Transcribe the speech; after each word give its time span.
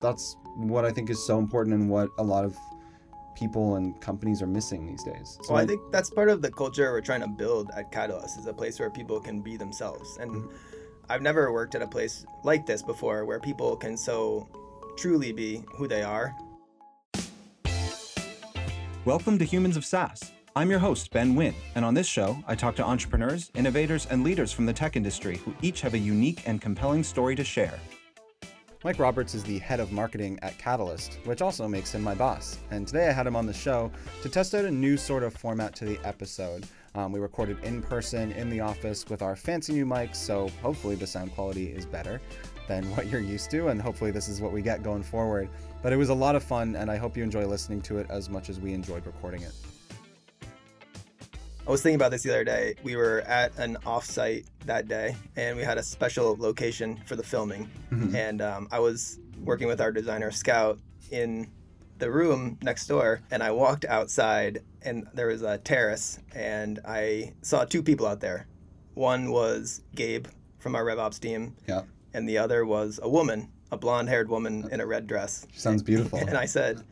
That's 0.00 0.38
what 0.56 0.86
I 0.86 0.92
think 0.92 1.10
is 1.10 1.22
so 1.22 1.38
important 1.38 1.74
and 1.74 1.90
what 1.90 2.08
a 2.16 2.22
lot 2.22 2.46
of 2.46 2.56
people 3.34 3.76
and 3.76 4.00
companies 4.00 4.40
are 4.40 4.46
missing 4.46 4.86
these 4.86 5.04
days. 5.04 5.36
So 5.42 5.52
well, 5.52 5.62
I 5.62 5.66
think 5.66 5.82
that's 5.92 6.08
part 6.08 6.30
of 6.30 6.40
the 6.40 6.50
culture 6.50 6.90
we're 6.90 7.02
trying 7.02 7.20
to 7.20 7.28
build 7.28 7.70
at 7.76 7.92
Catalyst 7.92 8.38
is 8.38 8.46
a 8.46 8.52
place 8.54 8.80
where 8.80 8.88
people 8.88 9.20
can 9.20 9.42
be 9.42 9.58
themselves. 9.58 10.16
And 10.18 10.30
mm-hmm. 10.30 10.56
I've 11.10 11.20
never 11.20 11.52
worked 11.52 11.74
at 11.74 11.82
a 11.82 11.86
place 11.86 12.24
like 12.44 12.64
this 12.64 12.82
before 12.82 13.26
where 13.26 13.38
people 13.40 13.76
can 13.76 13.94
so 13.94 14.48
truly 14.96 15.32
be 15.32 15.62
who 15.74 15.86
they 15.86 16.02
are. 16.02 16.34
Welcome 19.04 19.38
to 19.38 19.44
Humans 19.44 19.76
of 19.76 19.84
SaaS. 19.84 20.32
I'm 20.56 20.70
your 20.70 20.78
host, 20.78 21.10
Ben 21.10 21.34
Winn, 21.34 21.54
and 21.74 21.84
on 21.84 21.92
this 21.92 22.06
show, 22.06 22.42
I 22.48 22.54
talk 22.54 22.74
to 22.76 22.84
entrepreneurs, 22.84 23.50
innovators, 23.54 24.06
and 24.06 24.24
leaders 24.24 24.50
from 24.50 24.64
the 24.64 24.72
tech 24.72 24.96
industry 24.96 25.36
who 25.44 25.54
each 25.60 25.82
have 25.82 25.92
a 25.92 25.98
unique 25.98 26.44
and 26.46 26.58
compelling 26.58 27.04
story 27.04 27.36
to 27.36 27.44
share. 27.44 27.78
Mike 28.82 28.98
Roberts 28.98 29.34
is 29.34 29.44
the 29.44 29.58
head 29.58 29.78
of 29.78 29.92
marketing 29.92 30.38
at 30.40 30.56
Catalyst, 30.56 31.18
which 31.24 31.42
also 31.42 31.68
makes 31.68 31.94
him 31.94 32.00
my 32.00 32.14
boss. 32.14 32.56
And 32.70 32.86
today 32.86 33.10
I 33.10 33.12
had 33.12 33.26
him 33.26 33.36
on 33.36 33.44
the 33.44 33.52
show 33.52 33.92
to 34.22 34.28
test 34.30 34.54
out 34.54 34.64
a 34.64 34.70
new 34.70 34.96
sort 34.96 35.22
of 35.22 35.34
format 35.34 35.76
to 35.76 35.84
the 35.84 35.98
episode. 36.02 36.66
Um, 36.94 37.12
we 37.12 37.20
recorded 37.20 37.62
in 37.62 37.82
person 37.82 38.32
in 38.32 38.48
the 38.48 38.60
office 38.60 39.04
with 39.10 39.20
our 39.20 39.36
fancy 39.36 39.74
new 39.74 39.84
mics, 39.84 40.16
so 40.16 40.48
hopefully 40.62 40.94
the 40.94 41.06
sound 41.06 41.34
quality 41.34 41.66
is 41.66 41.84
better 41.84 42.22
than 42.68 42.84
what 42.96 43.08
you're 43.08 43.20
used 43.20 43.50
to, 43.50 43.68
and 43.68 43.82
hopefully 43.82 44.12
this 44.12 44.28
is 44.28 44.40
what 44.40 44.50
we 44.50 44.62
get 44.62 44.82
going 44.82 45.02
forward. 45.02 45.50
But 45.82 45.92
it 45.92 45.96
was 45.96 46.08
a 46.08 46.14
lot 46.14 46.34
of 46.34 46.42
fun, 46.42 46.74
and 46.74 46.90
I 46.90 46.96
hope 46.96 47.18
you 47.18 47.22
enjoy 47.22 47.44
listening 47.44 47.82
to 47.82 47.98
it 47.98 48.06
as 48.08 48.30
much 48.30 48.48
as 48.48 48.60
we 48.60 48.72
enjoyed 48.72 49.04
recording 49.04 49.42
it. 49.42 49.52
I 51.70 51.72
was 51.72 51.82
thinking 51.82 51.94
about 51.94 52.10
this 52.10 52.24
the 52.24 52.30
other 52.30 52.42
day. 52.42 52.74
We 52.82 52.96
were 52.96 53.20
at 53.28 53.56
an 53.56 53.78
offsite 53.86 54.46
that 54.66 54.88
day, 54.88 55.14
and 55.36 55.56
we 55.56 55.62
had 55.62 55.78
a 55.78 55.84
special 55.84 56.34
location 56.36 57.00
for 57.06 57.14
the 57.14 57.22
filming. 57.22 57.70
Mm-hmm. 57.92 58.16
And 58.16 58.42
um, 58.42 58.68
I 58.72 58.80
was 58.80 59.20
working 59.44 59.68
with 59.68 59.80
our 59.80 59.92
designer 59.92 60.32
Scout 60.32 60.80
in 61.12 61.48
the 61.98 62.10
room 62.10 62.58
next 62.60 62.88
door, 62.88 63.20
and 63.30 63.40
I 63.40 63.52
walked 63.52 63.84
outside, 63.84 64.64
and 64.82 65.06
there 65.14 65.28
was 65.28 65.42
a 65.42 65.58
terrace, 65.58 66.18
and 66.34 66.80
I 66.84 67.34
saw 67.42 67.64
two 67.64 67.84
people 67.84 68.04
out 68.04 68.18
there. 68.18 68.48
One 68.94 69.30
was 69.30 69.82
Gabe 69.94 70.26
from 70.58 70.74
our 70.74 70.84
RevOps 70.84 71.20
team, 71.20 71.54
yeah, 71.68 71.82
and 72.14 72.28
the 72.28 72.36
other 72.36 72.66
was 72.66 72.98
a 73.00 73.08
woman, 73.08 73.48
a 73.70 73.76
blonde-haired 73.76 74.28
woman 74.28 74.68
in 74.72 74.80
a 74.80 74.86
red 74.86 75.06
dress. 75.06 75.46
She 75.52 75.60
Sounds 75.60 75.84
beautiful. 75.84 76.18
And 76.26 76.36
I 76.36 76.46
said, 76.46 76.82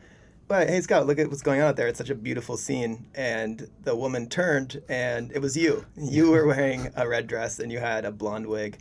but 0.49 0.67
hey 0.67 0.81
Scott, 0.81 1.05
look 1.05 1.19
at 1.19 1.29
what's 1.29 1.43
going 1.43 1.61
on 1.61 1.67
out 1.67 1.75
there. 1.75 1.87
It's 1.87 1.99
such 1.99 2.09
a 2.09 2.15
beautiful 2.15 2.57
scene. 2.57 3.05
And 3.13 3.69
the 3.83 3.95
woman 3.95 4.27
turned 4.27 4.81
and 4.89 5.31
it 5.31 5.39
was 5.43 5.55
you. 5.55 5.85
You 5.95 6.31
were 6.31 6.47
wearing 6.47 6.91
a 6.95 7.07
red 7.07 7.27
dress 7.27 7.59
and 7.59 7.71
you 7.71 7.77
had 7.77 8.03
a 8.03 8.11
blonde 8.11 8.47
wig. 8.47 8.79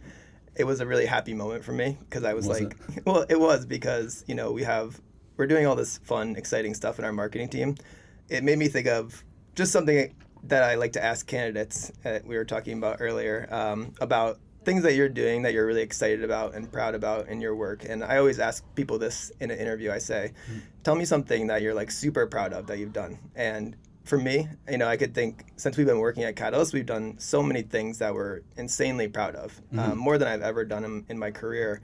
It 0.57 0.65
was 0.65 0.81
a 0.81 0.87
really 0.87 1.05
happy 1.05 1.35
moment 1.35 1.63
for 1.63 1.73
me 1.73 1.99
because 2.01 2.25
I 2.25 2.33
was, 2.33 2.49
was 2.49 2.63
like, 2.63 2.75
it? 2.97 3.03
well, 3.07 3.27
it 3.29 3.39
was 3.39 3.67
because, 3.67 4.25
you 4.27 4.35
know, 4.35 4.51
we 4.51 4.63
have, 4.63 4.99
we're 5.37 5.47
doing 5.47 5.67
all 5.67 5.77
this 5.77 5.99
fun, 5.99 6.37
exciting 6.37 6.73
stuff 6.73 6.99
in 6.99 7.05
our 7.05 7.13
marketing 7.13 7.51
team. 7.51 7.77
It 8.31 8.43
made 8.43 8.59
me 8.59 8.69
think 8.69 8.87
of 8.87 9.23
just 9.55 9.71
something 9.71 10.15
that 10.45 10.63
I 10.63 10.77
like 10.77 10.95
to 10.95 11.05
ask 11.05 11.27
candidates 11.27 11.93
that 12.03 12.27
we 12.27 12.39
were 12.39 12.47
talking 12.47 12.79
about 12.79 12.97
earlier 13.01 13.47
um, 13.51 13.93
about 14.01 14.41
things 14.69 14.83
that 14.83 14.95
you're 14.95 15.09
doing 15.09 15.41
that 15.41 15.55
you're 15.55 15.65
really 15.65 15.81
excited 15.81 16.23
about 16.23 16.55
and 16.55 16.71
proud 16.71 16.95
about 16.95 17.27
in 17.29 17.41
your 17.41 17.57
work. 17.57 17.87
And 17.89 18.05
I 18.05 18.19
always 18.19 18.39
ask 18.39 18.63
people 18.75 18.99
this 18.99 19.33
in 19.41 19.51
an 19.51 19.59
interview. 19.59 19.91
I 19.91 19.97
say, 19.97 20.33
mm-hmm. 20.45 20.59
tell 20.85 20.95
me 20.95 21.07
something 21.07 21.47
that 21.47 21.63
you're 21.63 21.73
like 21.73 21.91
super 21.91 22.27
proud 22.27 22.53
of 22.53 22.67
that 22.67 22.79
you've 22.79 22.93
done. 22.93 23.19
And 23.35 23.77
for 24.05 24.19
me, 24.19 24.47
you 24.71 24.77
know, 24.77 24.87
I 24.87 24.99
could 24.99 25.15
think 25.15 25.47
since 25.57 25.79
we've 25.79 25.87
been 25.87 26.01
working 26.01 26.25
at 26.25 26.37
Catalyst, 26.37 26.75
we've 26.75 26.85
done 26.85 27.19
so 27.19 27.43
many 27.43 27.63
things 27.63 27.97
that 28.01 28.13
we're 28.13 28.43
insanely 28.59 29.09
proud 29.09 29.37
of, 29.37 29.59
mm-hmm. 29.73 29.79
um, 29.79 29.97
more 29.97 30.19
than 30.19 30.29
I've 30.29 30.43
ever 30.43 30.67
done 30.67 30.85
in, 30.85 31.07
in 31.09 31.19
my 31.19 31.31
career. 31.31 31.81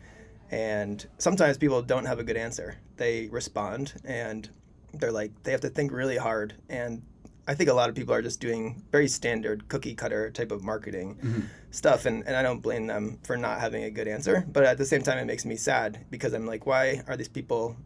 And 0.50 1.06
sometimes 1.16 1.56
people 1.56 1.80
don't 1.80 2.04
have 2.04 2.18
a 2.18 2.22
good 2.22 2.36
answer. 2.36 2.76
They 2.98 3.28
respond 3.28 3.94
and 4.04 4.50
they're 4.92 5.10
like, 5.10 5.30
they 5.42 5.52
have 5.52 5.62
to 5.62 5.70
think 5.70 5.90
really 5.90 6.18
hard. 6.18 6.52
And 6.68 7.00
I 7.46 7.54
think 7.54 7.68
a 7.68 7.74
lot 7.74 7.88
of 7.88 7.94
people 7.94 8.14
are 8.14 8.22
just 8.22 8.40
doing 8.40 8.82
very 8.90 9.06
standard 9.06 9.68
cookie 9.68 9.94
cutter 9.94 10.30
type 10.30 10.50
of 10.50 10.62
marketing 10.62 11.16
mm-hmm. 11.16 11.40
stuff, 11.70 12.06
and, 12.06 12.26
and 12.26 12.36
I 12.36 12.42
don't 12.42 12.60
blame 12.60 12.86
them 12.86 13.18
for 13.22 13.36
not 13.36 13.60
having 13.60 13.84
a 13.84 13.90
good 13.90 14.08
answer. 14.08 14.46
But 14.50 14.64
at 14.64 14.78
the 14.78 14.86
same 14.86 15.02
time, 15.02 15.18
it 15.18 15.26
makes 15.26 15.44
me 15.44 15.56
sad 15.56 16.06
because 16.10 16.32
I'm 16.32 16.46
like, 16.46 16.66
why 16.66 17.02
are 17.06 17.16
these 17.16 17.28
people 17.28 17.76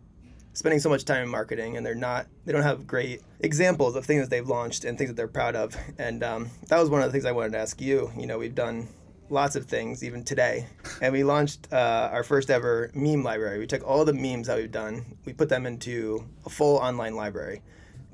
spending 0.53 0.81
so 0.81 0.89
much 0.89 1.05
time 1.05 1.23
in 1.23 1.29
marketing 1.29 1.77
and 1.77 1.87
they're 1.87 1.95
not 1.95 2.27
they 2.45 2.53
don't 2.53 2.65
have 2.65 2.85
great 2.85 3.23
examples 3.41 3.95
of 3.95 4.05
things 4.05 4.23
that 4.23 4.31
they've 4.31 4.49
launched 4.49 4.85
and 4.85 4.99
things 4.99 5.09
that 5.09 5.15
they're 5.15 5.29
proud 5.29 5.55
of 5.55 5.77
and 5.99 6.25
um, 6.25 6.51
that 6.67 6.81
was 6.81 6.91
one 6.91 7.01
of 7.01 7.07
the 7.07 7.13
things 7.13 7.25
i 7.25 7.31
wanted 7.31 7.53
to 7.53 7.59
ask 7.59 7.81
you 7.81 8.11
you 8.19 8.27
know 8.27 8.39
we've 8.39 8.57
done 8.57 8.89
lots 9.31 9.55
of 9.55 9.67
things 9.67 10.03
even 10.03 10.25
today 10.25 10.67
and 11.01 11.13
we 11.13 11.23
launched 11.23 11.69
uh, 11.73 12.09
our 12.13 12.25
first 12.25 12.51
ever 12.51 12.91
meme 12.93 13.23
library 13.23 13.61
we 13.61 13.69
took 13.69 13.87
all 13.87 14.05
the 14.05 14.13
memes 14.13 14.49
that 14.49 14.57
we've 14.57 14.73
done 14.73 15.05
we 15.25 15.33
put 15.33 15.49
them 15.49 15.65
into 15.65 16.27
a 16.45 16.51
full 16.51 16.79
online 16.79 17.15
library 17.15 17.63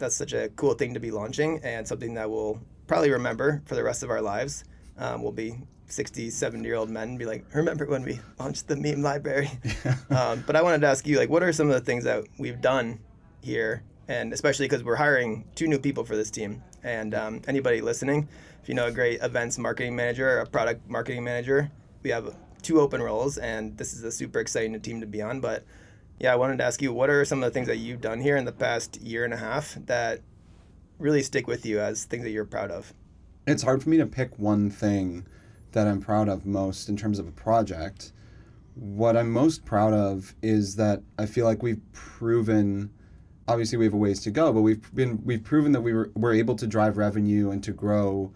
that's 0.04 0.16
such 0.16 0.34
a 0.34 0.50
cool 0.50 0.74
thing 0.74 0.92
to 0.92 1.00
be 1.00 1.10
launching 1.10 1.60
and 1.64 1.88
something 1.88 2.12
that 2.14 2.30
we'll 2.30 2.60
probably 2.86 3.10
remember 3.10 3.62
for 3.64 3.74
the 3.74 3.82
rest 3.82 4.02
of 4.02 4.10
our 4.10 4.20
lives. 4.20 4.64
Um, 4.98 5.22
we'll 5.22 5.32
be 5.32 5.56
60, 5.86 6.28
70 6.30 6.64
year 6.64 6.76
old 6.76 6.90
men 6.90 7.10
and 7.10 7.18
be 7.18 7.24
like, 7.24 7.46
remember 7.54 7.86
when 7.86 8.02
we 8.02 8.20
launched 8.38 8.68
the 8.68 8.76
meme 8.76 9.02
library? 9.02 9.50
um, 10.10 10.44
but 10.46 10.56
I 10.56 10.62
wanted 10.62 10.82
to 10.82 10.88
ask 10.88 11.06
you, 11.06 11.18
like, 11.18 11.30
what 11.30 11.42
are 11.42 11.52
some 11.52 11.68
of 11.68 11.74
the 11.74 11.80
things 11.80 12.04
that 12.04 12.24
we've 12.38 12.60
done 12.60 13.00
here? 13.40 13.82
And 14.06 14.34
especially 14.34 14.66
because 14.66 14.84
we're 14.84 14.96
hiring 14.96 15.46
two 15.54 15.66
new 15.66 15.78
people 15.78 16.04
for 16.04 16.16
this 16.16 16.30
team. 16.30 16.62
And 16.82 17.14
um, 17.14 17.40
anybody 17.48 17.80
listening, 17.80 18.28
if 18.62 18.68
you 18.68 18.74
know 18.74 18.86
a 18.86 18.92
great 18.92 19.22
events 19.22 19.56
marketing 19.56 19.96
manager 19.96 20.28
or 20.28 20.40
a 20.40 20.46
product 20.46 20.86
marketing 20.88 21.24
manager, 21.24 21.70
we 22.02 22.10
have 22.10 22.36
two 22.60 22.78
open 22.80 23.02
roles, 23.02 23.38
and 23.38 23.76
this 23.78 23.94
is 23.94 24.04
a 24.04 24.12
super 24.12 24.40
exciting 24.40 24.78
team 24.80 25.00
to 25.00 25.06
be 25.06 25.22
on. 25.22 25.40
But 25.40 25.64
yeah, 26.18 26.32
I 26.32 26.36
wanted 26.36 26.58
to 26.58 26.64
ask 26.64 26.80
you 26.80 26.92
what 26.92 27.10
are 27.10 27.24
some 27.24 27.42
of 27.42 27.50
the 27.50 27.54
things 27.54 27.66
that 27.66 27.76
you've 27.76 28.00
done 28.00 28.20
here 28.20 28.36
in 28.36 28.44
the 28.44 28.52
past 28.52 29.00
year 29.00 29.24
and 29.24 29.34
a 29.34 29.36
half 29.36 29.76
that 29.86 30.20
really 30.98 31.22
stick 31.22 31.46
with 31.46 31.66
you 31.66 31.80
as 31.80 32.04
things 32.04 32.24
that 32.24 32.30
you're 32.30 32.44
proud 32.44 32.70
of? 32.70 32.92
It's 33.46 33.62
hard 33.62 33.82
for 33.82 33.90
me 33.90 33.96
to 33.98 34.06
pick 34.06 34.38
one 34.38 34.70
thing 34.70 35.26
that 35.72 35.86
I'm 35.86 36.00
proud 36.00 36.28
of 36.28 36.46
most 36.46 36.88
in 36.88 36.96
terms 36.96 37.18
of 37.18 37.26
a 37.26 37.32
project. 37.32 38.12
What 38.74 39.16
I'm 39.16 39.30
most 39.30 39.64
proud 39.64 39.92
of 39.92 40.34
is 40.42 40.76
that 40.76 41.02
I 41.18 41.26
feel 41.26 41.44
like 41.44 41.62
we've 41.62 41.82
proven 41.92 42.90
obviously 43.46 43.76
we 43.76 43.84
have 43.84 43.94
a 43.94 43.98
ways 43.98 44.20
to 44.20 44.30
go, 44.30 44.52
but 44.52 44.62
we've 44.62 44.94
been 44.94 45.20
we've 45.24 45.44
proven 45.44 45.72
that 45.72 45.80
we 45.80 45.92
were 45.92 46.10
we're 46.14 46.34
able 46.34 46.56
to 46.56 46.66
drive 46.66 46.96
revenue 46.96 47.50
and 47.50 47.62
to 47.64 47.72
grow 47.72 48.32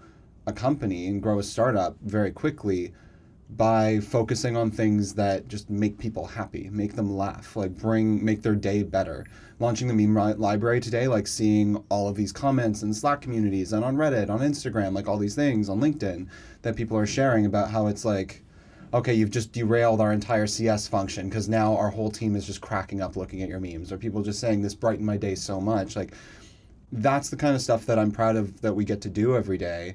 a 0.47 0.53
company 0.53 1.07
and 1.07 1.23
grow 1.23 1.39
a 1.39 1.43
startup 1.43 1.97
very 2.03 2.31
quickly 2.31 2.93
by 3.59 3.99
focusing 3.99 4.57
on 4.57 4.71
things 4.71 5.13
that 5.15 5.49
just 5.49 5.69
make 5.69 5.99
people 5.99 6.25
happy, 6.25 6.71
make 6.73 6.95
them 6.95 7.17
laugh, 7.17 7.57
like 7.57 7.77
bring 7.77 8.25
make 8.25 8.41
their 8.41 8.55
day 8.55 8.85
better. 8.85 9.27
Launching 9.59 9.89
the 9.89 9.95
meme 9.95 10.39
library 10.39 10.81
today, 10.81 11.09
like 11.09 11.27
seeing 11.27 11.77
all 11.89 12.07
of 12.09 12.15
these 12.15 12.33
comments 12.33 12.85
in 12.85 12.95
Slack 12.95 13.21
communities 13.21 13.73
and 13.73 13.85
on 13.85 13.97
Reddit, 13.97 14.31
on 14.31 14.39
Instagram, 14.39 14.95
like 14.95 15.09
all 15.09 15.19
these 15.19 15.35
things 15.35 15.69
on 15.69 15.81
LinkedIn 15.81 16.29
that 16.63 16.77
people 16.77 16.97
are 16.97 17.07
sharing 17.07 17.47
about 17.47 17.69
how 17.69 17.89
it's 17.89 18.05
like, 18.05 18.45
okay, 18.95 19.13
you've 19.13 19.33
just 19.33 19.51
derailed 19.51 20.01
our 20.01 20.13
entire 20.13 20.47
CS 20.47 20.87
function 20.87 21.29
because 21.29 21.49
now 21.49 21.77
our 21.77 21.91
whole 21.91 22.13
team 22.13 22.37
is 22.37 22.47
just 22.47 22.61
cracking 22.61 23.03
up 23.03 23.17
looking 23.17 23.43
at 23.43 23.49
your 23.49 23.59
memes, 23.59 23.91
or 23.91 23.99
people 23.99 24.23
just 24.23 24.39
saying 24.39 24.63
this 24.63 24.75
brightened 24.75 25.07
my 25.07 25.17
day 25.19 25.35
so 25.35 25.61
much, 25.61 25.95
like. 25.97 26.15
That's 26.91 27.29
the 27.29 27.37
kind 27.37 27.55
of 27.55 27.61
stuff 27.61 27.85
that 27.85 27.99
I'm 27.99 28.11
proud 28.11 28.37
of 28.37 28.63
that 28.63 28.73
we 28.73 28.83
get 28.83 29.03
to 29.03 29.11
do 29.11 29.37
every 29.37 29.59
day 29.59 29.95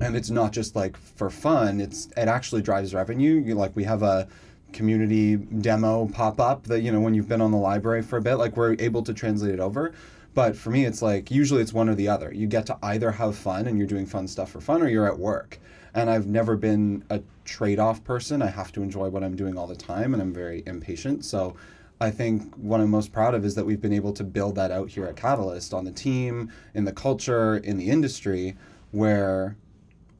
and 0.00 0.16
it's 0.16 0.30
not 0.30 0.52
just 0.52 0.76
like 0.76 0.96
for 0.96 1.30
fun 1.30 1.80
it's 1.80 2.06
it 2.16 2.28
actually 2.28 2.62
drives 2.62 2.94
revenue. 2.94 3.40
You 3.40 3.54
like 3.54 3.74
we 3.76 3.84
have 3.84 4.02
a 4.02 4.28
community 4.72 5.36
demo 5.36 6.06
pop 6.06 6.40
up 6.40 6.64
that 6.64 6.80
you 6.82 6.92
know 6.92 7.00
when 7.00 7.14
you've 7.14 7.28
been 7.28 7.40
on 7.40 7.50
the 7.50 7.58
library 7.58 8.02
for 8.02 8.18
a 8.18 8.22
bit 8.22 8.36
like 8.36 8.56
we're 8.56 8.76
able 8.78 9.02
to 9.02 9.14
translate 9.14 9.54
it 9.54 9.60
over. 9.60 9.92
But 10.34 10.56
for 10.56 10.70
me 10.70 10.84
it's 10.84 11.02
like 11.02 11.30
usually 11.30 11.62
it's 11.62 11.72
one 11.72 11.88
or 11.88 11.94
the 11.94 12.08
other. 12.08 12.32
You 12.32 12.46
get 12.46 12.66
to 12.66 12.78
either 12.82 13.10
have 13.10 13.36
fun 13.36 13.66
and 13.66 13.78
you're 13.78 13.86
doing 13.86 14.06
fun 14.06 14.28
stuff 14.28 14.50
for 14.50 14.60
fun 14.60 14.82
or 14.82 14.88
you're 14.88 15.06
at 15.06 15.18
work. 15.18 15.58
And 15.92 16.08
i've 16.08 16.26
never 16.26 16.56
been 16.56 17.04
a 17.10 17.20
trade-off 17.44 18.04
person. 18.04 18.42
I 18.42 18.46
have 18.46 18.72
to 18.72 18.82
enjoy 18.82 19.08
what 19.08 19.24
i'm 19.24 19.36
doing 19.36 19.58
all 19.58 19.66
the 19.66 19.74
time 19.76 20.14
and 20.14 20.22
i'm 20.22 20.32
very 20.32 20.62
impatient. 20.66 21.24
So 21.24 21.56
I 22.02 22.10
think 22.10 22.54
what 22.56 22.80
I'm 22.80 22.90
most 22.90 23.12
proud 23.12 23.34
of 23.34 23.44
is 23.44 23.54
that 23.56 23.66
we've 23.66 23.80
been 23.80 23.92
able 23.92 24.14
to 24.14 24.24
build 24.24 24.54
that 24.54 24.70
out 24.70 24.88
here 24.88 25.04
at 25.04 25.16
Catalyst 25.16 25.74
on 25.74 25.84
the 25.84 25.92
team, 25.92 26.50
in 26.72 26.86
the 26.86 26.92
culture, 26.92 27.58
in 27.58 27.76
the 27.76 27.90
industry, 27.90 28.56
where 28.90 29.56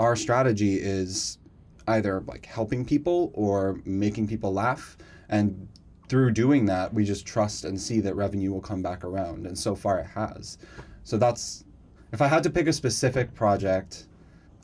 our 0.00 0.16
strategy 0.16 0.76
is 0.76 1.38
either 1.86 2.22
like 2.26 2.46
helping 2.46 2.84
people 2.84 3.30
or 3.34 3.80
making 3.84 4.26
people 4.26 4.52
laugh. 4.52 4.96
And 5.28 5.68
through 6.08 6.32
doing 6.32 6.66
that 6.66 6.92
we 6.92 7.04
just 7.04 7.24
trust 7.24 7.64
and 7.64 7.80
see 7.80 8.00
that 8.00 8.16
revenue 8.16 8.50
will 8.50 8.62
come 8.62 8.82
back 8.82 9.04
around. 9.04 9.46
And 9.46 9.56
so 9.56 9.76
far 9.76 10.00
it 10.00 10.06
has. 10.06 10.58
So 11.04 11.16
that's 11.18 11.64
if 12.12 12.20
i 12.20 12.26
had 12.26 12.42
to 12.42 12.50
pick 12.50 12.66
a 12.66 12.72
specific 12.72 13.32
project 13.34 14.08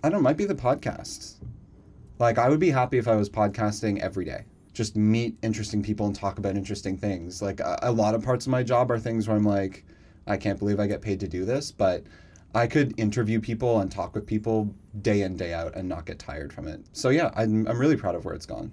i 0.03 0.09
don't 0.09 0.19
know 0.19 0.23
might 0.23 0.37
be 0.37 0.47
the 0.47 0.55
podcast. 0.55 1.37
Like 2.19 2.39
i 2.39 2.49
would 2.49 2.59
be 2.59 2.71
happy 2.71 2.99
if 2.99 3.07
i 3.07 3.15
was 3.15 3.29
podcasting 3.29 4.01
every 4.01 4.25
day. 4.25 4.45
Just 4.73 4.97
meet 4.97 5.37
interesting 5.43 5.83
people 5.83 6.07
and 6.07 6.17
talk 6.17 6.39
about 6.39 6.57
interesting 6.57 6.97
things. 6.97 7.43
Like 7.43 7.61
a, 7.61 7.79
a 7.83 7.93
lot 7.93 8.15
of 8.15 8.25
parts 8.25 8.47
of 8.47 8.51
my 8.51 8.63
job 8.63 8.91
are 8.91 8.99
things 8.99 9.29
where 9.29 9.37
i'm 9.37 9.45
like 9.45 9.85
i 10.27 10.37
can't 10.37 10.59
believe 10.59 10.81
i 10.81 10.87
get 10.87 11.03
paid 11.03 11.21
to 11.21 11.29
do 11.29 11.45
this 11.45 11.71
but 11.71 12.05
I 12.57 12.67
could 12.67 12.99
interview 12.99 13.39
people 13.39 13.81
and 13.81 13.93
talk 13.93 14.15
with 14.15 14.27
people 14.27 14.75
day 15.03 15.21
in 15.21 15.37
day 15.37 15.53
out 15.53 15.77
and 15.77 15.87
not 15.87 16.07
get 16.07 16.19
tired 16.19 16.55
from 16.55 16.67
it. 16.67 16.81
So 16.93 17.11
yeah, 17.11 17.31
I'm 17.37 17.67
I'm 17.69 17.79
really 17.79 17.97
proud 17.97 18.15
of 18.15 18.25
where 18.25 18.35
it's 18.35 18.47
gone. 18.47 18.73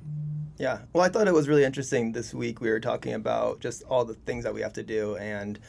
Yeah. 0.58 0.80
Well, 0.94 1.04
I 1.04 1.10
thought 1.10 1.28
it 1.28 1.34
was 1.34 1.50
really 1.50 1.66
interesting 1.66 2.14
this 2.14 2.34
week. 2.34 2.62
We 2.62 2.70
were 2.70 2.80
talking 2.80 3.14
about 3.14 3.60
just 3.60 3.84
all 3.84 4.06
the 4.06 4.14
things 4.14 4.46
that 4.46 4.54
we 4.54 4.62
have 4.62 4.72
to 4.74 4.84
do, 4.84 5.18
and 5.18 5.60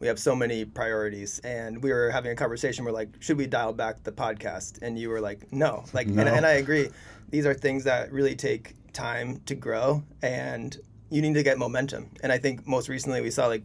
we 0.00 0.08
have 0.08 0.18
so 0.18 0.34
many 0.34 0.64
priorities. 0.64 1.38
And 1.40 1.80
we 1.80 1.92
were 1.92 2.10
having 2.10 2.32
a 2.32 2.34
conversation. 2.34 2.84
We're 2.84 2.90
like, 2.90 3.10
should 3.20 3.36
we 3.36 3.46
dial 3.46 3.72
back 3.72 4.02
the 4.02 4.10
podcast? 4.12 4.82
And 4.82 4.98
you 4.98 5.08
were 5.08 5.20
like, 5.20 5.52
no. 5.52 5.84
Like, 5.92 6.08
No. 6.08 6.22
And, 6.22 6.28
and 6.28 6.46
I 6.46 6.52
agree. 6.52 6.88
These 7.28 7.46
are 7.46 7.54
things 7.54 7.84
that 7.84 8.10
really 8.10 8.34
take 8.34 8.74
time 8.92 9.42
to 9.46 9.54
grow, 9.54 10.02
and 10.22 10.76
you 11.10 11.22
need 11.22 11.34
to 11.34 11.44
get 11.44 11.56
momentum. 11.58 12.10
And 12.22 12.32
I 12.32 12.38
think 12.38 12.66
most 12.66 12.88
recently 12.88 13.20
we 13.20 13.30
saw 13.30 13.46
like 13.46 13.62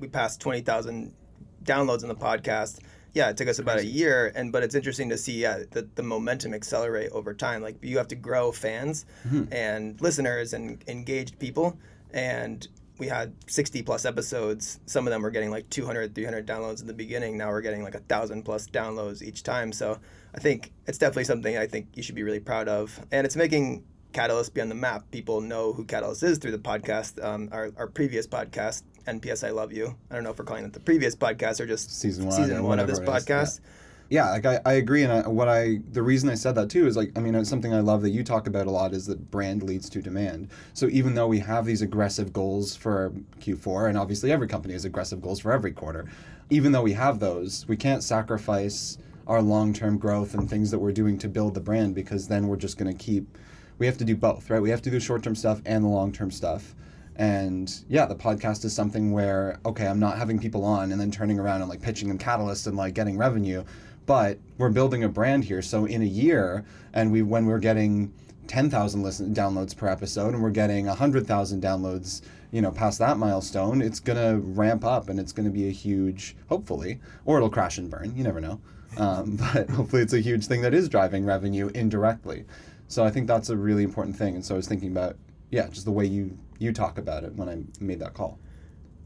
we 0.00 0.08
passed 0.08 0.40
twenty 0.40 0.62
thousand 0.62 1.14
downloads 1.62 2.02
in 2.02 2.08
the 2.08 2.16
podcast. 2.16 2.80
Yeah, 3.14 3.28
it 3.28 3.36
took 3.36 3.48
us 3.48 3.58
about 3.58 3.78
a 3.78 3.84
year, 3.84 4.32
and 4.34 4.52
but 4.52 4.62
it's 4.62 4.74
interesting 4.74 5.10
to 5.10 5.18
see 5.18 5.40
yeah 5.40 5.64
the, 5.70 5.88
the 5.94 6.02
momentum 6.02 6.54
accelerate 6.54 7.10
over 7.12 7.34
time. 7.34 7.62
Like 7.62 7.76
you 7.82 7.98
have 7.98 8.08
to 8.08 8.14
grow 8.16 8.52
fans 8.52 9.04
and 9.52 10.00
listeners 10.00 10.54
and 10.54 10.82
engaged 10.88 11.38
people, 11.38 11.78
and 12.12 12.66
we 12.98 13.08
had 13.08 13.34
60 13.48 13.82
plus 13.82 14.04
episodes. 14.04 14.80
Some 14.86 15.06
of 15.06 15.10
them 15.10 15.22
were 15.22 15.30
getting 15.30 15.50
like 15.50 15.68
200, 15.70 16.14
300 16.14 16.46
downloads 16.46 16.80
in 16.80 16.86
the 16.86 16.94
beginning. 16.94 17.36
Now 17.36 17.50
we're 17.50 17.60
getting 17.60 17.82
like 17.82 17.94
a 17.94 18.00
thousand 18.00 18.44
plus 18.44 18.68
downloads 18.68 19.22
each 19.22 19.42
time. 19.42 19.72
So 19.72 19.98
I 20.34 20.38
think 20.38 20.72
it's 20.86 20.98
definitely 20.98 21.24
something 21.24 21.56
I 21.56 21.66
think 21.66 21.88
you 21.94 22.02
should 22.02 22.14
be 22.14 22.22
really 22.22 22.40
proud 22.40 22.68
of, 22.68 22.98
and 23.10 23.26
it's 23.26 23.36
making 23.36 23.84
Catalyst 24.12 24.52
be 24.52 24.60
on 24.60 24.68
the 24.68 24.74
map. 24.74 25.10
People 25.10 25.40
know 25.40 25.72
who 25.72 25.84
Catalyst 25.84 26.22
is 26.22 26.38
through 26.38 26.50
the 26.50 26.58
podcast. 26.58 27.22
Um, 27.24 27.48
our, 27.50 27.70
our 27.76 27.86
previous 27.86 28.26
podcast, 28.26 28.82
NPS 29.06 29.46
I 29.46 29.50
Love 29.50 29.72
You. 29.72 29.96
I 30.10 30.14
don't 30.14 30.24
know 30.24 30.30
if 30.30 30.38
we're 30.38 30.44
calling 30.44 30.64
it 30.64 30.72
the 30.72 30.80
previous 30.80 31.16
podcast 31.16 31.60
or 31.60 31.66
just 31.66 31.98
Season 32.00 32.26
one 32.26 32.36
season 32.36 32.62
one 32.62 32.78
of 32.78 32.86
this 32.86 32.98
is, 32.98 33.04
yeah. 33.06 33.14
podcast. 33.14 33.60
Yeah, 34.08 34.28
like 34.28 34.44
I, 34.44 34.60
I 34.66 34.72
agree, 34.74 35.04
and 35.04 35.12
I, 35.12 35.26
what 35.26 35.48
I 35.48 35.78
the 35.90 36.02
reason 36.02 36.28
I 36.28 36.34
said 36.34 36.54
that 36.56 36.68
too 36.68 36.86
is 36.86 36.96
like 36.96 37.12
I 37.16 37.20
mean 37.20 37.34
it's 37.34 37.48
something 37.48 37.72
I 37.72 37.80
love 37.80 38.02
that 38.02 38.10
you 38.10 38.22
talk 38.22 38.46
about 38.46 38.66
a 38.66 38.70
lot 38.70 38.92
is 38.92 39.06
that 39.06 39.30
brand 39.30 39.62
leads 39.62 39.88
to 39.90 40.02
demand. 40.02 40.50
So 40.74 40.86
even 40.88 41.14
though 41.14 41.26
we 41.26 41.38
have 41.38 41.64
these 41.64 41.80
aggressive 41.80 42.32
goals 42.32 42.76
for 42.76 43.12
Q4, 43.40 43.88
and 43.88 43.96
obviously 43.96 44.30
every 44.30 44.48
company 44.48 44.74
has 44.74 44.84
aggressive 44.84 45.22
goals 45.22 45.40
for 45.40 45.50
every 45.50 45.72
quarter, 45.72 46.06
even 46.50 46.72
though 46.72 46.82
we 46.82 46.92
have 46.92 47.20
those, 47.20 47.66
we 47.68 47.76
can't 47.76 48.04
sacrifice 48.04 48.98
our 49.26 49.40
long 49.40 49.72
term 49.72 49.96
growth 49.96 50.34
and 50.34 50.48
things 50.48 50.70
that 50.70 50.78
we're 50.78 50.92
doing 50.92 51.16
to 51.18 51.28
build 51.28 51.54
the 51.54 51.60
brand 51.60 51.94
because 51.94 52.28
then 52.28 52.48
we're 52.48 52.56
just 52.56 52.76
going 52.76 52.94
to 52.94 53.04
keep. 53.04 53.38
We 53.78 53.86
have 53.86 53.96
to 53.98 54.04
do 54.04 54.14
both, 54.14 54.50
right? 54.50 54.60
We 54.60 54.70
have 54.70 54.82
to 54.82 54.90
do 54.90 55.00
short 55.00 55.22
term 55.22 55.34
stuff 55.34 55.62
and 55.64 55.82
the 55.82 55.88
long 55.88 56.12
term 56.12 56.30
stuff. 56.30 56.74
And 57.16 57.72
yeah, 57.88 58.06
the 58.06 58.14
podcast 58.14 58.64
is 58.64 58.74
something 58.74 59.12
where 59.12 59.58
okay, 59.66 59.86
I'm 59.86 60.00
not 60.00 60.18
having 60.18 60.38
people 60.38 60.64
on 60.64 60.92
and 60.92 61.00
then 61.00 61.10
turning 61.10 61.38
around 61.38 61.60
and 61.60 61.68
like 61.68 61.82
pitching 61.82 62.08
them 62.08 62.18
catalyst 62.18 62.66
and 62.66 62.76
like 62.76 62.94
getting 62.94 63.18
revenue, 63.18 63.64
but 64.06 64.38
we're 64.58 64.70
building 64.70 65.04
a 65.04 65.08
brand 65.08 65.44
here. 65.44 65.62
So 65.62 65.84
in 65.84 66.02
a 66.02 66.06
year, 66.06 66.64
and 66.92 67.12
we 67.12 67.22
when 67.22 67.46
we're 67.46 67.58
getting 67.58 68.12
10,000 68.48 69.02
listen 69.02 69.34
downloads 69.34 69.76
per 69.76 69.88
episode 69.88 70.34
and 70.34 70.42
we're 70.42 70.50
getting 70.50 70.86
100,000 70.86 71.62
downloads, 71.62 72.22
you 72.50 72.60
know, 72.60 72.70
past 72.70 72.98
that 72.98 73.16
milestone, 73.16 73.80
it's 73.80 74.00
going 74.00 74.18
to 74.18 74.44
ramp 74.46 74.84
up 74.84 75.08
and 75.08 75.18
it's 75.18 75.32
going 75.32 75.46
to 75.46 75.52
be 75.52 75.68
a 75.68 75.72
huge, 75.72 76.36
hopefully, 76.48 76.98
or 77.24 77.36
it'll 77.36 77.48
crash 77.48 77.78
and 77.78 77.90
burn. 77.90 78.14
You 78.16 78.24
never 78.24 78.40
know. 78.40 78.60
Um, 78.98 79.36
but 79.54 79.70
hopefully 79.70 80.02
it's 80.02 80.12
a 80.12 80.20
huge 80.20 80.46
thing 80.46 80.60
that 80.62 80.74
is 80.74 80.88
driving 80.88 81.24
revenue 81.24 81.70
indirectly. 81.74 82.44
So 82.88 83.04
I 83.04 83.10
think 83.10 83.26
that's 83.26 83.48
a 83.48 83.56
really 83.56 83.84
important 83.84 84.16
thing. 84.16 84.34
And 84.34 84.44
so 84.44 84.54
I 84.54 84.56
was 84.56 84.68
thinking 84.68 84.90
about, 84.90 85.16
yeah, 85.50 85.68
just 85.68 85.86
the 85.86 85.92
way 85.92 86.04
you, 86.04 86.36
you 86.62 86.72
talk 86.72 86.98
about 86.98 87.24
it 87.24 87.34
when 87.34 87.48
I 87.48 87.58
made 87.80 87.98
that 88.00 88.14
call. 88.14 88.38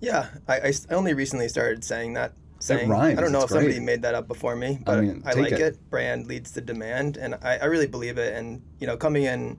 Yeah, 0.00 0.28
I, 0.46 0.56
I 0.58 0.72
only 0.90 1.14
recently 1.14 1.48
started 1.48 1.82
saying 1.82 2.14
that. 2.14 2.32
Saying, 2.58 2.88
rhymes, 2.88 3.18
I 3.18 3.22
don't 3.22 3.32
know 3.32 3.42
if 3.42 3.50
somebody 3.50 3.78
made 3.80 4.02
that 4.02 4.14
up 4.14 4.28
before 4.28 4.56
me, 4.56 4.78
but 4.82 4.98
I, 4.98 5.00
mean, 5.02 5.22
take 5.22 5.36
like 5.36 5.52
it. 5.52 5.60
it. 5.60 5.90
Brand 5.90 6.26
leads 6.26 6.52
to 6.52 6.62
demand, 6.62 7.18
and 7.18 7.34
I, 7.42 7.58
I 7.58 7.64
really 7.66 7.86
believe 7.86 8.16
it. 8.16 8.34
And 8.34 8.62
you 8.80 8.86
know, 8.86 8.96
coming 8.96 9.24
in 9.24 9.58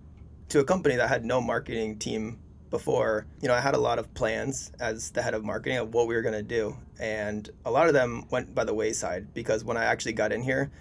to 0.50 0.60
a 0.60 0.64
company 0.64 0.96
that 0.96 1.08
had 1.08 1.24
no 1.24 1.40
marketing 1.40 2.00
team 2.00 2.40
before, 2.72 3.28
you 3.40 3.48
know, 3.48 3.54
I 3.54 3.60
had 3.60 3.76
a 3.76 3.80
lot 3.80 4.00
of 4.00 4.12
plans 4.16 4.72
as 4.80 5.12
the 5.12 5.22
head 5.22 5.36
of 5.36 5.46
marketing 5.46 5.78
of 5.78 5.94
what 5.94 6.08
we 6.08 6.16
were 6.16 6.24
going 6.24 6.34
to 6.34 6.42
do, 6.42 6.76
and 7.00 7.48
a 7.66 7.72
lot 7.72 7.88
of 7.88 7.94
them 7.94 8.26
went 8.32 8.56
by 8.56 8.64
the 8.64 8.74
wayside 8.74 9.32
because 9.34 9.64
when 9.64 9.78
I 9.78 9.86
actually 9.86 10.14
got 10.14 10.32
in 10.32 10.42
here, 10.42 10.72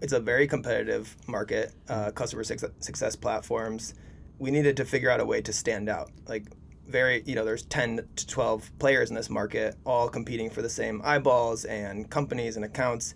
it's 0.00 0.14
a 0.14 0.20
very 0.20 0.46
competitive 0.46 1.14
market, 1.26 1.74
uh, 1.88 2.10
customer 2.10 2.42
success, 2.42 2.70
success 2.80 3.16
platforms. 3.16 3.94
We 4.38 4.50
needed 4.50 4.78
to 4.78 4.86
figure 4.86 5.10
out 5.10 5.20
a 5.20 5.26
way 5.26 5.42
to 5.42 5.52
stand 5.52 5.90
out, 5.90 6.10
like 6.26 6.44
very 6.88 7.22
you 7.26 7.34
know 7.34 7.44
there's 7.44 7.64
10 7.64 8.08
to 8.16 8.26
12 8.26 8.70
players 8.78 9.10
in 9.10 9.16
this 9.16 9.30
market 9.30 9.76
all 9.84 10.08
competing 10.08 10.50
for 10.50 10.62
the 10.62 10.68
same 10.68 11.00
eyeballs 11.04 11.64
and 11.64 12.08
companies 12.10 12.56
and 12.56 12.64
accounts. 12.64 13.14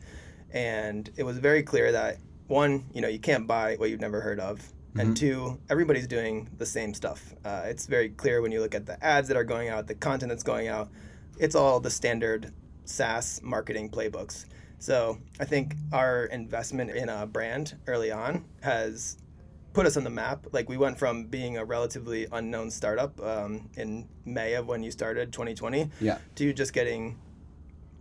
And 0.53 1.11
it 1.17 1.23
was 1.23 1.39
very 1.39 1.63
clear 1.63 1.93
that 1.93 2.19
one 2.49 2.85
you 2.93 3.01
know 3.01 3.09
you 3.09 3.19
can't 3.19 3.47
buy 3.47 3.77
what 3.77 3.91
you've 3.91 4.01
never 4.01 4.21
heard 4.21 4.41
of. 4.41 4.61
And 4.97 5.17
two 5.17 5.59
everybody's 5.71 6.09
doing 6.09 6.49
the 6.59 6.67
same 6.67 6.95
stuff. 6.95 7.35
Uh, 7.45 7.63
it's 7.67 7.87
very 7.87 8.09
clear 8.09 8.43
when 8.43 8.51
you 8.51 8.61
look 8.61 8.75
at 8.75 8.87
the 8.87 9.03
ads 9.05 9.29
that 9.29 9.37
are 9.37 9.45
going 9.45 9.69
out 9.69 9.87
the 9.87 9.95
content 9.95 10.31
that's 10.31 10.43
going 10.43 10.69
out 10.69 10.91
it's 11.39 11.55
all 11.55 11.81
the 11.81 11.91
standard 11.91 12.53
saas 12.85 13.41
marketing 13.43 13.89
playbooks. 13.89 14.47
So 14.79 15.19
i 15.39 15.45
think 15.45 15.75
our 15.93 16.25
investment 16.25 16.91
in 16.91 17.09
a 17.09 17.27
brand 17.27 17.77
early 17.87 18.11
on 18.11 18.45
has 18.63 19.17
put 19.73 19.87
us 19.87 19.97
on 19.97 20.05
the 20.05 20.11
map. 20.11 20.47
Like 20.53 20.69
we 20.69 20.77
went 20.77 20.99
from 20.99 21.25
being 21.25 21.57
a 21.57 21.65
relatively 21.65 22.27
unknown 22.33 22.71
startup 22.71 23.21
um, 23.23 23.69
in 23.77 24.09
May 24.25 24.55
of 24.55 24.67
when 24.67 24.83
you 24.83 24.91
started 24.91 25.33
2020 25.33 25.91
Yeah. 26.01 26.19
to 26.37 26.53
just 26.53 26.73
getting 26.73 27.19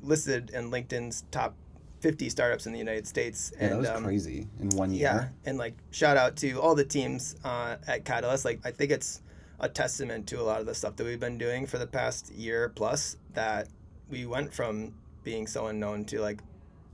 listed 0.01 0.50
in 0.51 0.71
LinkedIn's 0.71 1.25
top 1.31 1.56
50 2.00 2.30
startups 2.30 2.66
in 2.66 2.71
the 2.71 2.80
United 2.80 3.06
States. 3.06 3.51
Yeah, 3.60 3.69
that 3.69 3.77
was 3.77 3.89
um, 3.89 4.04
crazy 4.04 4.48
in 4.62 4.69
one 4.69 4.92
year. 4.92 5.01
yeah, 5.01 5.27
and 5.50 5.57
like 5.57 5.75
shout 5.92 6.16
out 6.18 6.38
to 6.38 6.54
all 6.62 6.74
the 6.74 6.86
teams 6.86 7.36
uh, 7.44 7.75
at 7.88 8.06
Catalyst. 8.06 8.45
Like 8.45 8.62
I 8.63 8.72
think 8.72 8.92
it's 8.92 9.22
a 9.60 9.68
testament 9.68 10.25
to 10.27 10.39
a 10.39 10.44
lot 10.44 10.62
of 10.62 10.65
the 10.65 10.74
stuff 10.74 10.95
that 10.95 11.04
we've 11.04 11.19
been 11.19 11.38
doing 11.38 11.65
for 11.68 11.77
the 11.77 11.88
past 11.88 12.31
year 12.31 12.69
plus 12.69 13.18
that 13.33 13.68
we 14.10 14.25
went 14.25 14.54
from 14.54 14.94
being 15.25 15.45
so 15.45 15.68
unknown 15.68 16.06
to 16.06 16.22
like 16.22 16.39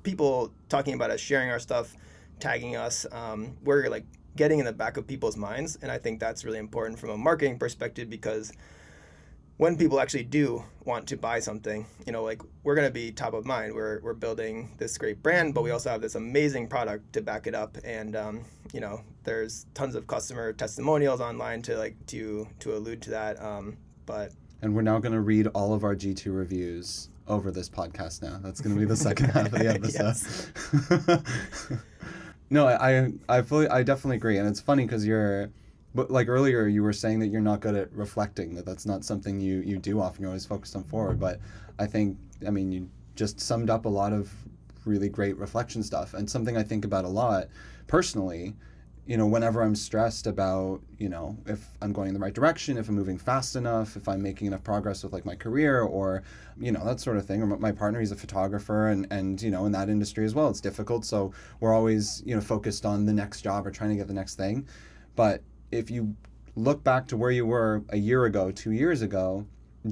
people 0.02 0.52
talking 0.70 0.96
about 0.96 1.12
us, 1.12 1.20
sharing 1.20 1.52
our 1.52 1.60
stuff, 1.60 1.96
tagging 2.40 2.76
us. 2.76 3.06
Um, 3.12 3.56
we're 3.64 3.88
like 3.90 4.06
getting 4.36 4.60
in 4.60 4.66
the 4.66 4.74
back 4.74 4.98
of 4.98 5.08
people's 5.08 5.38
minds, 5.38 5.78
and 5.82 5.92
I 5.92 5.98
think 5.98 6.20
that's 6.20 6.46
really 6.46 6.60
important 6.60 7.00
from 7.00 7.10
a 7.10 7.18
marketing 7.18 7.58
perspective 7.60 8.10
because 8.10 8.52
when 9.58 9.78
people 9.78 10.00
actually 10.00 10.24
do 10.24 10.64
want 10.84 11.08
to 11.08 11.18
buy 11.18 11.40
something, 11.40 11.86
you 12.06 12.12
know, 12.12 12.24
like 12.24 12.42
we're 12.64 12.76
going 12.76 12.88
to 12.88 12.94
be 12.94 13.12
top 13.12 13.34
of 13.34 13.46
mind. 13.46 13.74
We're, 13.74 14.02
we're 14.02 14.14
building 14.14 14.72
this 14.78 14.98
great 14.98 15.24
brand, 15.24 15.54
but 15.54 15.64
we 15.64 15.72
also 15.72 15.90
have 15.90 16.02
this 16.02 16.16
amazing 16.16 16.68
product 16.68 17.14
to 17.14 17.22
back 17.22 17.48
it 17.48 17.56
up. 17.56 17.78
And, 17.86 18.16
um, 18.16 18.44
you 18.74 18.82
know, 18.82 19.02
there's 19.24 19.66
tons 19.74 19.96
of 19.96 20.08
customer 20.08 20.52
testimonials 20.52 21.22
online 21.22 21.62
to 21.64 21.78
like, 21.78 21.96
to, 22.08 22.48
to 22.60 22.76
allude 22.76 23.02
to 23.04 23.12
that. 23.12 23.42
Um, 23.42 23.78
but 24.06 24.34
And 24.62 24.76
we're 24.76 24.82
now 24.82 25.00
going 25.00 25.14
to 25.14 25.22
read 25.22 25.48
all 25.48 25.74
of 25.74 25.86
our 25.86 25.96
G2 25.96 26.36
reviews 26.36 27.10
over 27.28 27.50
this 27.50 27.70
podcast 27.70 28.22
now. 28.22 28.40
That's 28.44 28.60
going 28.60 28.76
to 28.76 28.80
be 28.80 28.86
the 28.86 28.98
second 28.98 29.30
half 29.30 29.46
of 29.46 29.52
the 29.54 29.70
episode. 30.90 31.22
no, 32.50 32.68
I, 32.68 33.12
I 33.28 33.42
fully 33.42 33.68
I 33.68 33.84
definitely 33.84 34.18
agree 34.18 34.38
and 34.38 34.48
it's 34.48 34.60
funny 34.60 34.88
cuz 34.88 35.06
you're 35.06 35.50
but 35.94 36.12
like 36.12 36.28
earlier 36.28 36.68
you 36.68 36.84
were 36.84 36.94
saying 36.94 37.20
that 37.20 37.28
you're 37.28 37.42
not 37.42 37.62
good 37.62 37.76
at 37.76 37.92
reflecting 37.94 38.56
that 38.56 38.66
that's 38.66 38.86
not 38.86 39.04
something 39.04 39.40
you 39.40 39.60
you 39.60 39.78
do 39.78 40.02
often 40.02 40.22
you're 40.22 40.30
always 40.30 40.46
focused 40.46 40.76
on 40.76 40.84
forward 40.84 41.20
but 41.20 41.40
I 41.80 41.88
think 41.88 42.18
I 42.46 42.52
mean 42.52 42.72
you 42.72 42.90
just 43.16 43.40
summed 43.40 43.70
up 43.70 43.86
a 43.86 43.90
lot 43.90 44.14
of 44.14 44.32
really 44.86 45.10
great 45.10 45.38
reflection 45.38 45.82
stuff 45.82 46.14
and 46.14 46.30
something 46.30 46.58
I 46.58 46.64
think 46.64 46.86
about 46.86 47.06
a 47.06 47.10
lot 47.10 47.48
personally 47.88 48.56
you 49.08 49.18
know, 49.18 49.28
whenever 49.28 49.62
I'm 49.62 49.76
stressed 49.76 50.26
about, 50.26 50.82
you 50.98 51.10
know, 51.10 51.38
if 51.46 51.64
I'm 51.82 51.94
going 51.94 52.08
in 52.08 52.14
the 52.16 52.20
right 52.20 52.34
direction, 52.34 52.76
if 52.78 52.90
I'm 52.90 52.96
moving 52.96 53.20
fast 53.20 53.56
enough, 53.56 53.96
if 53.96 54.08
I'm 54.08 54.22
making 54.22 54.48
enough 54.48 54.64
progress 54.64 55.04
with 55.04 55.14
like 55.14 55.26
my 55.26 55.36
career 55.36 55.82
or, 55.82 56.24
you 56.60 56.72
know, 56.72 56.84
that 56.84 57.00
sort 57.00 57.18
of 57.18 57.26
thing. 57.26 57.44
Or 57.44 57.46
my 57.46 57.72
partner, 57.72 58.00
he's 58.00 58.12
a 58.12 58.16
photographer 58.16 58.88
and, 58.88 59.06
and, 59.12 59.40
you 59.40 59.52
know, 59.52 59.66
in 59.66 59.72
that 59.74 59.90
industry 59.90 60.26
as 60.26 60.34
well, 60.34 60.50
it's 60.50 60.62
difficult. 60.62 61.06
So 61.06 61.34
we're 61.60 61.74
always, 61.74 62.24
you 62.26 62.34
know, 62.34 62.42
focused 62.42 62.84
on 62.84 63.06
the 63.06 63.14
next 63.14 63.42
job 63.42 63.68
or 63.68 63.72
trying 63.72 63.92
to 63.92 63.96
get 63.96 64.08
the 64.08 64.14
next 64.14 64.36
thing. 64.36 64.68
But 65.16 65.44
if 65.72 65.92
you 65.92 66.16
look 66.56 66.84
back 66.84 67.08
to 67.10 67.18
where 67.18 67.32
you 67.32 67.46
were 67.46 67.84
a 67.90 67.98
year 67.98 68.26
ago, 68.26 68.50
two 68.50 68.72
years 68.72 69.04
ago, 69.04 69.46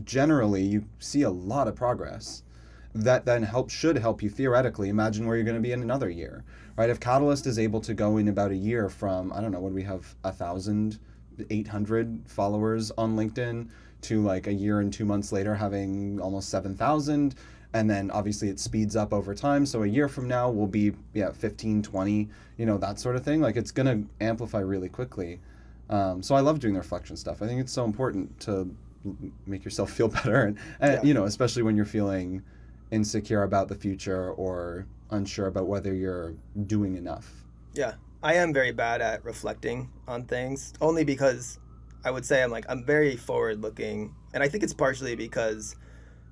generally 0.04 0.64
you 0.64 0.86
see 0.98 1.22
a 1.22 1.30
lot 1.30 1.68
of 1.68 1.76
progress 1.76 2.42
that 2.96 3.26
then 3.26 3.44
help 3.44 3.70
should 3.70 3.98
help 3.98 4.22
you 4.22 4.30
theoretically 4.30 4.90
imagine 4.90 5.26
where 5.26 5.36
you're 5.36 5.46
going 5.46 5.56
to 5.56 5.62
be 5.62 5.72
in 5.72 5.82
another 5.82 6.10
year 6.10 6.44
right? 6.76 6.90
If 6.90 7.00
catalyst 7.00 7.46
is 7.46 7.60
able 7.60 7.82
to 7.82 7.94
go 7.94 8.18
in 8.18 8.28
about 8.28 8.52
a 8.52 8.56
year 8.56 8.90
from 8.90 9.32
i 9.34 9.42
don't 9.42 9.52
know 9.52 9.60
what 9.60 9.74
we 9.74 9.84
have 9.84 10.16
a 10.24 10.32
thousand 10.32 11.00
800 11.50 12.22
followers 12.28 12.92
on 12.98 13.16
linkedin 13.16 13.68
to 14.02 14.22
like 14.22 14.48
a 14.48 14.54
year 14.54 14.80
and 14.80 14.92
two 14.92 15.06
months 15.06 15.32
later 15.32 15.56
having 15.56 16.20
almost 16.20 16.50
7000 16.50 17.36
and 17.76 17.90
then 17.90 18.12
obviously 18.12 18.50
it 18.50 18.60
speeds 18.60 18.96
up 18.96 19.14
over 19.14 19.34
time. 19.34 19.66
So 19.66 19.82
a 19.82 19.88
year 19.88 20.08
from 20.08 20.28
now 20.28 20.50
we'll 20.50 20.68
be 20.68 20.94
yeah 21.14 21.32
15 21.32 21.82
20 21.82 22.30
you 22.58 22.66
know 22.66 22.78
that 22.78 23.00
sort 23.00 23.16
of 23.16 23.24
thing. 23.24 23.42
Like 23.42 23.56
it's 23.56 23.72
going 23.72 23.88
to 23.88 24.08
amplify 24.24 24.60
really 24.60 24.90
quickly. 24.90 25.40
Um, 25.90 26.22
so 26.22 26.36
i 26.36 26.40
love 26.40 26.60
doing 26.60 26.74
the 26.76 26.80
reflection 26.80 27.16
stuff. 27.18 27.42
I 27.42 27.48
think 27.48 27.60
it's 27.60 27.74
so 27.74 27.84
important 27.86 28.40
to 28.42 28.70
make 29.48 29.66
yourself 29.66 29.92
feel 29.98 30.08
better 30.08 30.44
and, 30.44 30.58
and 30.80 30.94
Yeah. 30.94 31.04
you 31.04 31.14
know 31.14 31.24
especially 31.26 31.64
when 31.64 31.76
you're 31.76 31.86
feeling 31.86 32.44
insecure 32.98 33.44
about 33.44 33.68
the 33.68 33.76
future 33.76 34.32
or 34.32 34.86
unsure 35.10 35.48
about 35.48 35.68
whether 35.68 35.94
you're 35.94 36.34
doing 36.68 36.96
enough. 36.96 37.28
Yeah, 37.74 37.94
I 38.22 38.36
am 38.36 38.54
very 38.54 38.72
bad 38.72 39.02
at 39.02 39.26
reflecting 39.26 39.90
on 40.08 40.26
things, 40.26 40.74
only 40.80 41.04
because 41.04 41.60
I 42.06 42.12
would 42.12 42.26
say 42.26 42.44
I'm 42.44 42.52
like 42.52 42.66
I'm 42.70 42.86
very 42.86 43.18
forward 43.18 43.62
looking, 43.62 44.14
and 44.34 44.44
I 44.44 44.48
think 44.48 44.64
it's 44.64 44.74
partially 44.74 45.16
because 45.16 45.76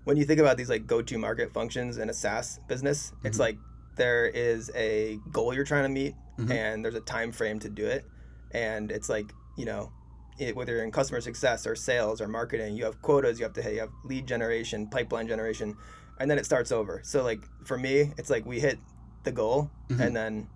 when 0.03 0.17
you 0.17 0.23
think 0.23 0.39
about 0.39 0.55
these 0.57 0.69
like 0.69 0.85
go 0.85 1.01
to 1.01 1.17
market 1.17 1.51
functions 1.51 1.97
in 1.97 2.09
a 2.09 2.13
SaaS 2.13 2.59
business, 2.67 3.11
it's 3.23 3.37
Mhm. 3.37 3.41
like 3.41 3.57
there 3.97 4.27
is 4.27 4.71
a 4.75 5.19
goal 5.31 5.53
you're 5.53 5.65
trying 5.65 5.83
to 5.83 5.89
meet, 5.89 6.15
Mhm. 6.37 6.51
and 6.51 6.85
there's 6.85 6.95
a 6.95 7.01
time 7.01 7.31
frame 7.31 7.59
to 7.59 7.69
do 7.69 7.85
it, 7.87 8.05
and 8.51 8.91
it's 8.91 9.09
like 9.09 9.33
you 9.57 9.65
know. 9.65 9.91
It, 10.39 10.55
whether 10.55 10.73
you're 10.73 10.83
in 10.83 10.91
customer 10.91 11.21
success 11.21 11.67
or 11.67 11.75
sales 11.75 12.19
or 12.19 12.27
marketing, 12.27 12.75
you 12.75 12.85
have 12.85 12.99
quotas 13.03 13.37
you 13.37 13.43
have 13.43 13.53
to 13.53 13.61
hit, 13.61 13.73
you 13.73 13.79
have 13.81 13.91
lead 14.05 14.25
generation, 14.25 14.87
pipeline 14.87 15.27
generation, 15.27 15.75
and 16.21 16.29
then 16.31 16.37
it 16.37 16.45
starts 16.45 16.71
over. 16.71 17.01
So 17.03 17.23
like 17.23 17.41
for 17.65 17.77
me, 17.77 18.11
it's 18.17 18.29
like 18.29 18.45
we 18.45 18.59
hit 18.59 18.79
the 19.23 19.31
goal, 19.31 19.69
Mhm. 19.89 19.99
and 19.99 20.15
then 20.15 20.47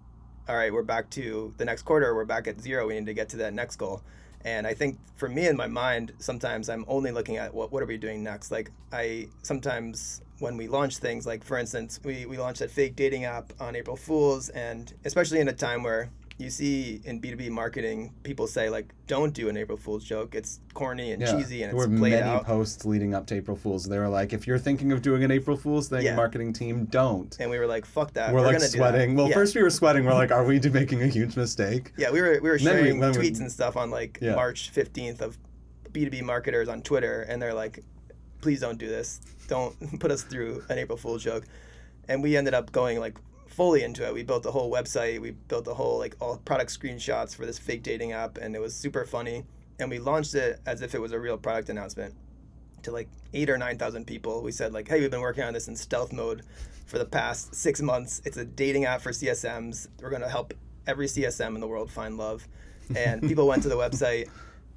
all 0.48 0.56
right, 0.56 0.72
we're 0.72 0.84
back 0.84 1.10
to 1.10 1.54
the 1.58 1.66
next 1.66 1.82
quarter, 1.84 2.14
we're 2.14 2.24
back 2.26 2.48
at 2.48 2.62
zero, 2.62 2.88
we 2.88 2.94
need 2.94 3.08
to 3.08 3.14
get 3.16 3.30
to 3.30 3.38
that 3.38 3.54
next 3.54 3.78
goal. 3.78 4.02
And 4.44 4.68
I 4.68 4.76
think 4.76 5.00
for 5.16 5.28
me 5.28 5.48
in 5.48 5.58
my 5.58 5.66
mind, 5.66 6.14
sometimes 6.20 6.70
I'm 6.70 6.86
only 6.88 7.12
looking 7.12 7.38
at 7.38 7.52
what 7.54 7.72
what 7.72 7.82
are 7.82 7.88
we 7.88 7.98
doing 7.98 8.22
next. 8.24 8.52
Like 8.52 8.70
I 8.92 9.28
sometimes 9.42 10.22
when 10.40 10.56
we 10.58 10.68
launch 10.68 10.98
things, 10.98 11.26
like 11.26 11.44
for 11.44 11.58
instance, 11.58 12.00
we, 12.04 12.26
we 12.26 12.38
launched 12.38 12.60
that 12.60 12.70
fake 12.70 12.96
dating 12.96 13.24
app 13.26 13.54
on 13.60 13.76
April 13.76 13.96
Fools 13.96 14.50
and 14.50 14.94
especially 15.06 15.40
in 15.40 15.48
a 15.48 15.54
time 15.54 15.82
where 15.82 16.10
you 16.38 16.50
see 16.50 17.00
in 17.06 17.22
B2B 17.22 17.50
marketing, 17.50 18.14
people 18.24 18.46
say 18.46 18.70
like, 18.70 18.94
don't 19.08 19.34
do 19.34 19.48
an 19.48 19.56
April 19.56 19.78
Fool's 19.78 20.04
joke. 20.04 20.36
It's 20.36 20.60
corny 20.74 21.14
and 21.14 21.22
cheesy 21.26 21.64
and 21.64 21.72
there 21.72 21.82
it's 21.82 21.90
were 21.90 21.98
played 21.98 22.12
many 22.12 22.24
out. 22.24 22.46
posts 22.46 22.84
leading 22.84 23.16
up 23.16 23.26
to 23.28 23.36
April 23.36 23.56
Fools. 23.56 23.86
They 23.86 23.98
were 23.98 24.10
like, 24.10 24.34
if 24.34 24.46
you're 24.46 24.58
thinking 24.60 24.92
of 24.92 25.02
doing 25.02 25.24
an 25.24 25.32
April 25.32 25.56
Fools 25.56 25.88
thing, 25.88 26.04
Yeah. 26.04 26.16
marketing 26.16 26.52
team, 26.52 26.86
don't. 26.86 27.36
and 27.40 27.50
we 27.50 27.58
were 27.58 27.68
like, 27.68 27.86
fuck 27.86 28.12
that. 28.16 28.34
we're, 28.34 28.42
like 28.42 28.56
do 28.58 28.64
that." 28.64 28.70
sweating. 28.70 29.16
Well, 29.16 29.30
Yeah. 29.30 29.36
first 29.36 29.56
we 29.56 29.64
were 29.64 29.70
sweating. 29.70 30.04
We're 30.04 30.14
like, 30.14 30.32
are 30.32 30.44
we 30.44 30.60
making 30.74 31.02
a 31.04 31.08
huge 31.08 31.38
mistake? 31.38 31.94
Yeah, 31.98 32.12
we 32.12 32.22
were 32.22 32.32
we 32.42 32.50
were 32.50 32.56
we- 32.56 32.60
sharing 32.60 33.00
we- 33.00 33.06
tweets 33.08 33.40
and 33.40 33.50
stuff 33.50 33.78
on 33.78 33.90
like 33.90 34.20
Yeah. 34.22 34.36
March 34.36 34.72
fifteenth 34.72 35.22
of 35.22 35.38
B 35.94 36.04
two 36.04 36.10
B 36.12 36.22
marketers 36.22 36.68
on 36.68 36.82
Twitter, 36.82 37.22
and 37.22 37.42
they're 37.42 37.54
like, 37.54 37.80
"Please 38.42 38.60
don't 38.60 38.78
do 38.78 38.90
this. 38.90 39.22
Don't 39.48 39.74
put 40.02 40.12
us 40.12 40.24
through 40.24 40.64
an 40.68 40.78
April 40.80 40.98
Fool's 40.98 41.24
joke." 41.24 41.46
And 42.10 42.22
we 42.22 42.36
ended 42.36 42.54
up 42.54 42.74
going 42.74 43.00
like 43.00 43.18
fully 43.56 43.84
into 43.84 44.06
it. 44.06 44.14
We 44.14 44.24
built 44.24 44.44
the 44.44 44.52
whole 44.52 44.70
website. 44.72 45.22
We 45.22 45.32
built 45.32 45.64
the 45.64 45.74
whole 45.74 45.98
like 45.98 46.16
all 46.20 46.38
product 46.38 46.78
screenshots 46.78 47.36
for 47.36 47.46
this 47.46 47.58
fake 47.58 47.84
dating 47.84 48.12
app, 48.12 48.38
and 48.38 48.56
it 48.56 48.60
was 48.60 48.76
super 48.76 49.06
funny. 49.06 49.46
And 49.80 49.90
we 49.90 50.00
launched 50.00 50.36
it 50.36 50.60
as 50.66 50.82
if 50.82 50.94
it 50.94 51.00
was 51.00 51.14
a 51.14 51.20
real 51.20 51.38
product 51.38 51.70
announcement 51.70 52.16
to 52.84 52.92
like 52.92 53.08
eight 53.34 53.50
or 53.50 53.58
nine 53.58 53.78
thousand 53.78 54.06
people. 54.08 54.42
We 54.42 54.52
said 54.52 54.74
like, 54.74 54.88
"Hey, 54.88 55.00
we've 55.00 55.12
been 55.12 55.22
working 55.22 55.44
on 55.44 55.54
this 55.54 55.68
in 55.70 55.76
stealth 55.76 56.12
mode 56.12 56.44
for 56.86 56.98
the 56.98 57.06
past 57.06 57.56
six 57.56 57.82
months. 57.82 58.22
It's 58.26 58.38
a 58.38 58.46
dating 58.46 58.86
app 58.86 59.02
for 59.02 59.12
CSMs. 59.12 59.88
We're 60.02 60.10
gonna 60.10 60.30
help 60.30 60.54
every 60.86 61.08
CSM 61.08 61.56
in 61.56 61.62
the 61.62 61.68
world 61.68 61.90
find 61.90 62.18
love." 62.18 62.48
And 62.96 63.22
people 63.22 63.48
went 63.48 63.64
to 63.64 63.70
the 63.70 63.78
website 63.78 64.30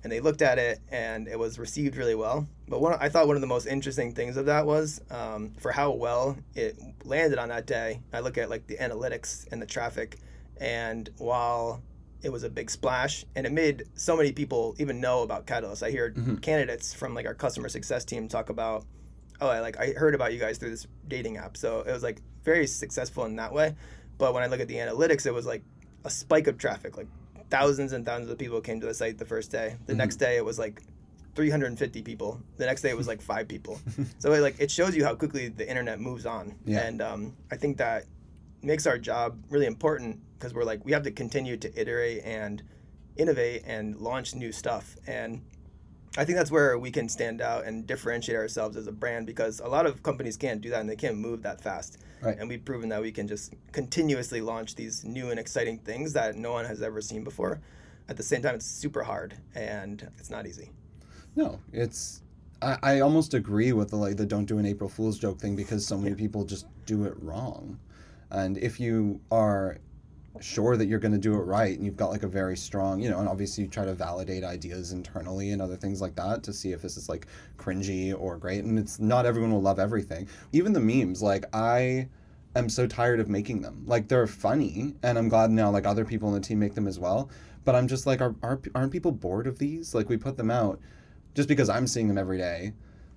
and 0.02 0.12
they 0.12 0.20
looked 0.20 0.42
at 0.42 0.58
it, 0.58 0.78
and 0.90 1.26
it 1.28 1.38
was 1.38 1.58
received 1.58 1.96
really 1.96 2.14
well. 2.14 2.46
But 2.68 2.80
one, 2.80 2.96
I 3.00 3.08
thought 3.08 3.26
one 3.26 3.36
of 3.36 3.40
the 3.40 3.46
most 3.48 3.66
interesting 3.66 4.14
things 4.14 4.36
of 4.36 4.46
that 4.46 4.64
was 4.66 5.00
um, 5.10 5.52
for 5.58 5.72
how 5.72 5.90
well 5.92 6.36
it 6.54 6.78
landed 7.04 7.38
on 7.38 7.48
that 7.48 7.66
day. 7.66 8.00
I 8.12 8.20
look 8.20 8.38
at 8.38 8.48
like 8.50 8.66
the 8.66 8.76
analytics 8.76 9.50
and 9.52 9.60
the 9.60 9.66
traffic, 9.66 10.18
and 10.60 11.08
while 11.18 11.82
it 12.22 12.30
was 12.32 12.42
a 12.42 12.50
big 12.50 12.68
splash 12.68 13.24
and 13.36 13.46
it 13.46 13.52
made 13.52 13.84
so 13.94 14.16
many 14.16 14.32
people 14.32 14.74
even 14.78 15.00
know 15.00 15.22
about 15.22 15.46
Catalyst. 15.46 15.84
I 15.84 15.90
hear 15.92 16.10
Mhm. 16.10 16.42
candidates 16.42 16.92
from 16.92 17.14
like 17.14 17.26
our 17.26 17.34
customer 17.34 17.68
success 17.68 18.04
team 18.04 18.26
talk 18.26 18.50
about, 18.50 18.84
oh, 19.40 19.46
I 19.48 19.60
like 19.60 19.78
I 19.78 19.92
heard 19.92 20.16
about 20.16 20.32
you 20.32 20.40
guys 20.40 20.58
through 20.58 20.70
this 20.70 20.88
dating 21.06 21.36
app. 21.36 21.56
So 21.56 21.82
it 21.86 21.92
was 21.92 22.02
like 22.02 22.20
very 22.42 22.66
successful 22.66 23.24
in 23.24 23.36
that 23.36 23.52
way. 23.52 23.76
But 24.18 24.34
when 24.34 24.42
I 24.42 24.46
look 24.46 24.58
at 24.58 24.66
the 24.66 24.74
analytics, 24.76 25.26
it 25.26 25.32
was 25.32 25.46
like 25.46 25.62
a 26.04 26.10
spike 26.10 26.48
of 26.48 26.58
traffic. 26.58 26.96
Like 26.96 27.06
thousands 27.50 27.92
and 27.92 28.04
thousands 28.04 28.30
of 28.30 28.38
people 28.38 28.60
came 28.60 28.80
to 28.80 28.86
the 28.86 28.94
site 28.94 29.18
the 29.18 29.24
first 29.24 29.50
day. 29.50 29.76
The 29.86 29.94
Mhm. 29.94 29.96
next 29.98 30.16
day 30.16 30.36
it 30.36 30.44
was 30.44 30.58
like 30.58 30.82
350 31.34 32.02
people. 32.02 32.40
The 32.56 32.66
next 32.66 32.82
day 32.82 32.90
it 32.90 32.96
was 32.96 33.06
like 33.06 33.22
five 33.22 33.48
people. 33.48 33.80
so 34.18 34.32
it, 34.32 34.40
like 34.40 34.56
it 34.58 34.70
shows 34.70 34.94
you 34.96 35.04
how 35.04 35.14
quickly 35.14 35.48
the 35.48 35.68
internet 35.68 36.00
moves 36.00 36.26
on. 36.26 36.54
Yeah. 36.64 36.80
And 36.80 37.00
um, 37.00 37.36
I 37.50 37.56
think 37.56 37.76
that 37.78 38.04
makes 38.62 38.86
our 38.86 38.98
job 38.98 39.38
really 39.50 39.66
important 39.66 40.20
because 40.38 40.52
we're 40.52 40.64
like 40.64 40.84
we 40.84 40.92
have 40.92 41.04
to 41.04 41.10
continue 41.12 41.56
to 41.56 41.80
iterate 41.80 42.22
and 42.24 42.62
innovate 43.16 43.62
and 43.66 43.96
launch 43.96 44.34
new 44.34 44.52
stuff 44.52 44.96
and 45.06 45.40
i 46.18 46.24
think 46.24 46.36
that's 46.36 46.50
where 46.50 46.78
we 46.78 46.90
can 46.90 47.08
stand 47.08 47.40
out 47.40 47.64
and 47.64 47.86
differentiate 47.86 48.36
ourselves 48.36 48.76
as 48.76 48.86
a 48.86 48.92
brand 48.92 49.24
because 49.26 49.60
a 49.60 49.68
lot 49.68 49.86
of 49.86 50.02
companies 50.02 50.36
can't 50.36 50.60
do 50.60 50.68
that 50.70 50.80
and 50.80 50.88
they 50.90 50.96
can't 50.96 51.16
move 51.16 51.42
that 51.42 51.60
fast 51.60 51.98
Right. 52.20 52.36
and 52.38 52.48
we've 52.48 52.64
proven 52.64 52.88
that 52.90 53.00
we 53.00 53.12
can 53.12 53.28
just 53.28 53.54
continuously 53.72 54.40
launch 54.40 54.74
these 54.74 55.04
new 55.04 55.30
and 55.30 55.38
exciting 55.38 55.78
things 55.78 56.12
that 56.14 56.34
no 56.36 56.50
one 56.52 56.64
has 56.66 56.82
ever 56.82 57.00
seen 57.00 57.22
before 57.24 57.60
at 58.08 58.16
the 58.16 58.22
same 58.24 58.42
time 58.42 58.56
it's 58.56 58.66
super 58.66 59.02
hard 59.04 59.34
and 59.54 60.10
it's 60.18 60.28
not 60.30 60.44
easy 60.46 60.70
No, 61.36 61.60
it's. 61.72 62.22
I, 62.60 62.76
I 62.82 63.00
almost 63.00 63.34
agree 63.34 63.72
with 63.72 63.90
the 63.90 63.96
like 64.04 64.16
the 64.16 64.26
don't 64.26 64.46
do 64.46 64.58
an 64.58 64.66
April 64.66 64.90
Fool's 64.90 65.16
joke 65.20 65.38
thing 65.38 65.54
because 65.54 65.86
so 65.86 65.96
many 65.96 66.16
people 66.16 66.44
just 66.44 66.66
do 66.86 67.04
it 67.04 67.14
wrong, 67.22 67.78
and 68.30 68.58
if 68.58 68.80
you 68.80 69.20
are 69.30 69.78
sure 70.40 70.76
that 70.76 70.86
you're 70.86 70.98
going 70.98 71.12
to 71.12 71.18
do 71.18 71.34
it 71.34 71.42
right 71.42 71.76
and 71.76 71.84
you've 71.84 71.96
got 71.96 72.10
like 72.10 72.22
a 72.22 72.28
very 72.28 72.56
strong 72.56 73.00
you 73.00 73.10
know 73.10 73.18
and 73.18 73.28
obviously 73.28 73.64
you 73.64 73.70
try 73.70 73.84
to 73.84 73.94
validate 73.94 74.44
ideas 74.44 74.92
internally 74.92 75.50
and 75.50 75.60
other 75.60 75.76
things 75.76 76.00
like 76.00 76.14
that 76.14 76.42
to 76.42 76.52
see 76.52 76.72
if 76.72 76.80
this 76.80 76.96
is 76.96 77.08
like 77.08 77.26
cringy 77.56 78.14
or 78.18 78.36
great 78.36 78.64
and 78.64 78.78
it's 78.78 79.00
not 79.00 79.26
everyone 79.26 79.52
will 79.52 79.62
love 79.62 79.78
everything. 79.78 80.28
Even 80.52 80.72
the 80.72 80.80
memes 80.80 81.22
like 81.22 81.44
i 81.52 82.06
am 82.54 82.68
so 82.68 82.86
tired 82.86 83.20
of 83.20 83.28
making 83.28 83.60
them. 83.62 83.82
Like 83.86 84.08
they're 84.08 84.26
funny 84.26 84.94
and 85.02 85.18
i'm 85.18 85.28
glad 85.28 85.50
now 85.50 85.70
like 85.70 85.86
other 85.86 86.04
people 86.04 86.28
in 86.28 86.34
the 86.34 86.46
team 86.46 86.58
make 86.58 86.74
them 86.74 86.86
as 86.86 86.98
well 86.98 87.30
but 87.64 87.74
i'm 87.74 87.88
just 87.88 88.06
like 88.06 88.20
are, 88.20 88.34
are, 88.42 88.60
aren't 88.74 88.92
people 88.92 89.12
bored 89.12 89.46
of 89.46 89.58
these? 89.58 89.94
Like 89.94 90.08
we 90.08 90.16
put 90.16 90.36
them 90.36 90.50
out 90.50 90.78
just 91.34 91.48
because 91.48 91.68
i'm 91.68 91.86
seeing 91.86 92.08
them 92.08 92.18
every 92.18 92.38
day 92.38 92.72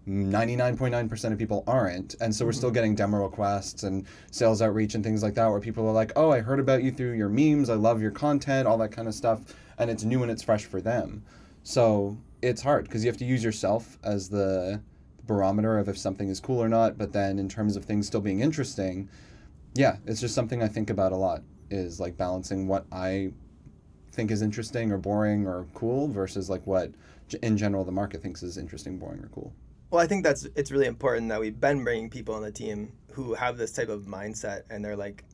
99.9% 0.07 1.31
of 1.31 1.37
people 1.37 1.63
aren't. 1.67 2.15
And 2.21 2.33
so 2.33 2.45
we're 2.45 2.51
still 2.51 2.69
mm-hmm. 2.69 2.75
getting 2.75 2.95
demo 2.95 3.23
requests 3.23 3.83
and 3.83 4.05
sales 4.31 4.61
outreach 4.61 4.95
and 4.95 5.03
things 5.03 5.21
like 5.21 5.35
that 5.35 5.47
where 5.47 5.59
people 5.59 5.87
are 5.87 5.91
like 5.91 6.11
oh 6.15 6.31
i 6.31 6.39
heard 6.39 6.59
about 6.59 6.83
you 6.83 6.91
through 6.91 7.13
your 7.13 7.29
memes. 7.29 7.69
I 7.69 7.75
love 7.75 8.01
your 8.01 8.11
content 8.11 8.67
all 8.67 8.77
that 8.79 8.91
kind 8.91 9.07
of 9.07 9.13
stuff. 9.13 9.41
And 9.77 9.89
it's 9.89 10.03
new 10.03 10.21
and 10.23 10.31
it's 10.31 10.43
fresh 10.43 10.65
for 10.65 10.81
them. 10.81 11.23
So 11.63 12.17
it's 12.41 12.61
hard 12.61 12.85
because 12.85 13.03
you 13.03 13.09
have 13.09 13.17
to 13.17 13.25
use 13.25 13.43
yourself 13.43 13.99
as 14.03 14.29
the 14.29 14.81
barometer 15.27 15.77
of 15.77 15.87
if 15.87 15.97
something 15.97 16.29
is 16.29 16.39
cool 16.39 16.61
or 16.61 16.69
not. 16.69 16.97
But 16.97 17.13
then 17.13 17.37
in 17.37 17.47
terms 17.47 17.75
of 17.75 17.85
things 17.85 18.07
still 18.07 18.21
being 18.21 18.41
interesting 18.41 19.09
yeah 19.73 19.97
it's 20.05 20.21
just 20.21 20.35
something 20.35 20.61
i 20.61 20.67
think 20.67 20.89
about 20.89 21.11
a 21.11 21.15
lot 21.15 21.41
is 21.69 21.99
like 21.99 22.17
balancing 22.17 22.67
what 22.67 22.85
i 22.91 23.31
think 24.11 24.31
is 24.31 24.41
interesting 24.41 24.91
or 24.91 24.97
boring 24.97 25.47
or 25.47 25.65
cool 25.73 26.07
versus 26.07 26.49
like 26.49 26.65
what 26.67 26.91
in 27.41 27.57
general 27.57 27.83
the 27.85 27.91
market 27.91 28.21
thinks 28.21 28.43
is 28.43 28.57
interesting 28.57 28.97
boring 28.97 29.19
or 29.19 29.29
cool 29.33 29.53
Well, 29.91 30.01
I 30.01 30.07
think 30.07 30.23
that's 30.23 30.47
it's 30.55 30.71
really 30.71 30.87
important 30.87 31.29
that 31.29 31.39
we've 31.39 31.59
been 31.59 31.83
bringing 31.83 32.09
people 32.09 32.33
on 32.33 32.41
the 32.41 32.51
team 32.51 32.93
who 33.11 33.33
have 33.33 33.57
this 33.57 33.71
type 33.73 33.89
of 33.89 34.03
mindset 34.03 34.61
and 34.69 34.83
they're 34.83 34.95
like 34.95 35.25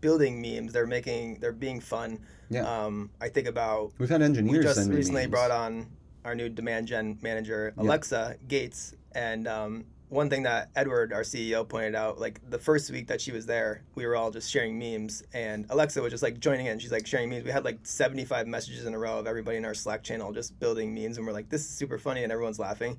building 0.00 0.40
memes. 0.40 0.72
They're 0.72 0.86
making 0.86 1.40
they're 1.40 1.52
being 1.52 1.80
fun. 1.80 2.20
Yeah. 2.48 2.62
Um, 2.62 3.10
I 3.20 3.28
think 3.28 3.48
about 3.48 3.92
we've 3.98 4.08
had 4.08 4.22
engineers 4.22 4.56
we 4.58 4.62
just 4.62 4.88
recently 4.88 5.22
memes. 5.22 5.30
brought 5.32 5.50
on 5.50 5.88
our 6.24 6.34
new 6.34 6.48
demand 6.48 6.86
gen 6.86 7.18
manager 7.22 7.74
Yeah. 7.76 7.82
Alexa 7.82 8.36
Gates, 8.46 8.94
and 9.12 9.48
um, 9.48 9.84
one 10.10 10.30
thing 10.30 10.44
that 10.44 10.70
Edward, 10.76 11.12
our 11.12 11.22
CEO, 11.22 11.68
pointed 11.68 11.94
out, 11.94 12.18
like 12.18 12.40
the 12.48 12.58
first 12.58 12.90
week 12.90 13.08
that 13.08 13.20
she 13.20 13.32
was 13.32 13.46
there, 13.46 13.82
we 13.94 14.06
were 14.06 14.16
all 14.16 14.30
just 14.30 14.50
sharing 14.50 14.78
memes, 14.78 15.22
and 15.32 15.66
Alexa 15.70 16.00
was 16.00 16.10
just 16.12 16.22
like 16.22 16.38
joining 16.38 16.66
in. 16.66 16.78
She's 16.78 16.92
like 16.92 17.06
sharing 17.06 17.28
memes. 17.30 17.44
We 17.44 17.50
had 17.50 17.64
like 17.64 17.78
75 17.82 18.46
messages 18.46 18.86
in 18.86 18.94
a 18.94 18.98
row 18.98 19.18
of 19.18 19.26
everybody 19.26 19.58
in 19.58 19.64
our 19.64 19.74
Slack 19.74 20.02
channel 20.02 20.32
just 20.32 20.58
building 20.60 20.94
memes, 20.94 21.18
and 21.18 21.26
we're 21.26 21.32
like, 21.32 21.48
this 21.50 21.62
is 21.62 21.68
super 21.68 21.98
funny, 21.98 22.22
and 22.22 22.32
everyone's 22.32 22.58
laughing. 22.58 22.98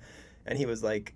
And 0.49 0.57
he 0.57 0.65
was 0.65 0.83
like, 0.83 1.13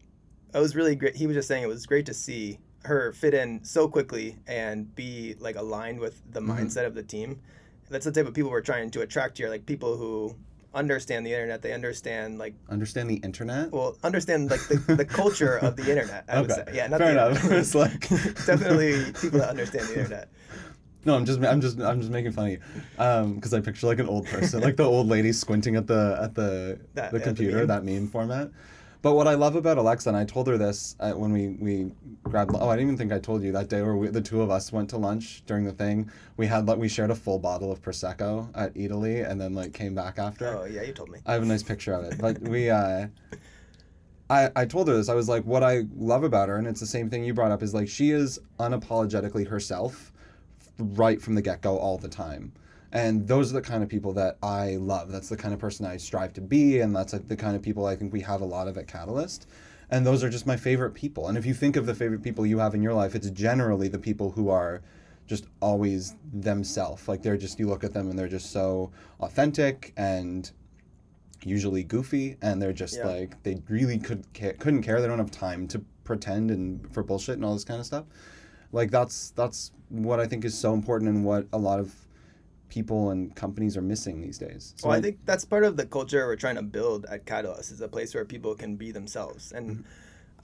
it 0.53 0.59
was 0.59 0.75
really 0.75 0.95
great. 0.95 1.15
He 1.15 1.25
was 1.27 1.35
just 1.35 1.47
saying 1.49 1.63
it 1.63 1.67
was 1.67 1.85
great 1.85 2.05
to 2.05 2.13
see 2.13 2.59
her 2.85 3.11
fit 3.13 3.33
in 3.33 3.63
so 3.63 3.87
quickly 3.87 4.37
and 4.47 4.93
be 4.95 5.35
like 5.39 5.55
aligned 5.55 5.99
with 5.99 6.21
the 6.31 6.39
Mhm. 6.39 6.59
mindset 6.59 6.85
of 6.85 6.93
the 6.93 7.01
team. 7.03 7.39
That's 7.89 8.05
the 8.05 8.11
type 8.11 8.27
of 8.27 8.33
people 8.33 8.51
we're 8.51 8.61
trying 8.61 8.91
to 8.91 9.01
attract 9.01 9.37
here, 9.39 9.49
like 9.49 9.65
people 9.65 9.97
who 9.97 10.35
understand 10.73 11.25
the 11.25 11.31
internet. 11.33 11.61
They 11.63 11.73
understand 11.73 12.37
like 12.37 12.53
understand 12.69 13.09
the 13.09 13.15
internet 13.17 13.71
well, 13.71 13.97
understand 14.03 14.51
like 14.51 14.61
the, 14.67 14.95
the 14.95 15.05
culture 15.05 15.57
of 15.57 15.75
the 15.77 15.89
internet. 15.89 16.25
I 16.29 16.41
would 16.41 16.51
Okay. 16.51 16.63
say, 16.71 16.77
yeah, 16.77 16.87
not 16.87 16.99
Fair 16.99 17.13
the 17.13 17.27
enough. 17.29 17.51
It's 17.51 17.73
like- 17.75 18.07
definitely 18.45 19.03
people 19.19 19.39
that 19.39 19.49
understand 19.49 19.87
the 19.87 19.95
internet. 19.97 20.29
No, 21.05 21.15
I'm 21.15 21.25
just 21.25 21.39
I'm 21.43 21.61
just 21.61 21.79
I'm 21.79 21.99
just 21.99 22.11
making 22.11 22.31
fun 22.33 22.45
of 22.45 22.51
you, 22.51 22.59
because 23.35 23.53
I 23.53 23.59
picture 23.61 23.87
like 23.87 23.99
an 23.99 24.07
old 24.07 24.25
person, 24.27 24.61
like 24.61 24.77
the 24.77 24.83
old 24.85 25.07
lady 25.07 25.33
squinting 25.33 25.75
at 25.75 25.87
the 25.87 26.17
at 26.21 26.35
the 26.35 26.79
That- 26.93 27.11
the 27.11 27.17
yeah, 27.17 27.19
the 27.19 27.19
computer, 27.19 27.57
meme. 27.59 27.67
that 27.67 27.83
meme 27.83 28.07
format. 28.07 28.51
But 29.03 29.15
what 29.15 29.27
I 29.27 29.33
love 29.33 29.57
about 29.57 29.77
Alexa, 29.77 30.07
and 30.07 30.17
I 30.17 30.23
told 30.23 30.47
her 30.47 30.57
this 30.57 30.95
uh, 31.01 31.11
when 31.11 31.33
we 31.33 31.49
we 31.49 31.91
grabbed. 32.23 32.55
Oh, 32.55 32.69
I 32.69 32.77
didn't 32.77 32.87
even 32.87 32.97
think 32.97 33.11
I 33.11 33.19
told 33.19 33.43
you 33.43 33.51
that 33.51 33.67
day 33.67 33.81
where 33.81 33.97
we, 33.97 34.07
the 34.07 34.21
two 34.21 34.41
of 34.41 34.49
us 34.49 34.71
went 34.71 34.89
to 34.91 34.97
lunch 34.97 35.43
during 35.45 35.65
the 35.65 35.73
thing. 35.73 36.09
We 36.37 36.47
had 36.47 36.67
like 36.67 36.77
we 36.77 36.87
shared 36.87 37.11
a 37.11 37.15
full 37.15 37.37
bottle 37.37 37.69
of 37.69 37.81
prosecco 37.81 38.49
at 38.55 38.71
Italy, 38.75 39.19
and 39.19 39.41
then 39.41 39.53
like 39.53 39.73
came 39.73 39.93
back 39.93 40.19
after. 40.19 40.47
Oh 40.47 40.63
yeah, 40.63 40.83
you 40.83 40.93
told 40.93 41.09
me. 41.09 41.19
I 41.25 41.33
have 41.33 41.43
a 41.43 41.45
nice 41.45 41.63
picture 41.63 41.93
of 41.93 42.05
it. 42.05 42.17
But 42.17 42.39
we, 42.39 42.69
uh, 42.69 43.07
I, 44.29 44.49
I 44.55 44.65
told 44.65 44.87
her 44.87 44.95
this. 44.95 45.09
I 45.09 45.15
was 45.15 45.27
like, 45.27 45.43
what 45.43 45.63
I 45.63 45.83
love 45.97 46.23
about 46.23 46.47
her, 46.47 46.55
and 46.55 46.65
it's 46.65 46.79
the 46.79 46.87
same 46.87 47.09
thing 47.09 47.25
you 47.25 47.33
brought 47.33 47.51
up, 47.51 47.61
is 47.61 47.73
like 47.73 47.89
she 47.89 48.11
is 48.11 48.39
unapologetically 48.57 49.45
herself 49.45 50.13
right 50.79 51.21
from 51.21 51.35
the 51.35 51.41
get 51.41 51.61
go 51.61 51.77
all 51.77 51.97
the 51.97 52.07
time. 52.07 52.53
And 52.93 53.27
those 53.27 53.49
are 53.51 53.55
the 53.55 53.61
kind 53.61 53.81
of 53.83 53.89
people 53.89 54.13
that 54.13 54.37
I 54.43 54.75
love. 54.75 55.11
That's 55.11 55.27
the 55.27 55.35
kind 55.35 55.53
of 55.53 55.59
person 55.59 55.85
I 55.85 55.97
strive 55.97 56.31
to 56.33 56.41
be, 56.41 56.79
and 56.79 56.95
that's 56.95 57.11
like 57.11 57.27
the 57.27 57.35
kind 57.35 57.55
of 57.55 57.61
people 57.63 57.87
I 57.87 57.95
think 57.95 58.13
we 58.13 58.21
have 58.21 58.39
a 58.41 58.45
lot 58.45 58.67
of 58.67 58.77
at 58.77 58.87
Catalyst. 58.87 59.47
And 59.89 60.05
those 60.05 60.23
are 60.23 60.29
just 60.29 60.45
my 60.47 60.55
favorite 60.55 60.93
people. 60.93 61.27
And 61.27 61.37
if 61.37 61.45
you 61.45 61.53
think 61.55 61.75
of 61.75 61.85
the 61.87 61.95
favorite 61.95 62.21
people 62.23 62.45
you 62.45 62.59
have 62.59 62.75
in 62.75 62.81
your 62.83 62.93
life, 62.93 63.15
it's 63.15 63.29
generally 63.31 63.87
the 63.87 63.99
people 63.99 64.31
who 64.31 64.49
are 64.49 64.81
just 65.25 65.45
always 65.59 66.15
themselves. 66.31 67.07
Like 67.07 67.23
they're 67.23 67.37
just 67.37 67.59
you 67.59 67.67
look 67.67 67.83
at 67.83 67.93
them 67.93 68.09
and 68.09 68.17
they're 68.17 68.27
just 68.27 68.51
so 68.51 68.91
authentic 69.21 69.93
and 69.97 70.49
usually 71.43 71.83
goofy 71.83 72.37
and 72.41 72.61
they're 72.61 72.73
just 72.73 72.97
Yeah. 72.97 73.07
like 73.07 73.41
they 73.43 73.61
really 73.69 73.97
could 73.97 74.25
couldn't 74.33 74.83
care. 74.83 75.01
They 75.01 75.07
don't 75.07 75.19
have 75.19 75.31
time 75.31 75.67
to 75.69 75.79
pretend 76.03 76.51
and 76.51 76.91
for 76.93 77.03
bullshit 77.03 77.35
and 77.35 77.45
all 77.45 77.53
this 77.53 77.63
kind 77.63 77.79
of 77.79 77.85
stuff. 77.85 78.05
Like 78.71 78.91
that's 78.91 79.31
that's 79.31 79.71
what 79.89 80.19
I 80.19 80.25
think 80.27 80.45
is 80.45 80.57
so 80.57 80.73
important 80.73 81.09
and 81.09 81.25
what 81.25 81.47
a 81.53 81.57
lot 81.57 81.79
of 81.79 81.93
people 82.73 83.11
and 83.11 83.35
companies 83.35 83.77
are 83.77 83.83
missing 83.83 84.19
these 84.19 84.39
days. 84.39 84.73
So 84.77 84.87
well, 84.87 84.97
I 84.97 85.01
think 85.01 85.19
that's 85.25 85.45
part 85.45 85.63
of 85.63 85.77
the 85.77 85.85
culture 85.85 86.25
we're 86.25 86.35
trying 86.35 86.55
to 86.55 86.63
build 86.63 87.05
at 87.05 87.25
Catalyst 87.27 87.71
is 87.71 87.81
a 87.81 87.87
place 87.87 88.15
where 88.15 88.25
people 88.25 88.55
can 88.55 88.75
be 88.75 88.91
themselves. 88.91 89.51
And 89.51 89.65
Mm-hmm. 89.69 89.81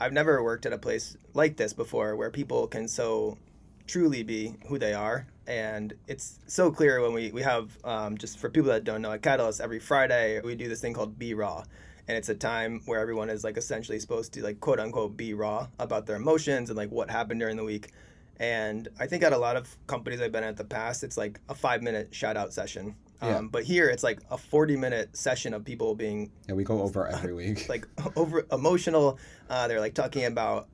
I've 0.01 0.13
never 0.13 0.41
worked 0.41 0.65
at 0.65 0.71
a 0.71 0.77
place 0.77 1.17
like 1.33 1.57
this 1.57 1.73
before 1.73 2.15
where 2.15 2.31
people 2.31 2.67
can 2.67 2.87
so 2.87 3.37
truly 3.85 4.23
be 4.23 4.55
who 4.67 4.79
they 4.79 4.93
are. 4.93 5.27
And 5.45 5.93
it's 6.07 6.39
so 6.47 6.71
clear 6.71 7.01
when 7.01 7.11
we, 7.11 7.31
we 7.31 7.41
have, 7.41 7.77
um, 7.83 8.17
just 8.17 8.39
for 8.39 8.49
people 8.49 8.69
that 8.69 8.85
don't 8.85 9.01
know, 9.01 9.11
at 9.11 9.21
Catalyst, 9.21 9.59
every 9.59 9.79
Friday 9.79 10.39
we 10.41 10.55
do 10.55 10.69
this 10.69 10.79
thing 10.79 10.93
called 10.93 11.19
Be 11.19 11.33
Raw. 11.33 11.65
And 12.07 12.17
it's 12.17 12.29
a 12.29 12.35
time 12.35 12.81
where 12.85 12.99
everyone 13.01 13.29
is 13.29 13.43
like 13.43 13.57
essentially 13.57 13.99
supposed 13.99 14.31
to 14.33 14.41
like 14.41 14.61
quote 14.61 14.79
unquote 14.79 15.17
be 15.17 15.33
raw 15.33 15.67
about 15.77 16.05
their 16.05 16.15
emotions 16.15 16.69
and 16.69 16.77
like 16.77 16.91
what 16.91 17.09
happened 17.11 17.41
during 17.41 17.57
the 17.57 17.65
week. 17.65 17.91
And 18.39 18.87
I 18.99 19.05
think 19.05 19.23
at 19.23 19.33
a 19.33 19.37
lot 19.37 19.57
of 19.57 19.75
companies 19.87 20.21
I've 20.21 20.31
been 20.31 20.43
at 20.43 20.49
in 20.51 20.55
the 20.55 20.63
past, 20.63 21.03
it's 21.03 21.17
like 21.17 21.41
a 21.49 21.55
five 21.55 21.81
minute 21.81 22.15
shout 22.15 22.37
out 22.37 22.53
session. 22.53 22.95
Yeah. 23.21 23.37
Um, 23.37 23.49
but 23.49 23.65
here 23.65 23.89
it's 23.89 24.03
like 24.03 24.21
a 24.31 24.37
40 24.37 24.77
minute 24.77 25.15
session 25.17 25.53
of 25.53 25.65
people 25.65 25.93
being 25.93 26.31
yeah, 26.47 26.55
we 26.55 26.63
go 26.63 26.81
over 26.83 27.07
every 27.07 27.33
week. 27.33 27.67
like 27.67 27.87
over 28.15 28.45
emotional. 28.51 29.19
Uh, 29.49 29.67
they're 29.67 29.81
like 29.81 29.93
talking 29.93 30.25
about 30.25 30.69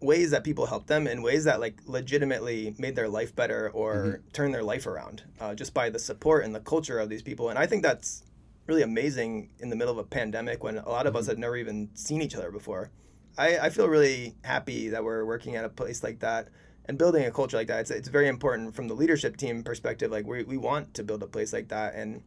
ways 0.00 0.30
that 0.30 0.44
people 0.44 0.66
helped 0.66 0.86
them 0.86 1.06
in 1.06 1.22
ways 1.22 1.44
that 1.44 1.60
like 1.60 1.80
legitimately 1.86 2.74
made 2.78 2.94
their 2.94 3.08
life 3.08 3.34
better 3.34 3.70
or 3.70 4.20
turned 4.32 4.54
their 4.54 4.62
life 4.62 4.86
around 4.86 5.24
uh, 5.40 5.54
just 5.54 5.74
by 5.74 5.90
the 5.90 5.98
support 5.98 6.44
and 6.44 6.54
the 6.54 6.60
culture 6.60 6.98
of 6.98 7.08
these 7.08 7.22
people. 7.22 7.48
And 7.48 7.58
I 7.58 7.66
think 7.66 7.82
that's 7.82 8.22
really 8.66 8.82
amazing 8.82 9.50
in 9.60 9.70
the 9.70 9.76
middle 9.76 9.92
of 9.92 9.98
a 9.98 10.04
pandemic 10.04 10.62
when 10.62 10.78
a 10.78 10.88
lot 10.88 11.06
of 11.06 11.16
us 11.16 11.26
had 11.26 11.38
never 11.38 11.56
even 11.56 11.88
seen 11.94 12.20
each 12.20 12.36
other 12.36 12.50
before. 12.50 12.90
I, 13.38 13.58
I 13.58 13.70
feel 13.70 13.88
really 13.88 14.34
happy 14.44 14.90
that 14.90 15.02
we're 15.02 15.24
working 15.24 15.56
at 15.56 15.64
a 15.64 15.68
place 15.68 16.02
like 16.02 16.20
that 16.20 16.48
and 16.88 16.96
building 16.98 17.24
a 17.26 17.30
culture 17.30 17.56
like 17.56 17.68
that. 17.68 17.80
It's, 17.80 17.90
it's 17.90 18.08
very 18.08 18.28
important 18.28 18.74
from 18.74 18.88
the 18.88 18.94
leadership 18.94 19.36
team 19.36 19.62
perspective. 19.62 20.10
Like 20.10 20.26
we, 20.26 20.42
we 20.44 20.56
want 20.56 20.94
to 20.94 21.04
build 21.04 21.22
a 21.22 21.26
place 21.26 21.52
like 21.52 21.68
that. 21.68 21.94
And 21.94 22.22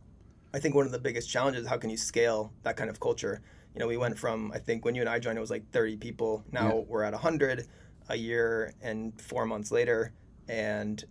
I 0.54 0.60
think 0.60 0.76
one 0.76 0.86
of 0.86 0.92
the 0.92 1.00
biggest 1.00 1.30
challenges, 1.30 1.68
how 1.68 1.78
can 1.78 1.90
you 1.90 1.98
scale 1.98 2.54
that 2.64 2.78
kind 2.78 2.90
of 2.90 3.00
culture? 3.00 3.42
You 3.74 3.80
know, 3.80 3.88
we 3.88 3.98
went 3.98 4.18
from, 4.20 4.52
I 4.54 4.60
think 4.60 4.86
when 4.86 4.96
you 4.96 5.02
and 5.02 5.10
I 5.10 5.18
joined, 5.20 5.38
it 5.38 5.42
was 5.42 5.50
like 5.50 5.70
30 5.72 5.98
people. 5.98 6.44
Now 6.52 6.68
Yeah. 6.68 6.84
we're 6.88 7.04
at 7.04 7.14
100 7.14 7.68
a 8.10 8.16
year 8.16 8.74
and 8.82 9.20
four 9.20 9.46
months 9.46 9.72
later. 9.72 10.14
And, 10.48 11.04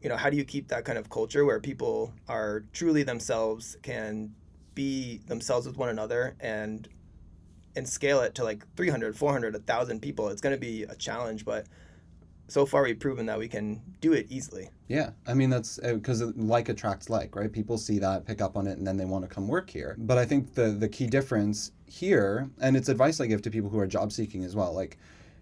you 0.00 0.08
know, 0.08 0.16
how 0.16 0.30
do 0.30 0.36
you 0.36 0.44
keep 0.44 0.68
that 0.68 0.84
kind 0.84 0.98
of 0.98 1.10
culture 1.10 1.44
where 1.44 1.58
people 1.60 2.12
are 2.28 2.64
truly 2.72 3.02
themselves, 3.02 3.76
can 3.82 4.34
be 4.74 5.18
themselves 5.26 5.66
with 5.66 5.76
one 5.76 5.88
another 5.88 6.36
and 6.38 6.88
and 7.74 7.88
scale 7.88 8.20
it 8.20 8.34
to 8.36 8.44
like 8.44 8.64
300 8.76 9.16
400 9.16 9.54
1000 9.54 10.00
people 10.00 10.28
it's 10.28 10.40
going 10.40 10.54
to 10.54 10.60
be 10.60 10.84
a 10.84 10.94
challenge 10.94 11.44
but 11.44 11.66
so 12.48 12.66
far 12.66 12.82
we've 12.82 12.98
proven 12.98 13.26
that 13.26 13.38
we 13.38 13.46
can 13.48 13.80
do 14.00 14.12
it 14.12 14.26
easily 14.28 14.70
Yeah, 14.88 15.10
I 15.26 15.34
mean 15.34 15.50
that's 15.50 15.78
uh, 15.84 15.94
because 15.94 16.22
like 16.22 16.70
attracts 16.70 17.10
like, 17.10 17.36
right? 17.36 17.52
People 17.52 17.76
see 17.76 17.98
that, 17.98 18.26
pick 18.26 18.40
up 18.40 18.56
on 18.56 18.66
it, 18.66 18.78
and 18.78 18.86
then 18.86 18.96
they 18.96 19.04
want 19.04 19.22
to 19.22 19.28
come 19.28 19.46
work 19.46 19.68
here. 19.68 19.94
But 19.98 20.16
I 20.16 20.24
think 20.24 20.54
the 20.54 20.70
the 20.70 20.88
key 20.88 21.06
difference 21.06 21.72
here, 21.86 22.48
and 22.60 22.76
it's 22.76 22.88
advice 22.88 23.20
I 23.20 23.26
give 23.26 23.42
to 23.42 23.50
people 23.50 23.68
who 23.68 23.78
are 23.78 23.86
job 23.86 24.12
seeking 24.12 24.44
as 24.44 24.56
well. 24.56 24.72
Like 24.72 24.96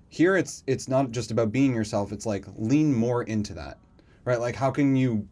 here, 0.09 0.37
it's 0.37 0.65
it's 0.67 0.89
not 0.89 1.13
just 1.13 1.31
about 1.31 1.53
being 1.53 1.75
yourself. 1.75 2.13
It's 2.13 2.27
like 2.27 2.45
lean 2.57 2.93
more 2.93 3.23
into 3.23 3.55
that, 3.55 3.79
right? 4.25 4.41
Like 4.41 4.57
how 4.57 4.73
can 4.73 4.97
you 4.97 5.29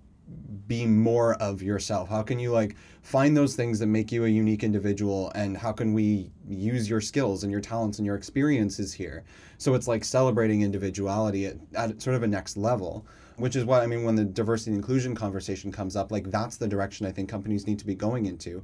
be 0.66 0.86
more 0.86 1.34
of 1.34 1.62
yourself? 1.62 2.08
How 2.08 2.22
can 2.22 2.38
you 2.38 2.52
like 2.52 2.76
find 3.02 3.36
those 3.36 3.54
things 3.54 3.78
that 3.78 3.86
make 3.86 4.10
you 4.10 4.24
a 4.24 4.28
unique 4.28 4.64
individual 4.64 5.30
and 5.34 5.56
how 5.56 5.72
can 5.72 5.92
we 5.92 6.30
use 6.48 6.88
your 6.88 7.00
skills 7.00 7.42
and 7.42 7.52
your 7.52 7.60
talents 7.60 7.98
and 7.98 8.06
your 8.06 8.16
experiences 8.16 8.94
here? 8.94 9.24
So 9.58 9.74
it's 9.74 9.88
like 9.88 10.04
celebrating 10.04 10.62
individuality 10.62 11.46
at, 11.46 11.56
at 11.74 12.00
sort 12.02 12.16
of 12.16 12.22
a 12.22 12.26
next 12.26 12.56
level, 12.56 13.06
which 13.36 13.56
is 13.56 13.64
why 13.64 13.82
I 13.82 13.86
mean 13.86 14.04
when 14.04 14.16
the 14.16 14.24
diversity 14.24 14.70
and 14.70 14.78
inclusion 14.78 15.14
conversation 15.14 15.70
comes 15.70 15.96
up, 15.96 16.10
like 16.10 16.30
that's 16.30 16.56
the 16.56 16.68
direction 16.68 17.06
I 17.06 17.12
think 17.12 17.28
companies 17.28 17.66
need 17.66 17.78
to 17.80 17.86
be 17.86 17.94
going 17.94 18.26
into. 18.26 18.62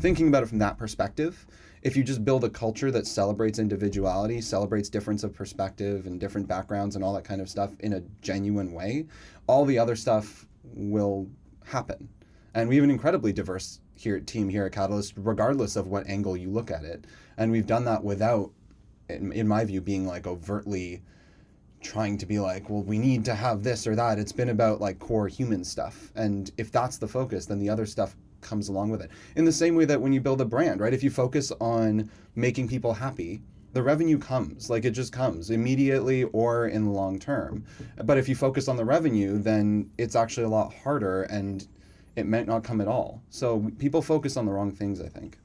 Thinking 0.00 0.28
about 0.28 0.42
it 0.42 0.48
from 0.48 0.58
that 0.58 0.78
perspective, 0.78 1.46
if 1.82 1.96
you 1.96 2.04
just 2.04 2.24
build 2.24 2.44
a 2.44 2.50
culture 2.50 2.90
that 2.90 3.06
celebrates 3.06 3.58
individuality, 3.58 4.40
celebrates 4.40 4.88
difference 4.88 5.24
of 5.24 5.34
perspective 5.34 6.06
and 6.06 6.20
different 6.20 6.46
backgrounds 6.46 6.94
and 6.94 7.04
all 7.04 7.12
that 7.14 7.24
kind 7.24 7.40
of 7.40 7.48
stuff 7.48 7.72
in 7.80 7.94
a 7.94 8.02
genuine 8.20 8.72
way, 8.72 9.06
all 9.46 9.64
the 9.64 9.78
other 9.78 9.96
stuff 9.96 10.46
will 10.74 11.28
happen. 11.64 12.08
And 12.54 12.68
we 12.68 12.76
have 12.76 12.84
an 12.84 12.90
incredibly 12.90 13.32
diverse 13.32 13.80
here 13.94 14.20
team 14.20 14.48
here 14.48 14.66
at 14.66 14.72
Catalyst, 14.72 15.14
regardless 15.16 15.76
of 15.76 15.86
what 15.86 16.06
angle 16.06 16.36
you 16.36 16.50
look 16.50 16.70
at 16.70 16.84
it. 16.84 17.06
And 17.36 17.50
we've 17.50 17.66
done 17.66 17.84
that 17.84 18.04
without, 18.04 18.50
in, 19.08 19.32
in 19.32 19.48
my 19.48 19.64
view, 19.64 19.80
being 19.80 20.06
like 20.06 20.26
overtly 20.26 21.02
trying 21.82 22.18
to 22.18 22.26
be 22.26 22.38
like, 22.38 22.68
well, 22.68 22.82
we 22.82 22.98
need 22.98 23.24
to 23.24 23.34
have 23.34 23.62
this 23.62 23.86
or 23.86 23.96
that. 23.96 24.18
It's 24.18 24.32
been 24.32 24.50
about 24.50 24.80
like 24.80 24.98
core 24.98 25.28
human 25.28 25.64
stuff. 25.64 26.12
And 26.14 26.50
if 26.56 26.70
that's 26.70 26.98
the 26.98 27.08
focus, 27.08 27.46
then 27.46 27.58
the 27.58 27.68
other 27.68 27.86
stuff 27.86 28.16
comes 28.40 28.68
along 28.68 28.90
with 28.90 29.00
it. 29.00 29.10
In 29.36 29.44
the 29.44 29.52
same 29.52 29.74
way 29.74 29.84
that 29.86 30.00
when 30.00 30.12
you 30.12 30.20
build 30.20 30.40
a 30.40 30.44
brand, 30.44 30.80
right? 30.80 30.92
If 30.92 31.02
you 31.02 31.10
focus 31.10 31.52
on 31.60 32.10
making 32.34 32.68
people 32.68 32.92
happy, 32.92 33.42
the 33.72 33.82
revenue 33.82 34.18
comes. 34.18 34.70
Like 34.70 34.84
it 34.84 34.90
just 34.90 35.12
comes 35.12 35.50
immediately 35.50 36.24
or 36.24 36.66
in 36.68 36.84
the 36.84 36.90
long 36.90 37.18
term. 37.18 37.64
But 38.04 38.18
if 38.18 38.28
you 38.28 38.34
focus 38.34 38.68
on 38.68 38.76
the 38.76 38.84
revenue, 38.84 39.38
then 39.38 39.90
it's 39.98 40.16
actually 40.16 40.44
a 40.44 40.50
lot 40.50 40.74
harder 40.74 41.24
and 41.24 41.66
it 42.16 42.26
might 42.26 42.46
not 42.46 42.64
come 42.64 42.80
at 42.80 42.88
all. 42.88 43.22
So 43.30 43.70
people 43.78 44.02
focus 44.02 44.36
on 44.36 44.46
the 44.46 44.52
wrong 44.52 44.70
things, 44.70 45.00
I 45.00 45.08
think. 45.08 45.38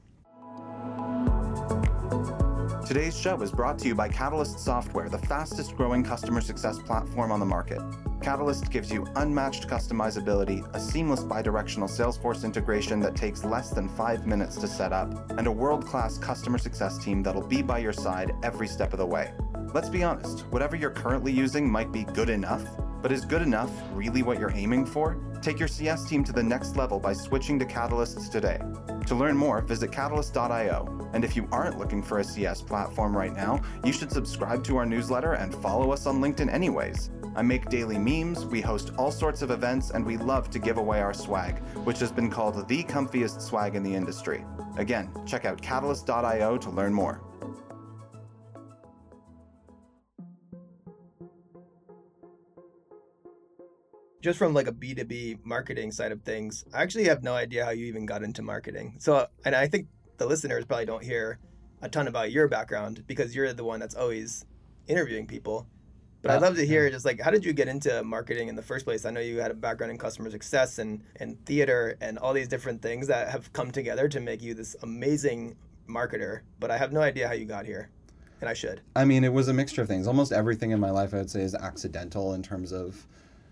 Today's 2.88 3.20
show 3.20 3.38
is 3.42 3.52
brought 3.52 3.78
to 3.80 3.86
you 3.86 3.94
by 3.94 4.08
Catalyst 4.08 4.58
Software, 4.58 5.10
the 5.10 5.18
fastest 5.18 5.76
growing 5.76 6.02
customer 6.02 6.40
success 6.40 6.78
platform 6.78 7.30
on 7.30 7.38
the 7.38 7.44
market. 7.44 7.82
Catalyst 8.22 8.70
gives 8.70 8.90
you 8.90 9.06
unmatched 9.16 9.68
customizability, 9.68 10.66
a 10.74 10.80
seamless 10.80 11.22
bidirectional 11.22 11.90
Salesforce 11.90 12.44
integration 12.44 12.98
that 13.00 13.14
takes 13.14 13.44
less 13.44 13.72
than 13.72 13.90
five 13.90 14.26
minutes 14.26 14.56
to 14.56 14.66
set 14.66 14.94
up, 14.94 15.30
and 15.32 15.46
a 15.46 15.52
world 15.52 15.86
class 15.86 16.16
customer 16.16 16.56
success 16.56 16.96
team 16.96 17.22
that'll 17.22 17.46
be 17.46 17.60
by 17.60 17.78
your 17.78 17.92
side 17.92 18.32
every 18.42 18.66
step 18.66 18.94
of 18.94 18.98
the 19.00 19.06
way. 19.06 19.34
Let's 19.74 19.90
be 19.90 20.02
honest, 20.02 20.46
whatever 20.46 20.74
you're 20.74 20.88
currently 20.88 21.30
using 21.30 21.70
might 21.70 21.92
be 21.92 22.04
good 22.04 22.30
enough, 22.30 22.64
but 23.02 23.12
is 23.12 23.24
good 23.24 23.42
enough 23.42 23.70
really 23.92 24.22
what 24.22 24.38
you're 24.38 24.54
aiming 24.54 24.86
for? 24.86 25.16
Take 25.40 25.58
your 25.58 25.68
CS 25.68 26.08
team 26.08 26.24
to 26.24 26.32
the 26.32 26.42
next 26.42 26.76
level 26.76 26.98
by 26.98 27.12
switching 27.12 27.58
to 27.58 27.64
Catalysts 27.64 28.30
today. 28.30 28.60
To 29.06 29.14
learn 29.14 29.36
more, 29.36 29.62
visit 29.62 29.92
catalyst.io. 29.92 31.10
And 31.12 31.24
if 31.24 31.36
you 31.36 31.48
aren't 31.50 31.78
looking 31.78 32.02
for 32.02 32.18
a 32.18 32.24
CS 32.24 32.60
platform 32.60 33.16
right 33.16 33.34
now, 33.34 33.60
you 33.84 33.92
should 33.92 34.12
subscribe 34.12 34.64
to 34.64 34.76
our 34.76 34.84
newsletter 34.84 35.34
and 35.34 35.54
follow 35.54 35.92
us 35.92 36.06
on 36.06 36.20
LinkedIn 36.20 36.52
anyways. 36.52 37.10
I 37.34 37.42
make 37.42 37.70
daily 37.70 37.98
memes, 37.98 38.44
we 38.44 38.60
host 38.60 38.92
all 38.98 39.10
sorts 39.10 39.42
of 39.42 39.50
events, 39.50 39.90
and 39.90 40.04
we 40.04 40.16
love 40.16 40.50
to 40.50 40.58
give 40.58 40.76
away 40.76 41.00
our 41.00 41.14
swag, 41.14 41.58
which 41.84 42.00
has 42.00 42.10
been 42.10 42.30
called 42.30 42.68
the 42.68 42.82
comfiest 42.84 43.40
swag 43.40 43.76
in 43.76 43.82
the 43.82 43.94
industry. 43.94 44.44
Again, 44.76 45.10
check 45.26 45.44
out 45.44 45.62
catalyst.io 45.62 46.58
to 46.58 46.70
learn 46.70 46.92
more. 46.92 47.22
Just 54.20 54.38
from 54.38 54.52
like 54.54 54.66
a 54.66 54.72
b2b 54.72 55.44
marketing 55.44 55.92
side 55.92 56.12
of 56.12 56.22
things 56.22 56.64
i 56.74 56.82
actually 56.82 57.04
have 57.04 57.22
no 57.22 57.34
idea 57.34 57.64
how 57.64 57.70
you 57.70 57.86
even 57.86 58.06
got 58.06 58.22
into 58.22 58.42
marketing. 58.42 58.94
So 58.98 59.26
and 59.44 59.54
i 59.54 59.66
think 59.66 59.86
the 60.18 60.26
listeners 60.26 60.64
probably 60.64 60.86
don't 60.86 61.04
hear 61.04 61.38
a 61.82 61.88
ton 61.88 62.08
about 62.08 62.32
your 62.32 62.48
background 62.48 63.04
because 63.06 63.34
you're 63.34 63.52
the 63.52 63.64
one 63.64 63.78
that's 63.78 63.94
always 63.94 64.44
interviewing 64.88 65.26
people. 65.26 65.66
But 66.22 66.32
i'd 66.32 66.38
Uh, 66.38 66.40
love 66.40 66.56
to 66.56 66.66
hear 66.66 66.90
just 66.90 67.04
like 67.04 67.20
how 67.20 67.30
did 67.30 67.44
you 67.44 67.52
get 67.52 67.68
into 67.68 68.02
marketing 68.02 68.48
in 68.48 68.56
the 68.56 68.62
first 68.62 68.84
place? 68.84 69.04
I 69.04 69.10
know 69.10 69.20
you 69.20 69.38
had 69.38 69.52
a 69.52 69.54
background 69.54 69.92
in 69.92 69.98
customer 69.98 70.30
success 70.30 70.78
and 70.80 71.02
and 71.20 71.38
theater 71.46 71.96
and 72.00 72.18
all 72.18 72.32
these 72.32 72.48
different 72.48 72.82
things 72.82 73.06
that 73.06 73.28
have 73.30 73.52
come 73.52 73.70
together 73.70 74.08
to 74.08 74.18
make 74.20 74.42
you 74.42 74.54
this 74.54 74.74
amazing 74.82 75.56
marketer 75.88 76.40
but 76.60 76.70
i 76.70 76.76
have 76.76 76.92
no 76.92 77.00
idea 77.00 77.26
how 77.26 77.32
you 77.32 77.46
got 77.46 77.64
here 77.64 77.88
and 78.40 78.50
i 78.50 78.52
should. 78.54 78.80
I 78.94 79.04
mean, 79.04 79.22
it 79.24 79.32
was 79.32 79.48
a 79.48 79.54
mixture 79.54 79.82
of 79.82 79.88
things. 79.88 80.06
Almost 80.06 80.32
everything 80.32 80.70
in 80.72 80.80
my 80.80 80.90
life, 80.90 81.14
I 81.14 81.18
would 81.18 81.30
say, 81.30 81.40
is 81.42 81.54
accidental 81.54 82.34
in 82.34 82.42
terms 82.42 82.72
of, 82.72 83.06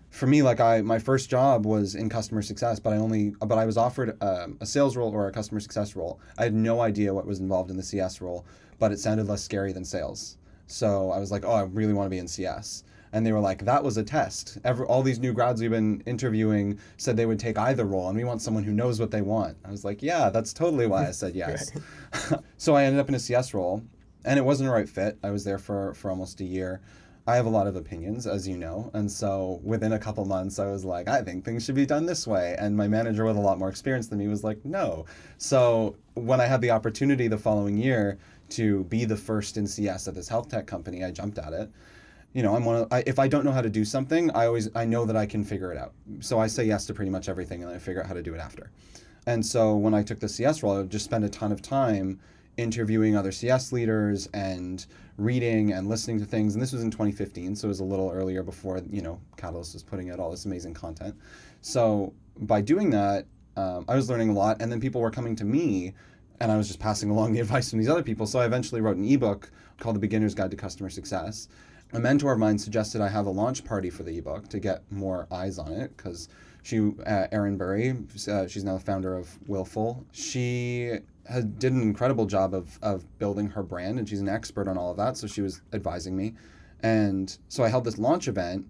for 0.09 0.27
me, 0.27 0.41
like 0.41 0.59
I, 0.59 0.81
my 0.81 0.99
first 0.99 1.29
job 1.29 1.65
was 1.65 1.95
in 1.95 2.09
customer 2.09 2.41
success, 2.41 2.79
but 2.79 2.93
I 2.93 2.97
only, 2.97 3.35
but 3.39 3.57
I 3.57 3.65
was 3.65 3.77
offered 3.77 4.21
um, 4.21 4.57
a 4.61 4.65
sales 4.65 4.95
role 4.95 5.11
or 5.11 5.27
a 5.27 5.31
customer 5.31 5.59
success 5.59 5.95
role. 5.95 6.19
I 6.37 6.43
had 6.43 6.53
no 6.53 6.81
idea 6.81 7.13
what 7.13 7.25
was 7.25 7.39
involved 7.39 7.69
in 7.69 7.77
the 7.77 7.83
CS 7.83 8.21
role, 8.21 8.45
but 8.79 8.91
it 8.91 8.99
sounded 8.99 9.27
less 9.27 9.43
scary 9.43 9.73
than 9.73 9.85
sales. 9.85 10.37
So 10.67 11.11
I 11.11 11.19
was 11.19 11.31
like, 11.31 11.45
oh, 11.45 11.51
I 11.51 11.63
really 11.63 11.93
want 11.93 12.07
to 12.07 12.09
be 12.09 12.17
in 12.17 12.27
CS. 12.27 12.83
And 13.13 13.25
they 13.25 13.31
were 13.31 13.39
like, 13.39 13.63
that 13.65 13.83
was 13.83 13.97
a 13.97 14.03
test. 14.03 14.57
Every, 14.63 14.85
all 14.85 15.01
these 15.01 15.19
new 15.19 15.33
grads 15.33 15.61
we've 15.61 15.71
been 15.71 16.03
interviewing 16.05 16.77
said 16.97 17.15
they 17.15 17.25
would 17.25 17.39
take 17.39 17.57
either 17.57 17.85
role, 17.85 18.09
and 18.09 18.17
we 18.17 18.25
want 18.25 18.41
someone 18.41 18.63
who 18.63 18.73
knows 18.73 18.99
what 18.99 19.11
they 19.11 19.21
want. 19.21 19.57
I 19.63 19.71
was 19.71 19.85
like, 19.85 20.03
yeah, 20.03 20.29
that's 20.29 20.51
totally 20.51 20.87
why 20.87 21.07
I 21.07 21.11
said 21.11 21.33
yes. 21.35 21.71
so 22.57 22.75
I 22.75 22.83
ended 22.83 22.99
up 22.99 23.07
in 23.07 23.15
a 23.15 23.19
CS 23.19 23.53
role, 23.53 23.81
and 24.25 24.37
it 24.37 24.43
wasn't 24.43 24.69
a 24.69 24.73
right 24.73 24.89
fit. 24.89 25.17
I 25.23 25.31
was 25.31 25.45
there 25.45 25.57
for, 25.57 25.93
for 25.93 26.11
almost 26.11 26.41
a 26.41 26.43
year. 26.43 26.81
I 27.27 27.35
have 27.35 27.45
a 27.45 27.49
lot 27.49 27.67
of 27.67 27.75
opinions, 27.75 28.25
as 28.25 28.47
you 28.47 28.57
know, 28.57 28.89
and 28.93 29.11
so 29.11 29.59
within 29.61 29.91
a 29.91 29.99
couple 29.99 30.23
months, 30.23 30.59
I 30.59 30.71
was 30.71 30.85
like, 30.85 31.09
I 31.09 31.21
think 31.21 31.43
things 31.43 31.65
should 31.65 31.75
be 31.75 31.85
done 31.85 32.05
this 32.05 32.25
way. 32.25 32.55
And 32.57 32.75
my 32.75 32.87
manager, 32.87 33.25
with 33.25 33.35
a 33.35 33.41
lot 33.41 33.59
more 33.59 33.67
experience 33.67 34.07
than 34.07 34.19
me, 34.19 34.29
was 34.29 34.45
like, 34.45 34.63
no. 34.63 35.05
So 35.37 35.97
when 36.13 36.39
I 36.39 36.45
had 36.45 36.61
the 36.61 36.71
opportunity 36.71 37.27
the 37.27 37.37
following 37.37 37.77
year 37.77 38.17
to 38.51 38.85
be 38.85 39.03
the 39.03 39.17
first 39.17 39.57
in 39.57 39.67
CS 39.67 40.07
at 40.07 40.15
this 40.15 40.29
health 40.29 40.47
tech 40.47 40.67
company, 40.67 41.03
I 41.03 41.11
jumped 41.11 41.37
at 41.37 41.51
it. 41.51 41.69
You 42.31 42.43
know, 42.43 42.55
I'm 42.55 42.63
one 42.63 42.77
of. 42.77 42.87
I, 42.93 43.03
if 43.05 43.19
I 43.19 43.27
don't 43.27 43.43
know 43.43 43.51
how 43.51 43.61
to 43.61 43.69
do 43.69 43.83
something, 43.83 44.31
I 44.31 44.45
always 44.45 44.69
I 44.73 44.85
know 44.85 45.05
that 45.05 45.17
I 45.17 45.25
can 45.25 45.43
figure 45.43 45.71
it 45.73 45.77
out. 45.77 45.93
So 46.21 46.39
I 46.39 46.47
say 46.47 46.63
yes 46.63 46.85
to 46.85 46.93
pretty 46.93 47.11
much 47.11 47.27
everything, 47.27 47.61
and 47.61 47.73
I 47.73 47.77
figure 47.77 48.01
out 48.01 48.07
how 48.07 48.13
to 48.13 48.23
do 48.23 48.35
it 48.35 48.39
after. 48.39 48.71
And 49.25 49.45
so 49.45 49.75
when 49.75 49.93
I 49.93 50.01
took 50.01 50.19
the 50.21 50.29
CS 50.29 50.63
role, 50.63 50.75
I 50.75 50.77
would 50.77 50.89
just 50.89 51.03
spend 51.03 51.25
a 51.25 51.29
ton 51.29 51.51
of 51.51 51.61
time 51.61 52.21
interviewing 52.57 53.15
other 53.15 53.31
CS 53.31 53.71
leaders 53.71 54.27
and 54.33 54.85
reading 55.17 55.73
and 55.73 55.87
listening 55.87 56.19
to 56.19 56.25
things. 56.25 56.53
And 56.55 56.61
this 56.61 56.73
was 56.73 56.83
in 56.83 56.91
2015, 56.91 57.55
so 57.55 57.67
it 57.67 57.69
was 57.69 57.79
a 57.79 57.85
little 57.85 58.11
earlier 58.11 58.43
before 58.43 58.81
you 58.89 59.01
know 59.01 59.19
Catalyst 59.37 59.73
was 59.73 59.83
putting 59.83 60.11
out 60.11 60.19
all 60.19 60.31
this 60.31 60.45
amazing 60.45 60.73
content. 60.73 61.15
So 61.61 62.13
by 62.39 62.61
doing 62.61 62.89
that, 62.91 63.25
um, 63.55 63.85
I 63.87 63.95
was 63.95 64.09
learning 64.09 64.29
a 64.29 64.33
lot, 64.33 64.61
and 64.61 64.71
then 64.71 64.79
people 64.79 65.01
were 65.01 65.11
coming 65.11 65.35
to 65.37 65.45
me, 65.45 65.93
and 66.39 66.51
I 66.51 66.57
was 66.57 66.67
just 66.67 66.79
passing 66.79 67.09
along 67.09 67.33
the 67.33 67.39
advice 67.45 67.69
from 67.69 67.79
these 67.79 67.89
other 67.89 68.03
people. 68.03 68.27
So 68.27 68.39
I 68.39 68.45
eventually 68.45 68.81
wrote 68.81 68.97
an 68.97 69.05
ebook 69.05 69.51
called 69.79 69.95
The 69.95 69.99
Beginner's 69.99 70.35
Guide 70.35 70.51
to 70.51 70.57
Customer 70.57 70.89
Success. 70.89 71.47
A 71.93 71.99
mentor 71.99 72.33
of 72.33 72.39
mine 72.39 72.57
suggested 72.57 72.99
I 72.99 73.07
have 73.07 73.27
a 73.27 73.31
launch 73.31 73.63
party 73.63 73.89
for 73.89 74.03
the 74.03 74.17
ebook 74.17 74.49
to 74.49 74.59
get 74.59 74.83
more 74.91 75.25
eyes 75.31 75.57
on 75.57 75.71
it 75.71 75.95
because 75.95 76.27
she, 76.61 76.91
uh, 77.05 77.27
Erin 77.31 77.57
Bury, 77.57 77.95
uh, 78.27 78.45
she's 78.47 78.65
now 78.65 78.73
the 78.73 78.83
founder 78.83 79.15
of 79.15 79.37
Willful. 79.47 80.05
She 80.11 80.97
has, 81.29 81.43
did 81.45 81.73
an 81.73 81.81
incredible 81.81 82.25
job 82.25 82.53
of, 82.53 82.79
of 82.81 83.05
building 83.19 83.47
her 83.49 83.63
brand 83.63 83.99
and 83.99 84.07
she's 84.07 84.21
an 84.21 84.29
expert 84.29 84.67
on 84.67 84.77
all 84.77 84.91
of 84.91 84.97
that 84.97 85.17
so 85.17 85.27
she 85.27 85.41
was 85.41 85.61
advising 85.73 86.15
me. 86.15 86.33
And 86.81 87.35
so 87.47 87.63
i 87.63 87.69
held 87.69 87.85
this 87.85 87.97
launch 87.97 88.27
event 88.27 88.69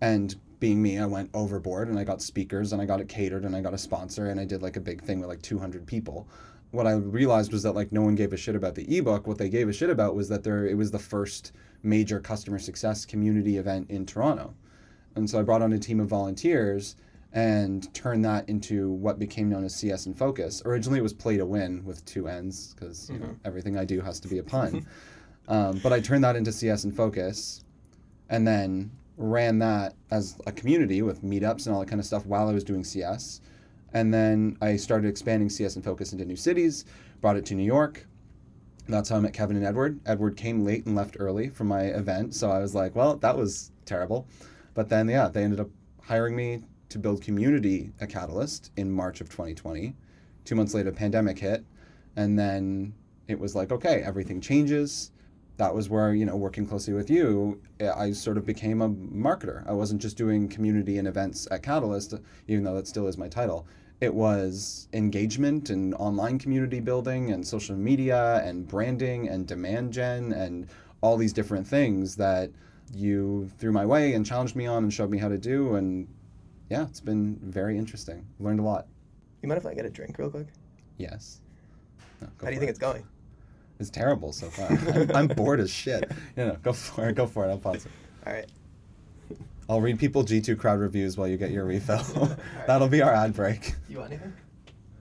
and 0.00 0.36
being 0.60 0.80
me 0.82 0.98
i 0.98 1.06
went 1.06 1.30
overboard 1.34 1.88
and 1.88 1.98
i 1.98 2.04
got 2.04 2.22
speakers 2.22 2.72
and 2.72 2.82
i 2.82 2.84
got 2.84 3.00
it 3.00 3.08
catered 3.08 3.44
and 3.44 3.54
i 3.54 3.60
got 3.60 3.74
a 3.74 3.78
sponsor 3.78 4.28
and 4.28 4.40
i 4.40 4.44
did 4.44 4.62
like 4.62 4.76
a 4.76 4.80
big 4.80 5.02
thing 5.02 5.20
with 5.20 5.28
like 5.28 5.42
200 5.42 5.86
people. 5.86 6.28
What 6.70 6.86
i 6.86 6.92
realized 6.92 7.52
was 7.52 7.62
that 7.64 7.74
like 7.74 7.92
no 7.92 8.02
one 8.02 8.14
gave 8.14 8.32
a 8.32 8.36
shit 8.36 8.56
about 8.56 8.74
the 8.74 8.96
ebook. 8.96 9.26
What 9.26 9.38
they 9.38 9.48
gave 9.48 9.68
a 9.68 9.72
shit 9.72 9.90
about 9.90 10.14
was 10.14 10.28
that 10.28 10.44
there 10.44 10.66
it 10.66 10.76
was 10.76 10.90
the 10.90 10.98
first 10.98 11.52
major 11.82 12.20
customer 12.20 12.58
success 12.58 13.04
community 13.04 13.56
event 13.56 13.90
in 13.90 14.06
toronto. 14.06 14.54
And 15.16 15.28
so 15.28 15.38
i 15.38 15.42
brought 15.42 15.62
on 15.62 15.72
a 15.72 15.78
team 15.78 16.00
of 16.00 16.08
volunteers 16.08 16.96
and 17.32 17.92
turn 17.94 18.22
that 18.22 18.48
into 18.48 18.90
what 18.90 19.18
became 19.18 19.48
known 19.48 19.64
as 19.64 19.74
CS 19.74 20.06
in 20.06 20.14
Focus. 20.14 20.62
Originally, 20.64 20.98
it 20.98 21.02
was 21.02 21.12
Play 21.12 21.36
to 21.36 21.46
Winn 21.46 21.84
with 21.84 22.04
two 22.04 22.26
N's 22.26 22.74
because 22.74 23.10
you 23.10 23.16
mm-hmm. 23.16 23.24
know 23.24 23.36
everything 23.44 23.76
I 23.76 23.84
do 23.84 24.00
has 24.00 24.18
to 24.20 24.28
be 24.28 24.38
a 24.38 24.42
pun. 24.44 24.86
um, 25.48 25.78
but 25.82 25.92
I 25.92 26.00
turned 26.00 26.24
that 26.24 26.36
into 26.36 26.52
CS 26.52 26.84
in 26.84 26.92
Focus, 26.92 27.64
and 28.30 28.46
then 28.46 28.90
ran 29.16 29.58
that 29.58 29.94
as 30.10 30.38
a 30.46 30.52
community 30.52 31.02
with 31.02 31.22
meetups 31.22 31.66
and 31.66 31.74
all 31.74 31.80
that 31.80 31.88
kind 31.88 32.00
of 32.00 32.06
stuff 32.06 32.24
while 32.24 32.48
I 32.48 32.52
was 32.52 32.64
doing 32.64 32.84
CS. 32.84 33.40
And 33.92 34.12
then 34.14 34.56
I 34.60 34.76
started 34.76 35.08
expanding 35.08 35.50
CS 35.50 35.76
in 35.76 35.82
Focus 35.82 36.12
into 36.12 36.24
new 36.24 36.36
cities, 36.36 36.84
brought 37.20 37.36
it 37.36 37.44
to 37.46 37.54
New 37.54 37.64
York. 37.64 38.06
That's 38.88 39.08
how 39.08 39.16
I 39.16 39.20
met 39.20 39.32
Kevin 39.32 39.56
and 39.56 39.66
Edward. 39.66 40.00
Edward 40.06 40.36
came 40.36 40.64
late 40.64 40.86
and 40.86 40.94
left 40.94 41.16
early 41.18 41.48
from 41.48 41.66
my 41.66 41.82
event, 41.82 42.34
so 42.34 42.50
I 42.50 42.60
was 42.60 42.74
like, 42.74 42.94
well, 42.94 43.16
that 43.16 43.36
was 43.36 43.70
terrible. 43.84 44.26
But 44.74 44.88
then, 44.88 45.08
yeah, 45.08 45.28
they 45.28 45.42
ended 45.42 45.60
up 45.60 45.68
hiring 46.02 46.36
me 46.36 46.62
to 46.88 46.98
build 46.98 47.22
community 47.22 47.92
a 48.00 48.06
Catalyst 48.06 48.70
in 48.76 48.90
March 48.90 49.20
of 49.20 49.28
2020. 49.28 49.94
Two 50.44 50.54
months 50.54 50.74
later, 50.74 50.90
pandemic 50.92 51.38
hit, 51.38 51.64
and 52.16 52.38
then 52.38 52.94
it 53.26 53.38
was 53.38 53.54
like, 53.54 53.70
okay, 53.70 54.02
everything 54.02 54.40
changes. 54.40 55.10
That 55.58 55.74
was 55.74 55.88
where 55.88 56.14
you 56.14 56.24
know, 56.24 56.36
working 56.36 56.66
closely 56.66 56.94
with 56.94 57.10
you, 57.10 57.60
I 57.80 58.12
sort 58.12 58.38
of 58.38 58.46
became 58.46 58.80
a 58.80 58.88
marketer. 58.88 59.68
I 59.68 59.72
wasn't 59.72 60.00
just 60.00 60.16
doing 60.16 60.48
community 60.48 60.98
and 60.98 61.08
events 61.08 61.48
at 61.50 61.62
Catalyst, 61.62 62.14
even 62.46 62.64
though 62.64 62.74
that 62.76 62.86
still 62.86 63.08
is 63.08 63.18
my 63.18 63.28
title. 63.28 63.66
It 64.00 64.14
was 64.14 64.88
engagement 64.92 65.70
and 65.70 65.94
online 65.94 66.38
community 66.38 66.78
building 66.78 67.32
and 67.32 67.44
social 67.44 67.74
media 67.74 68.40
and 68.44 68.66
branding 68.66 69.28
and 69.28 69.46
demand 69.46 69.92
gen 69.92 70.32
and 70.32 70.68
all 71.00 71.16
these 71.16 71.32
different 71.32 71.66
things 71.66 72.14
that 72.16 72.50
you 72.94 73.50
threw 73.58 73.72
my 73.72 73.84
way 73.84 74.14
and 74.14 74.24
challenged 74.24 74.56
me 74.56 74.66
on 74.66 74.84
and 74.84 74.92
showed 74.92 75.10
me 75.10 75.18
how 75.18 75.28
to 75.28 75.38
do 75.38 75.74
and 75.74 76.06
yeah, 76.70 76.82
it's 76.82 77.00
been 77.00 77.38
very 77.42 77.78
interesting. 77.78 78.26
Learned 78.40 78.60
a 78.60 78.62
lot. 78.62 78.86
You 79.42 79.48
mind 79.48 79.60
if 79.60 79.66
I 79.66 79.74
get 79.74 79.86
a 79.86 79.90
drink 79.90 80.18
real 80.18 80.30
quick? 80.30 80.48
Yes. 80.96 81.40
No, 82.20 82.28
How 82.40 82.48
do 82.48 82.54
you 82.54 82.58
think 82.58 82.70
it's 82.70 82.78
going? 82.78 83.04
It's 83.78 83.90
terrible 83.90 84.32
so 84.32 84.50
far. 84.50 84.66
I'm, 84.66 85.10
I'm, 85.14 85.26
bored 85.28 85.60
as 85.60 85.70
shit. 85.70 86.10
You 86.36 86.46
know, 86.46 86.56
go 86.62 86.72
for 86.72 87.08
it. 87.08 87.14
Go 87.14 87.26
for 87.26 87.46
it. 87.46 87.50
I'll 87.50 87.58
pause 87.58 87.86
it. 87.86 87.92
All 88.26 88.32
right. 88.32 88.46
I'll 89.68 89.80
read 89.80 89.98
people 89.98 90.24
G2 90.24 90.58
crowd 90.58 90.80
reviews 90.80 91.16
while 91.16 91.28
you 91.28 91.36
get 91.36 91.50
your 91.50 91.64
refill. 91.64 92.02
right. 92.16 92.36
That'll 92.66 92.88
be 92.88 93.02
our 93.02 93.12
ad 93.12 93.34
break. 93.34 93.74
You 93.88 93.98
want 93.98 94.12
anything? 94.12 94.32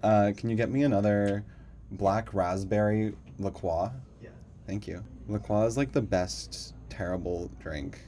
Uh, 0.04 0.32
can 0.38 0.50
you 0.50 0.56
get 0.56 0.70
me 0.70 0.84
another 0.84 1.44
black 1.92 2.34
raspberry 2.34 3.16
La 3.40 3.50
Croix? 3.50 3.90
Yeah. 4.22 4.30
Thank 4.68 4.88
you. 4.88 5.04
La 5.28 5.40
Croix 5.40 5.66
is 5.66 5.78
like 5.78 5.92
the 5.92 6.02
best 6.02 6.76
terrible 6.90 7.50
drink. 7.60 8.00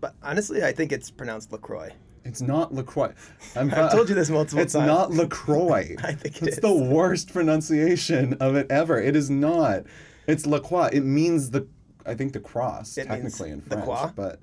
But 0.00 0.14
honestly, 0.22 0.64
I 0.64 0.72
think 0.72 0.92
it's 0.92 1.10
pronounced 1.10 1.52
LaCroix. 1.52 1.92
It's 2.24 2.42
not 2.42 2.74
LaCroix. 2.74 3.12
i 3.56 3.64
have 3.64 3.92
told 3.92 4.08
you 4.08 4.14
this 4.14 4.30
multiple 4.30 4.60
it's 4.60 4.74
times. 4.74 4.84
It's 4.84 4.88
not 4.88 5.10
LaCroix. 5.12 5.96
I 6.02 6.12
think 6.12 6.36
it 6.36 6.48
it's 6.48 6.56
is. 6.56 6.62
the 6.62 6.72
worst 6.72 7.32
pronunciation 7.32 8.34
of 8.34 8.56
it 8.56 8.70
ever. 8.70 9.00
It 9.00 9.16
is 9.16 9.30
not. 9.30 9.84
It's 10.26 10.46
LaCroix. 10.46 10.90
It 10.92 11.04
means 11.04 11.50
the, 11.50 11.66
I 12.06 12.14
think 12.14 12.32
the 12.32 12.40
cross, 12.40 12.96
it 12.98 13.06
technically 13.06 13.50
in 13.50 13.60
French. 13.62 13.84
Croix? 13.84 14.10
But 14.14 14.40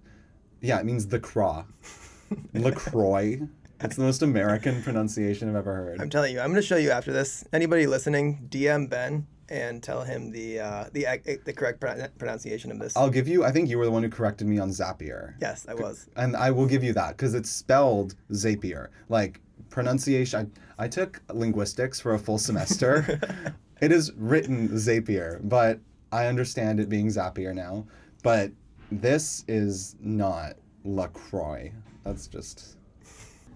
yeah, 0.61 0.79
it 0.79 0.85
means 0.85 1.07
the 1.07 1.19
croix. 1.19 1.63
LaCroix. 2.53 3.47
It's 3.79 3.95
the 3.95 4.01
most 4.01 4.23
American 4.23 4.81
pronunciation 4.81 5.49
I've 5.49 5.55
ever 5.55 5.73
heard. 5.75 6.01
I'm 6.01 6.09
telling 6.09 6.33
you, 6.33 6.39
I'm 6.39 6.47
going 6.47 6.61
to 6.61 6.67
show 6.67 6.77
you 6.77 6.89
after 6.89 7.13
this. 7.13 7.43
Anybody 7.53 7.85
listening, 7.85 8.47
DM 8.49 8.89
Ben 8.89 9.27
and 9.49 9.81
tell 9.81 10.03
him 10.03 10.31
the 10.31 10.59
uh, 10.59 10.85
the 10.93 11.05
the 11.45 11.53
correct 11.53 11.79
pronunciation 12.17 12.71
of 12.71 12.79
this. 12.79 12.95
I'll 12.95 13.09
give 13.09 13.27
you. 13.27 13.43
I 13.43 13.51
think 13.51 13.69
you 13.69 13.77
were 13.77 13.85
the 13.85 13.91
one 13.91 14.03
who 14.03 14.09
corrected 14.09 14.47
me 14.47 14.59
on 14.59 14.69
Zapier. 14.69 15.35
Yes, 15.41 15.65
I 15.67 15.73
was. 15.73 16.09
And 16.15 16.35
I 16.35 16.51
will 16.51 16.65
give 16.65 16.83
you 16.83 16.93
that 16.93 17.17
because 17.17 17.33
it's 17.33 17.49
spelled 17.49 18.15
Zapier. 18.31 18.89
Like 19.09 19.41
pronunciation. 19.69 20.51
I, 20.77 20.85
I 20.85 20.87
took 20.87 21.21
linguistics 21.33 21.99
for 21.99 22.13
a 22.13 22.19
full 22.19 22.37
semester. 22.37 23.19
it 23.81 23.91
is 23.91 24.11
written 24.13 24.69
Zapier, 24.69 25.39
but 25.43 25.79
I 26.11 26.27
understand 26.27 26.79
it 26.79 26.89
being 26.89 27.07
Zapier 27.07 27.53
now. 27.53 27.85
But 28.23 28.51
this 28.91 29.43
is 29.47 29.95
not 29.99 30.55
Lacroix. 30.83 31.71
That's 32.03 32.27
just 32.27 32.77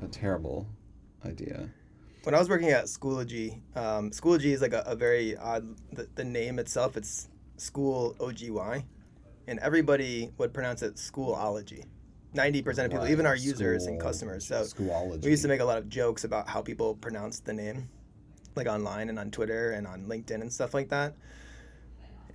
a 0.02 0.08
terrible 0.08 0.68
idea 1.26 1.70
when 2.24 2.36
I 2.36 2.40
was 2.40 2.50
working 2.50 2.70
at 2.70 2.86
Schoology, 2.86 3.62
um, 3.76 4.12
Schoology 4.12 4.46
is 4.46 4.62
like 4.62 4.74
a, 4.74 4.84
a 4.86 4.96
very 4.96 5.36
odd. 5.38 5.76
The, 5.94 6.08
the, 6.16 6.24
name 6.24 6.60
itself, 6.60 6.96
it's 6.98 7.30
School 7.58 8.16
OGY, 8.20 8.84
and 9.48 9.60
everybody 9.60 10.30
would 10.38 10.54
pronounce 10.54 10.82
it 10.84 10.96
Schoolology. 10.96 11.86
Ninety 12.34 12.62
percent 12.62 12.86
of 12.86 12.92
people, 12.92 13.06
right. 13.06 13.12
even 13.12 13.26
our 13.26 13.36
users 13.36 13.84
School, 13.84 13.94
and 13.94 14.02
customers. 14.02 14.46
So 14.46 14.62
Schoolology. 14.62 15.24
we 15.24 15.32
used 15.32 15.42
to 15.42 15.50
make 15.50 15.60
a 15.60 15.66
lot 15.66 15.78
of 15.78 15.90
jokes 15.90 16.24
about 16.24 16.48
how 16.48 16.62
people 16.62 16.96
pronounce 16.96 17.40
the 17.40 17.54
name, 17.54 17.90
like 18.56 18.68
online 18.68 19.10
and 19.10 19.20
on 19.20 19.32
Twitter 19.32 19.72
and 19.72 19.86
on 19.88 20.06
LinkedIn 20.06 20.42
and 20.42 20.52
stuff 20.52 20.74
like 20.74 20.90
that. 20.90 21.14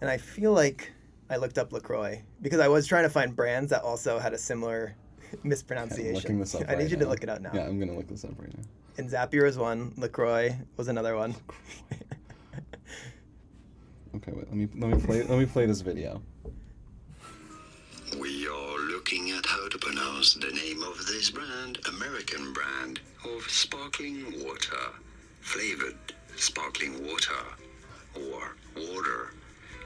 And 0.00 0.10
I 0.10 0.18
feel 0.18 0.52
like 0.52 0.92
I 1.30 1.36
looked 1.36 1.56
up 1.56 1.72
Lacroix 1.72 2.22
because 2.42 2.60
I 2.60 2.68
was 2.68 2.86
trying 2.86 3.04
to 3.04 3.08
find 3.08 3.34
brands 3.34 3.70
that 3.70 3.82
also 3.82 4.18
had 4.18 4.34
a 4.34 4.38
similar 4.38 4.94
mispronunciation. 5.44 6.14
looking 6.14 6.38
this 6.40 6.54
up 6.54 6.62
I 6.62 6.72
right 6.72 6.78
need 6.78 6.90
you 6.90 6.98
now. 6.98 7.04
to 7.04 7.10
look 7.10 7.22
it 7.22 7.28
up 7.30 7.40
now. 7.40 7.52
Yeah, 7.54 7.66
I'm 7.66 7.78
gonna 7.78 7.96
look 7.96 8.08
this 8.08 8.24
up 8.24 8.32
right 8.38 8.54
now. 8.54 8.64
And 8.98 9.10
Zapier 9.10 9.46
is 9.46 9.58
one. 9.58 9.92
Lacroix 9.96 10.56
was 10.76 10.88
another 10.88 11.16
one. 11.16 11.34
okay, 14.16 14.32
wait. 14.32 14.48
Let 14.48 14.54
me 14.54 14.68
let 14.74 14.90
me 14.90 15.00
play 15.04 15.22
let 15.22 15.38
me 15.38 15.44
play 15.46 15.66
this 15.66 15.82
video. 15.82 16.22
We 18.18 18.48
are 18.48 18.78
looking 18.78 19.32
at 19.32 19.44
how 19.44 19.68
to 19.68 19.78
pronounce 19.78 20.32
the 20.34 20.50
name 20.50 20.82
of 20.82 21.06
this 21.06 21.30
brand, 21.30 21.78
American 21.88 22.54
brand 22.54 23.00
of 23.24 23.42
sparkling 23.50 24.44
water, 24.44 24.92
flavored 25.40 25.96
sparkling 26.36 27.06
water, 27.06 27.42
or 28.14 28.56
water. 28.76 29.34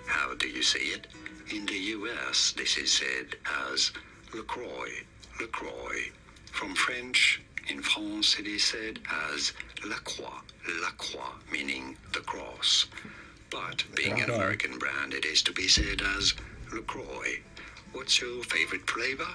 How 0.07 0.35
do 0.35 0.47
you 0.49 0.63
say 0.63 0.81
it? 0.81 1.09
In 1.53 1.67
the 1.67 1.79
US, 1.99 2.53
this 2.57 2.77
is 2.77 2.93
said 2.93 3.37
as 3.73 3.91
LaCroix, 4.33 4.91
LaCroix. 5.41 6.13
From 6.53 6.75
French, 6.75 7.41
in 7.71 7.83
France, 7.83 8.37
it 8.39 8.47
is 8.47 8.65
said 8.65 8.99
as 9.33 9.53
La 9.87 9.97
Croix, 9.97 10.41
La 10.83 10.91
Croix, 10.99 11.35
meaning 11.53 11.97
the 12.13 12.21
cross. 12.21 12.87
But 13.51 13.85
being 13.95 14.21
an 14.21 14.31
American 14.31 14.79
brand, 14.79 15.15
it 15.15 15.25
is 15.25 15.43
to 15.43 15.53
be 15.53 15.69
said 15.69 16.03
as 16.17 16.35
LaCroix. 16.73 17.41
What's 17.93 18.21
your 18.21 18.43
favorite 18.45 18.89
flavor? 18.89 19.27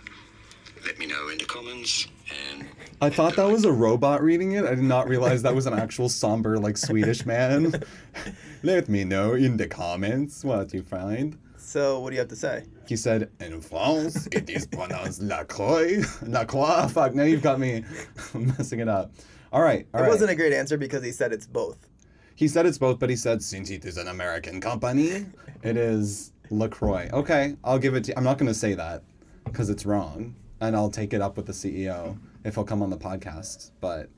Let 0.85 0.99
me 0.99 1.05
know 1.05 1.29
in 1.29 1.37
the 1.37 1.45
comments. 1.45 2.07
And 2.51 2.67
I 3.01 3.09
thought 3.09 3.35
that 3.37 3.49
was 3.49 3.65
a 3.65 3.71
robot 3.71 4.21
reading 4.21 4.53
it. 4.53 4.65
I 4.65 4.75
did 4.75 4.83
not 4.83 5.07
realize 5.07 5.41
that 5.43 5.55
was 5.55 5.65
an 5.65 5.73
actual 5.73 6.09
somber, 6.09 6.57
like 6.57 6.77
Swedish 6.77 7.25
man. 7.25 7.73
Let 8.63 8.87
me 8.89 9.03
know 9.03 9.33
in 9.33 9.57
the 9.57 9.67
comments 9.67 10.43
what 10.43 10.73
you 10.73 10.83
find. 10.83 11.37
So 11.65 11.99
what 11.99 12.11
do 12.11 12.15
you 12.15 12.19
have 12.19 12.29
to 12.29 12.35
say? 12.35 12.63
He 12.87 12.95
said, 12.95 13.31
in 13.39 13.59
France, 13.59 14.27
it 14.31 14.49
is 14.49 14.67
pronounced 14.67 15.21
La 15.23 15.43
Croix. 15.43 16.03
La 16.21 16.45
Croix. 16.45 16.87
Fuck, 16.87 17.15
now 17.15 17.23
you've 17.23 17.41
got 17.41 17.59
me 17.59 17.83
messing 18.35 18.81
it 18.81 18.87
up. 18.87 19.11
All 19.51 19.63
right, 19.63 19.87
all 19.93 19.99
it 19.99 20.03
right. 20.03 20.09
wasn't 20.09 20.29
a 20.29 20.35
great 20.35 20.53
answer 20.53 20.77
because 20.77 21.03
he 21.03 21.11
said 21.11 21.33
it's 21.33 21.47
both. 21.47 21.89
He 22.35 22.47
said 22.47 22.67
it's 22.67 22.77
both, 22.77 22.99
but 22.99 23.09
he 23.09 23.15
said 23.15 23.41
since 23.41 23.71
it 23.71 23.83
is 23.83 23.97
an 23.97 24.07
American 24.07 24.61
company, 24.61 25.25
it 25.63 25.75
is 25.75 26.33
LaCroix. 26.51 27.09
Okay, 27.11 27.55
I'll 27.63 27.79
give 27.79 27.95
it 27.95 28.03
to 28.05 28.11
you. 28.11 28.13
I'm 28.15 28.23
not 28.23 28.37
going 28.37 28.47
to 28.47 28.53
say 28.53 28.75
that 28.75 29.03
because 29.43 29.69
it's 29.69 29.85
wrong. 29.85 30.35
And 30.61 30.75
I'll 30.75 30.91
take 30.91 31.13
it 31.13 31.21
up 31.21 31.35
with 31.35 31.47
the 31.47 31.51
CEO 31.51 32.17
if 32.43 32.55
he'll 32.55 32.63
come 32.63 32.81
on 32.81 32.89
the 32.89 32.97
podcast. 32.97 33.71
But 33.81 34.09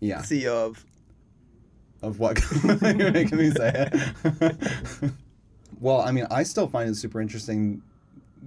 yeah, 0.00 0.18
CEO 0.20 0.52
of 0.52 0.84
of 2.02 2.18
what 2.18 2.40
you're 2.82 3.10
making 3.10 3.38
me 3.38 3.50
say 3.50 3.88
it. 3.90 5.12
well, 5.82 6.00
I 6.00 6.12
mean, 6.12 6.26
I 6.30 6.44
still 6.44 6.68
find 6.68 6.88
it 6.88 6.94
super 6.94 7.20
interesting 7.20 7.82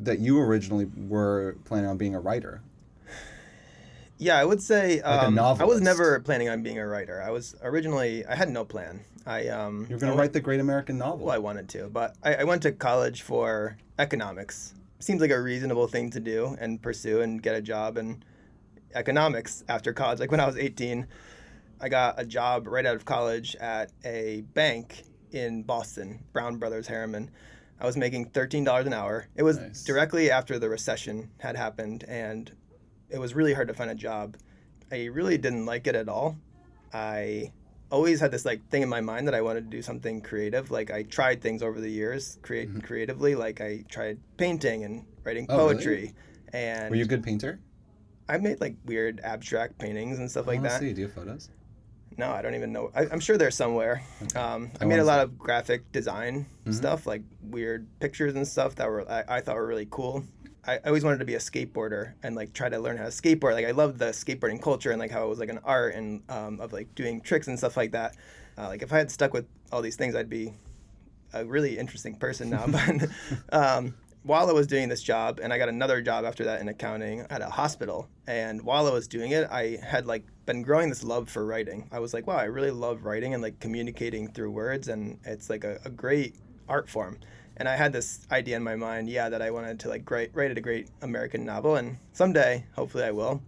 that 0.04 0.19
you 0.19 0.39
originally 0.39 0.86
were 0.86 1.58
planning 1.65 1.89
on 1.89 1.98
being 1.98 2.15
a 2.15 2.19
writer. 2.19 2.62
Yeah, 4.17 4.38
I 4.38 4.45
would 4.45 4.62
say 4.62 5.02
Like 5.02 5.24
um, 5.24 5.38
I 5.38 5.65
was 5.65 5.82
never 5.82 6.21
planning 6.21 6.48
on 6.48 6.63
being 6.63 6.80
a 6.80 6.88
writer. 6.88 7.21
I 7.21 7.32
was 7.32 7.54
originally 7.62 8.26
I 8.26 8.36
had 8.36 8.50
no 8.50 8.63
plan. 8.63 9.02
I 9.26 9.50
um 9.50 9.86
You're 9.89 10.00
going 10.00 10.13
to 10.13 10.17
write 10.17 10.32
the 10.32 10.39
great 10.39 10.62
American 10.62 10.98
novel. 10.98 11.26
Well, 11.26 11.36
I 11.36 11.39
wanted 11.39 11.67
to, 11.69 11.89
but 11.89 12.15
I, 12.24 12.36
I 12.36 12.43
went 12.45 12.62
to 12.62 12.71
college 12.71 13.24
for 13.24 13.76
economics. 14.00 14.74
Seems 15.00 15.19
like 15.19 15.32
a 15.32 15.41
reasonable 15.41 15.88
thing 15.88 16.10
to 16.12 16.21
do 16.21 16.56
and 16.62 16.82
pursue 16.82 17.21
and 17.21 17.43
get 17.43 17.56
a 17.56 17.62
job 17.62 17.98
in 17.98 18.24
economics 18.93 19.65
after 19.67 19.91
college. 19.91 20.21
Like 20.21 20.32
when 20.32 20.39
I 20.39 20.45
was 20.45 20.56
18, 20.56 21.06
I 21.82 21.89
got 21.89 22.17
a 22.17 22.26
job 22.26 22.67
right 22.67 22.86
out 22.86 22.95
of 22.95 23.04
college 23.04 23.58
at 23.58 23.91
a 24.06 24.45
bank 24.54 25.04
in 25.32 25.64
Boston, 25.64 26.24
Brown 26.34 26.58
Brothers 26.58 26.88
Harriman. 26.88 27.30
I 27.80 27.86
was 27.86 27.98
making 27.98 28.30
$13 28.30 28.86
an 28.86 28.94
hour. 28.94 29.28
It 29.36 29.44
was 29.44 29.58
Nice. 29.58 29.84
directly 29.84 30.32
after 30.32 30.58
the 30.60 30.70
recession 30.70 31.30
had 31.40 31.56
happened, 31.58 32.06
and 32.08 32.52
it 33.10 33.18
was 33.20 33.34
really 33.36 33.54
hard 33.54 33.68
to 33.68 33.74
find 33.74 33.90
a 33.92 33.96
job. 33.96 34.38
I 34.92 35.06
really 35.06 35.38
didn't 35.38 35.66
like 35.66 35.88
it 35.88 35.96
at 35.96 36.08
all. 36.08 36.38
I 36.94 37.52
always 37.92 38.20
had 38.20 38.32
this 38.32 38.46
like 38.46 38.68
thing 38.70 38.82
in 38.82 38.90
my 38.90 39.02
mind 39.02 39.28
that 39.28 39.36
I 39.36 39.42
wanted 39.42 39.70
to 39.70 39.78
do 39.78 39.82
something 39.82 40.22
creative. 40.22 40.72
Like 40.72 40.90
I 40.92 41.04
tried 41.04 41.42
things 41.42 41.62
over 41.62 41.80
the 41.82 41.90
years, 41.90 42.40
create 42.42 42.84
creatively. 42.84 43.36
Like 43.36 43.62
I 43.62 43.84
tried 43.90 44.20
painting 44.38 44.84
and 44.86 45.06
writing 45.24 45.48
Mm-hmm. 45.48 45.60
Oh, 45.60 45.66
really? 45.68 45.76
poetry, 45.76 46.14
and 46.54 46.90
Were 46.90 46.96
you 46.96 47.04
a 47.04 47.08
good 47.08 47.24
painter? 47.24 47.60
I 48.30 48.38
made 48.38 48.60
like 48.62 48.76
weird 48.86 49.20
abstract 49.24 49.78
paintings 49.78 50.18
and 50.20 50.30
stuff 50.32 50.48
like 50.48 50.62
that. 50.64 50.80
see. 50.80 50.94
Do 50.94 51.02
you 51.02 51.08
have 51.08 51.14
photos? 51.16 51.50
No, 52.17 52.32
I 52.32 52.41
don't 52.41 52.56
even 52.56 52.71
know. 52.71 52.91
I, 52.95 53.08
I'm 53.12 53.19
sure 53.19 53.38
they're 53.38 53.51
somewhere. 53.51 54.01
Um, 54.36 54.71
I, 54.80 54.84
I 54.84 54.88
made 54.88 54.99
a 54.99 55.04
lot 55.04 55.19
see. 55.19 55.23
of 55.23 55.38
graphic 55.38 55.91
design 55.91 56.45
Mm-hmm. 56.65 56.71
stuff, 56.78 57.06
like 57.06 57.21
weird 57.43 57.86
pictures 57.99 58.34
and 58.34 58.47
stuff 58.47 58.73
that 58.78 58.89
were 58.89 59.08
I, 59.08 59.38
I 59.38 59.41
thought 59.41 59.56
were 59.56 59.67
really 59.67 59.88
cool. 59.91 60.23
I, 60.65 60.78
I 60.78 60.88
always 60.88 61.04
wanted 61.04 61.19
to 61.19 61.25
be 61.25 61.36
a 61.36 61.39
skateboarder 61.39 62.13
and 62.23 62.36
like 62.36 62.54
try 62.54 62.69
to 62.69 62.80
learn 62.80 62.97
how 62.97 63.04
to 63.04 63.12
skateboard. 63.12 63.54
Like 63.54 63.67
I 63.67 63.71
loved 63.71 63.99
the 63.99 64.06
skateboarding 64.06 64.60
culture 64.60 64.89
and 64.89 64.99
like 64.99 65.12
how 65.12 65.23
it 65.25 65.30
was 65.30 65.38
like 65.38 65.49
an 65.49 65.60
art 65.63 65.93
and 65.93 66.23
um, 66.28 66.60
of 66.60 66.73
like 66.73 66.95
doing 66.95 67.21
tricks 67.21 67.45
and 67.47 67.56
stuff 67.56 67.78
like 67.78 67.91
that. 67.91 68.15
Uh, 68.58 68.69
like 68.69 68.82
if 68.82 68.91
I 68.91 68.97
had 68.97 69.12
stuck 69.12 69.32
with 69.32 69.45
all 69.71 69.84
these 69.84 69.95
things, 69.95 70.15
I'd 70.15 70.28
be 70.28 70.54
a 71.34 71.45
really 71.45 71.78
interesting 71.78 72.15
person 72.15 72.49
now. 72.49 72.65
but 72.67 73.10
um, 73.54 73.93
while 74.26 74.50
I 74.50 74.54
was 74.54 74.66
doing 74.66 74.90
this 74.90 75.04
job, 75.04 75.40
and 75.42 75.54
I 75.54 75.60
got 75.60 75.70
another 75.70 76.02
job 76.02 76.26
after 76.26 76.46
that 76.46 76.60
in 76.60 76.68
accounting 76.68 77.28
at 77.30 77.44
a 77.44 77.50
hospital, 77.50 78.10
and 78.26 78.64
while 78.64 78.88
I 78.88 78.92
was 78.92 79.08
doing 79.08 79.32
it, 79.32 79.48
I 79.52 79.78
had 79.84 80.08
like 80.08 80.26
been 80.48 80.64
growing 80.64 80.90
this 80.90 81.04
love 81.04 81.30
for 81.30 81.46
writing. 81.46 81.88
I 81.92 82.00
was 82.00 82.12
like, 82.12 82.26
wow, 82.26 82.38
I 82.38 82.46
really 82.46 82.72
love 82.72 83.06
writing 83.06 83.36
and 83.36 83.44
like 83.44 83.60
communicating 83.60 84.28
through 84.28 84.50
words, 84.50 84.88
and 84.88 85.20
it's 85.26 85.48
like 85.48 85.64
a, 85.64 85.80
a 85.86 85.92
great 85.92 86.36
art 86.68 86.90
form. 86.90 87.20
And 87.58 87.70
I 87.70 87.76
had 87.76 87.94
this 87.94 88.26
idea 88.32 88.58
in 88.58 88.64
my 88.64 88.76
mind, 88.76 89.10
yeah, 89.10 89.30
that 89.30 89.44
I 89.44 89.52
wanted 89.52 89.80
to 89.82 89.90
like 89.90 90.10
write, 90.10 90.32
write 90.34 90.58
a 90.58 90.62
great 90.62 90.90
American 91.04 91.46
novel, 91.46 91.76
and 91.76 91.98
someday, 92.12 92.66
hopefully, 92.76 93.04
I 93.04 93.12
will. 93.12 93.44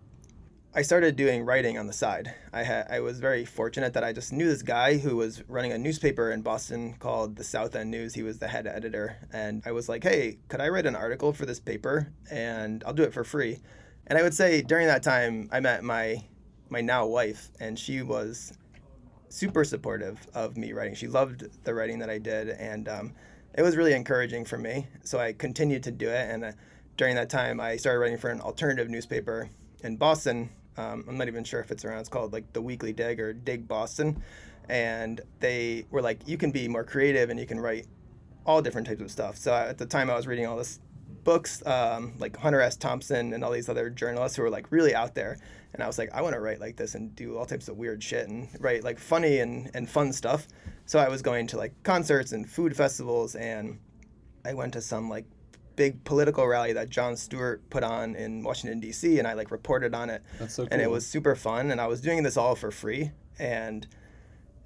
I 0.77 0.83
started 0.83 1.15
doing 1.15 1.43
writing 1.43 1.79
on 1.79 1.87
the 1.87 1.91
side. 1.91 2.35
I 2.53 2.83
I 2.87 2.99
was 2.99 3.19
very 3.19 3.45
fortunate 3.45 3.93
that 3.93 4.03
I 4.03 4.13
just 4.13 4.31
knew 4.31 4.45
this 4.45 4.61
guy 4.61 4.97
who 4.97 5.15
was 5.15 5.41
running 5.49 5.71
a 5.71 5.77
newspaper 5.79 6.29
in 6.29 6.43
Boston 6.43 6.93
called 6.99 7.35
the 7.35 7.43
South 7.43 7.75
End 7.75 7.89
News. 7.89 8.13
He 8.13 8.21
was 8.21 8.37
the 8.37 8.47
head 8.47 8.67
editor, 8.67 9.17
and 9.33 9.63
I 9.65 9.71
was 9.71 9.89
like, 9.89 10.03
"Hey, 10.03 10.37
could 10.49 10.61
I 10.61 10.69
write 10.69 10.85
an 10.85 10.95
article 10.95 11.33
for 11.33 11.47
this 11.47 11.59
paper? 11.59 12.13
And 12.29 12.83
I'll 12.85 12.93
do 12.93 13.01
it 13.01 13.11
for 13.11 13.23
free." 13.23 13.57
And 14.05 14.19
I 14.19 14.21
would 14.21 14.35
say 14.35 14.61
during 14.61 14.85
that 14.85 15.01
time, 15.01 15.49
I 15.51 15.61
met 15.61 15.83
my 15.83 16.23
my 16.69 16.81
now 16.81 17.07
wife, 17.07 17.49
and 17.59 17.79
she 17.79 18.03
was 18.03 18.55
super 19.29 19.63
supportive 19.63 20.27
of 20.35 20.57
me 20.57 20.73
writing. 20.73 20.93
She 20.93 21.07
loved 21.07 21.63
the 21.63 21.73
writing 21.73 21.97
that 21.97 22.11
I 22.11 22.19
did, 22.19 22.49
and 22.49 22.87
um, 22.87 23.13
it 23.55 23.63
was 23.63 23.75
really 23.77 23.93
encouraging 23.93 24.45
for 24.45 24.59
me. 24.59 24.85
So 25.03 25.17
I 25.17 25.33
continued 25.33 25.81
to 25.85 25.91
do 25.91 26.07
it, 26.07 26.29
and 26.29 26.45
uh, 26.45 26.51
during 26.97 27.15
that 27.15 27.31
time, 27.31 27.59
I 27.59 27.77
started 27.77 27.97
writing 27.97 28.19
for 28.19 28.29
an 28.29 28.41
alternative 28.41 28.91
newspaper 28.91 29.49
in 29.83 29.97
Boston. 29.97 30.51
Um, 30.77 31.05
I'm 31.07 31.17
not 31.17 31.27
even 31.27 31.43
sure 31.43 31.59
if 31.59 31.71
it's 31.71 31.85
around. 31.85 31.99
It's 31.99 32.09
called 32.09 32.33
like 32.33 32.53
the 32.53 32.61
Weekly 32.61 32.93
Dig 32.93 33.19
or 33.19 33.33
Dig 33.33 33.67
Boston, 33.67 34.21
and 34.69 35.21
they 35.39 35.85
were 35.91 36.01
like, 36.01 36.27
you 36.27 36.37
can 36.37 36.51
be 36.51 36.67
more 36.67 36.83
creative 36.83 37.29
and 37.29 37.39
you 37.39 37.45
can 37.45 37.59
write 37.59 37.87
all 38.45 38.61
different 38.61 38.87
types 38.87 39.01
of 39.01 39.11
stuff. 39.11 39.37
So 39.37 39.53
at 39.53 39.77
the 39.77 39.85
time, 39.85 40.09
I 40.09 40.15
was 40.15 40.27
reading 40.27 40.45
all 40.45 40.57
this 40.57 40.79
books 41.23 41.61
um, 41.65 42.13
like 42.19 42.37
Hunter 42.37 42.61
S. 42.61 42.77
Thompson 42.77 43.33
and 43.33 43.43
all 43.43 43.51
these 43.51 43.67
other 43.67 43.89
journalists 43.89 44.37
who 44.37 44.43
were 44.43 44.49
like 44.49 44.71
really 44.71 44.95
out 44.95 45.13
there. 45.13 45.37
And 45.73 45.83
I 45.83 45.87
was 45.87 45.97
like, 45.97 46.09
I 46.13 46.21
want 46.21 46.33
to 46.35 46.39
write 46.39 46.61
like 46.61 46.77
this 46.77 46.95
and 46.95 47.13
do 47.15 47.37
all 47.37 47.45
types 47.45 47.67
of 47.67 47.75
weird 47.75 48.01
shit 48.01 48.29
and 48.29 48.47
write 48.61 48.85
like 48.85 48.97
funny 48.97 49.39
and, 49.39 49.69
and 49.73 49.89
fun 49.89 50.13
stuff. 50.13 50.47
So 50.85 50.99
I 50.99 51.09
was 51.09 51.21
going 51.21 51.47
to 51.47 51.57
like 51.57 51.73
concerts 51.83 52.31
and 52.31 52.49
food 52.49 52.75
festivals 52.75 53.35
and 53.35 53.77
I 54.45 54.53
went 54.53 54.71
to 54.73 54.81
some 54.81 55.09
like 55.09 55.25
big 55.77 56.03
political 56.03 56.45
rally 56.45 56.73
that 56.73 56.89
Jon 56.89 57.15
Stewart 57.15 57.69
put 57.69 57.83
on 57.83 58.15
in 58.15 58.43
Washington 58.43 58.81
D.C. 58.81 59.19
and 59.19 59.27
I 59.27 59.33
like 59.33 59.51
reported 59.51 59.95
on 59.95 60.09
it. 60.09 60.21
That's 60.39 60.55
so 60.55 60.67
And 60.69 60.81
it 60.81 60.91
was 60.91 61.07
super 61.07 61.35
fun 61.35 61.71
and 61.71 61.79
I 61.79 61.87
was 61.87 62.01
doing 62.01 62.23
this 62.23 62.35
all 62.35 62.55
for 62.55 62.71
free 62.71 63.11
and 63.39 63.87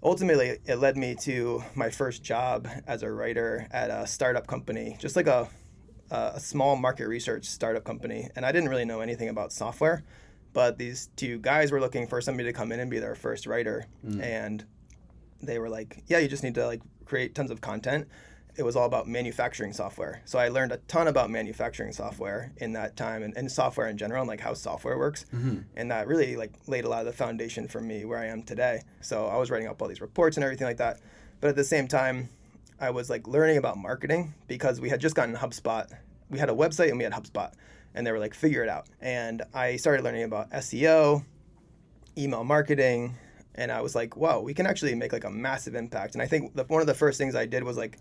ultimately 0.01 0.57
it 0.65 0.77
led 0.77 0.97
me 0.97 1.13
to 1.15 1.63
my 1.75 1.91
first 1.91 2.23
job 2.23 2.67
as 2.87 3.03
a 3.03 3.11
writer 3.11 3.67
at 3.69 3.91
a 3.91 4.07
startup 4.07 4.47
company, 4.47 4.97
just 4.99 5.15
like 5.15 5.27
a 5.27 5.47
a 6.09 6.41
small 6.41 6.75
market 6.75 7.07
research 7.07 7.45
startup 7.45 7.85
company. 7.85 8.27
And 8.35 8.45
I 8.45 8.51
didn't 8.51 8.67
really 8.67 8.83
know 8.83 8.99
anything 8.99 9.29
about 9.29 9.53
software, 9.53 10.03
but 10.51 10.77
these 10.77 11.07
two 11.15 11.39
guys 11.39 11.71
were 11.71 11.79
looking 11.79 12.05
for 12.05 12.19
somebody 12.19 12.49
to 12.49 12.53
come 12.53 12.73
in 12.73 12.81
and 12.81 12.91
be 12.91 12.99
their 12.99 13.15
first 13.15 13.47
writer 13.47 13.85
mm. 14.05 14.21
and 14.21 14.65
they 15.41 15.57
were 15.57 15.69
like, 15.69 16.03
"Yeah, 16.07 16.19
you 16.19 16.27
just 16.27 16.43
need 16.43 16.55
to 16.55 16.67
like 16.67 16.81
create 17.05 17.33
tons 17.33 17.51
of 17.51 17.61
content." 17.61 18.07
It 18.57 18.63
was 18.63 18.75
all 18.75 18.85
about 18.85 19.07
manufacturing 19.07 19.73
software. 19.73 20.21
So 20.25 20.37
I 20.37 20.49
learned 20.49 20.71
a 20.71 20.77
ton 20.87 21.07
about 21.07 21.29
manufacturing 21.29 21.93
software 21.93 22.51
in 22.57 22.73
that 22.73 22.97
time 22.97 23.23
and, 23.23 23.35
and 23.37 23.51
software 23.51 23.87
in 23.87 23.97
general 23.97 24.21
and 24.21 24.27
like 24.27 24.41
how 24.41 24.53
software 24.53 24.97
works. 24.97 25.25
Mm-hmm. 25.33 25.59
And 25.75 25.91
that 25.91 26.07
really 26.07 26.35
like 26.35 26.53
laid 26.67 26.85
a 26.85 26.89
lot 26.89 26.99
of 26.99 27.05
the 27.05 27.13
foundation 27.13 27.67
for 27.67 27.79
me 27.79 28.05
where 28.05 28.19
I 28.19 28.25
am 28.25 28.43
today. 28.43 28.81
So 28.99 29.27
I 29.27 29.37
was 29.37 29.49
writing 29.49 29.67
up 29.67 29.81
all 29.81 29.87
these 29.87 30.01
reports 30.01 30.37
and 30.37 30.43
everything 30.43 30.67
like 30.67 30.77
that. 30.77 30.99
But 31.39 31.49
at 31.49 31.55
the 31.55 31.63
same 31.63 31.87
time, 31.87 32.29
I 32.79 32.89
was 32.89 33.09
like 33.09 33.27
learning 33.27 33.57
about 33.57 33.77
marketing 33.77 34.33
because 34.47 34.81
we 34.81 34.89
had 34.89 34.99
just 34.99 35.15
gotten 35.15 35.35
HubSpot. 35.35 35.87
We 36.29 36.37
had 36.37 36.49
a 36.49 36.53
website 36.53 36.89
and 36.89 36.97
we 36.97 37.03
had 37.03 37.13
HubSpot. 37.13 37.53
And 37.93 38.05
they 38.05 38.11
were 38.11 38.19
like, 38.19 38.33
figure 38.33 38.63
it 38.63 38.69
out. 38.69 38.87
And 39.01 39.43
I 39.53 39.75
started 39.77 40.03
learning 40.03 40.23
about 40.23 40.49
SEO, 40.51 41.23
email 42.17 42.43
marketing 42.43 43.15
and 43.55 43.71
i 43.71 43.81
was 43.81 43.95
like 43.95 44.15
wow 44.15 44.39
we 44.39 44.53
can 44.53 44.65
actually 44.65 44.93
make 44.95 45.13
like 45.13 45.23
a 45.23 45.29
massive 45.29 45.75
impact 45.75 46.13
and 46.13 46.21
i 46.21 46.27
think 46.27 46.53
the, 46.55 46.63
one 46.65 46.81
of 46.81 46.87
the 46.87 46.93
first 46.93 47.17
things 47.17 47.35
i 47.35 47.45
did 47.45 47.63
was 47.63 47.77
like 47.77 47.97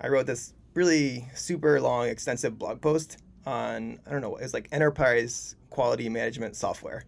i 0.00 0.08
wrote 0.08 0.26
this 0.26 0.54
really 0.74 1.28
super 1.34 1.80
long 1.80 2.06
extensive 2.08 2.58
blog 2.58 2.80
post 2.80 3.18
on 3.46 3.98
i 4.06 4.10
don't 4.10 4.20
know 4.20 4.36
it 4.36 4.42
was 4.42 4.54
like 4.54 4.68
enterprise 4.72 5.56
quality 5.76 6.08
management 6.08 6.56
software. 6.56 7.04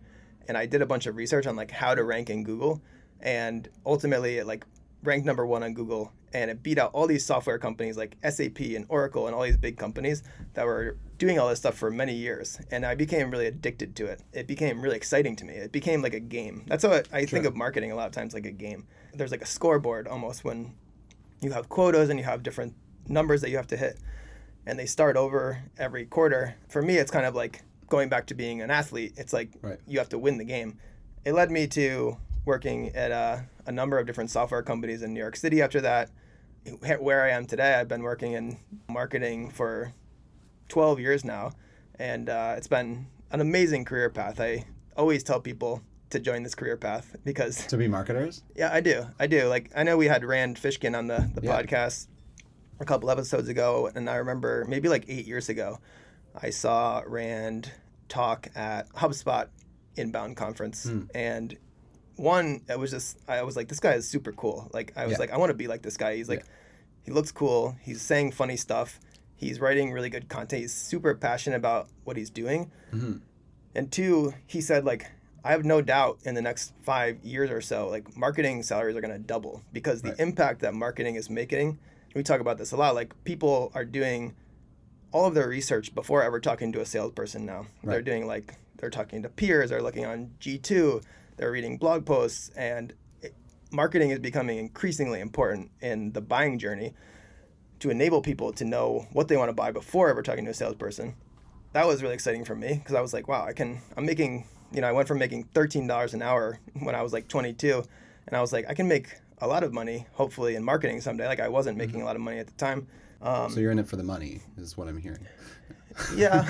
And 0.47 0.57
i 0.57 0.67
did 0.67 0.83
a 0.83 0.87
bunch 0.87 1.07
of 1.07 1.17
research 1.17 1.47
on 1.47 1.57
like 1.57 1.71
how 1.71 1.95
to 1.95 2.05
rank 2.05 2.29
in 2.29 2.45
google. 2.45 2.83
And 3.21 3.67
ultimately 3.87 4.37
it 4.39 4.47
like 4.47 4.65
ranked 5.03 5.27
number 5.27 5.47
one 5.47 5.63
on 5.63 5.73
google. 5.73 6.13
And 6.35 6.51
it 6.51 6.63
beat 6.63 6.79
out 6.79 6.91
all 6.93 7.07
these 7.07 7.25
software 7.25 7.59
companies 7.59 7.97
like 7.97 8.19
sap 8.23 8.61
and 8.61 8.85
oracle 8.91 9.27
and 9.27 9.35
all 9.35 9.43
these 9.43 9.57
big 9.57 9.79
companies 9.79 10.23
that 10.53 10.67
were 10.67 10.99
doing 11.17 11.39
all 11.39 11.49
this 11.49 11.59
stuff 11.61 11.77
for 11.77 11.91
many 11.91 12.15
years. 12.15 12.61
And 12.71 12.85
i 12.85 12.95
became 12.95 13.31
really 13.31 13.47
addicted 13.47 13.97
to 13.97 14.07
it. 14.07 14.23
It 14.35 14.47
became 14.47 14.83
really 14.83 14.97
exciting 14.97 15.35
to 15.37 15.47
me. 15.47 15.55
It 15.55 15.73
became 15.73 16.03
like 16.03 16.15
a 16.15 16.21
game. 16.21 16.65
That's 16.67 16.85
how 16.85 16.93
i, 16.93 17.03
I 17.13 17.25
think 17.25 17.47
of 17.47 17.57
marketing 17.57 17.91
a 17.91 17.97
lot 17.97 18.07
of 18.07 18.13
times 18.13 18.35
like 18.35 18.47
a 18.47 18.53
game. 18.53 18.87
There's 19.15 19.31
like 19.31 19.43
a 19.43 19.47
scoreboard 19.47 20.07
almost 20.07 20.45
when 20.45 20.75
you 21.41 21.53
have 21.53 21.69
quotas 21.69 22.09
and 22.11 22.19
you 22.19 22.25
have 22.25 22.43
different 22.43 22.75
numbers 23.09 23.41
that 23.43 23.51
you 23.51 23.57
have 23.57 23.67
to 23.69 23.77
hit. 23.77 23.99
And 24.67 24.79
they 24.79 24.87
start 24.87 25.17
over 25.17 25.63
every 25.79 26.05
quarter. 26.07 26.57
For 26.69 26.83
me 26.83 26.97
it's 26.97 27.11
kind 27.11 27.27
of 27.27 27.35
like 27.35 27.63
going 27.89 28.09
back 28.09 28.27
to 28.27 28.35
being 28.35 28.61
an 28.61 28.71
athlete 28.71 29.15
it's 29.17 29.33
like 29.33 29.51
Right. 29.63 29.79
you 29.87 29.99
have 29.99 30.09
to 30.11 30.19
win 30.19 30.37
the 30.39 30.45
game. 30.45 30.79
It 31.25 31.33
led 31.33 31.51
me 31.51 31.67
to 31.69 32.17
working 32.45 32.95
at 32.95 33.11
a, 33.11 33.45
a 33.67 33.73
number 33.73 33.99
of 33.99 34.07
different 34.07 34.31
software 34.31 34.63
companies 34.63 35.03
in 35.03 35.13
new 35.15 35.21
york 35.21 35.37
city 35.37 35.63
after 35.63 35.81
that. 35.83 36.11
Where 36.99 37.23
I 37.25 37.31
am 37.31 37.47
today, 37.47 37.75
I've 37.75 37.89
been 37.89 38.03
working 38.03 38.33
in 38.33 38.59
marketing 38.91 39.49
for 39.51 39.93
12 40.69 41.01
years 41.01 41.25
now, 41.25 41.53
and 41.99 42.29
uh, 42.29 42.55
it's 42.59 42.67
been 42.67 43.07
an 43.31 43.41
amazing 43.41 43.87
career 43.87 44.11
path. 44.11 44.39
I 44.39 44.65
always 44.95 45.23
tell 45.23 45.41
people 45.41 45.81
to 46.11 46.19
join 46.19 46.43
this 46.43 46.55
career 46.55 46.77
path 46.77 47.17
because 47.25 47.67
To 47.67 47.77
be 47.77 47.89
marketers? 47.89 48.43
yeah, 48.57 48.71
I 48.73 48.81
do. 48.81 49.07
I 49.19 49.27
do. 49.27 49.47
Like 49.49 49.71
I 49.77 49.83
know 49.83 49.97
we 49.97 50.07
had 50.07 50.25
Rand 50.25 50.57
Fishkin 50.57 50.97
on 50.97 51.07
the, 51.07 51.31
the 51.35 51.43
Yeah. 51.47 51.61
podcast 51.61 52.07
a 52.81 52.85
couple 52.85 53.11
episodes 53.11 53.49
ago, 53.49 53.91
and 53.95 54.09
I 54.09 54.17
remember 54.17 54.65
maybe 54.69 54.89
like 54.89 55.05
eight 55.09 55.27
years 55.27 55.49
ago, 55.49 55.79
I 56.41 56.51
saw 56.51 57.03
Rand 57.07 57.73
talk 58.09 58.49
at 58.55 58.89
HubSpot 58.95 59.49
inbound 59.97 60.37
conference, 60.37 60.85
Hmm. 60.85 61.03
and 61.15 61.57
one, 62.17 62.63
it 62.69 62.79
was 62.79 62.91
just 62.91 63.19
I 63.29 63.43
was 63.43 63.57
like, 63.57 63.69
this 63.69 63.81
guy 63.81 63.93
is 63.95 64.09
super 64.09 64.33
cool. 64.33 64.71
Like 64.73 64.93
I 64.97 65.05
was 65.05 65.13
Yeah. 65.13 65.19
like, 65.19 65.31
I 65.33 65.37
want 65.39 65.51
to 65.51 65.55
be 65.55 65.67
like 65.69 65.83
this 65.83 65.97
guy. 65.97 66.17
He's 66.17 66.29
like, 66.29 66.45
he 67.03 67.11
looks 67.13 67.33
cool. 67.33 67.77
He's 67.83 68.01
saying 68.03 68.33
funny 68.33 68.57
stuff. 68.57 68.99
He's 69.37 69.61
writing 69.61 69.93
really 69.93 70.11
good 70.11 70.29
content. 70.29 70.63
He's 70.63 70.75
super 70.75 71.15
passionate 71.15 71.57
about 71.57 71.89
what 72.05 72.17
he's 72.17 72.31
doing. 72.31 72.71
Mhm. 72.93 73.21
And 73.75 73.93
two, 73.93 74.35
he 74.47 74.61
said 74.61 74.85
like, 74.85 75.07
I 75.45 75.53
have 75.53 75.65
no 75.65 75.81
doubt 75.81 76.19
in 76.25 76.35
the 76.35 76.43
next 76.43 76.73
five 76.83 77.25
years 77.25 77.51
or 77.51 77.61
so, 77.61 77.89
like 77.89 78.17
marketing 78.17 78.63
salaries 78.63 78.97
are 78.97 79.01
going 79.01 79.13
to 79.13 79.19
double 79.19 79.63
because 79.73 80.03
the 80.03 80.11
Right. 80.11 80.21
impact 80.21 80.61
that 80.61 80.75
marketing 80.75 81.15
is 81.15 81.31
making. 81.31 81.79
We 82.15 82.23
talk 82.23 82.41
about 82.41 82.59
this 82.59 82.73
a 82.73 82.77
lot. 82.77 82.95
Like 82.95 83.13
people 83.25 83.71
are 83.75 83.85
doing 83.85 84.35
all 85.13 85.27
of 85.27 85.35
their 85.35 85.49
research 85.49 85.95
before 85.95 86.23
ever 86.23 86.41
talking 86.41 86.73
to 86.73 86.81
a 86.81 86.87
salesperson 86.87 87.47
now. 87.47 87.67
They're 87.85 88.03
doing 88.03 88.27
like 88.27 88.55
they're 88.77 88.91
talking 88.91 89.23
to 89.23 89.29
peers, 89.29 89.71
they're 89.71 89.83
looking 89.83 90.05
on 90.07 90.33
G2, 90.41 91.03
they're 91.37 91.51
reading 91.51 91.79
blog 91.79 92.05
posts, 92.05 92.51
and 92.57 92.93
it, 93.23 93.35
marketing 93.73 94.11
is 94.11 94.19
becoming 94.19 94.59
increasingly 94.59 95.21
important 95.21 95.71
in 95.81 96.13
the 96.13 96.21
buying 96.21 96.59
journey 96.59 96.95
to 97.81 97.91
enable 97.91 98.21
people 98.23 98.53
to 98.53 98.65
know 98.65 99.07
what 99.13 99.29
they 99.29 99.37
want 99.37 99.49
to 99.49 99.53
buy 99.53 99.71
before 99.73 100.09
ever 100.11 100.23
talking 100.23 100.45
to 100.45 100.51
a 100.51 100.55
salesperson. 100.55 101.15
That 101.73 101.87
was 101.87 102.03
really 102.03 102.15
exciting 102.15 102.45
for 102.45 102.55
me 102.57 102.75
because 102.75 102.95
I 102.95 103.01
was 103.01 103.13
like, 103.13 103.29
wow, 103.29 103.45
I 103.47 103.53
can. 103.53 103.81
I'm 103.97 104.05
making. 104.05 104.47
You 104.73 104.81
know, 104.83 104.89
I 104.89 104.93
went 104.93 105.09
from 105.09 105.19
making 105.19 105.45
thirteen 105.55 105.87
dollars 105.87 106.15
an 106.15 106.23
hour 106.23 106.59
when 106.81 106.95
I 106.95 107.03
was 107.03 107.13
like 107.13 107.29
22, 107.29 107.83
and 108.27 108.37
I 108.37 108.41
was 108.41 108.53
like, 108.53 108.67
I 108.69 108.75
can 108.75 108.89
make 108.89 109.15
a 109.41 109.47
lot 109.47 109.63
of 109.63 109.73
money 109.73 110.07
hopefully 110.13 110.57
in 110.57 110.65
marketing 110.65 111.01
someday. 111.01 111.27
Like 111.27 111.41
I 111.41 111.49
wasn't 111.49 111.79
making 111.79 112.03
a 112.03 112.05
lot 112.05 112.17
of 112.17 112.23
money 112.23 112.39
at 112.39 112.47
the 112.47 112.53
time. 112.55 112.87
Um, 113.23 113.51
So 113.51 113.61
you're 113.61 113.73
in 113.73 113.79
it 113.79 113.87
for 113.89 113.97
the 113.97 114.03
money, 114.03 114.43
is 114.57 114.77
what 114.77 114.89
I'm 114.89 114.99
hearing. 114.99 115.27
yeah, 116.15 116.45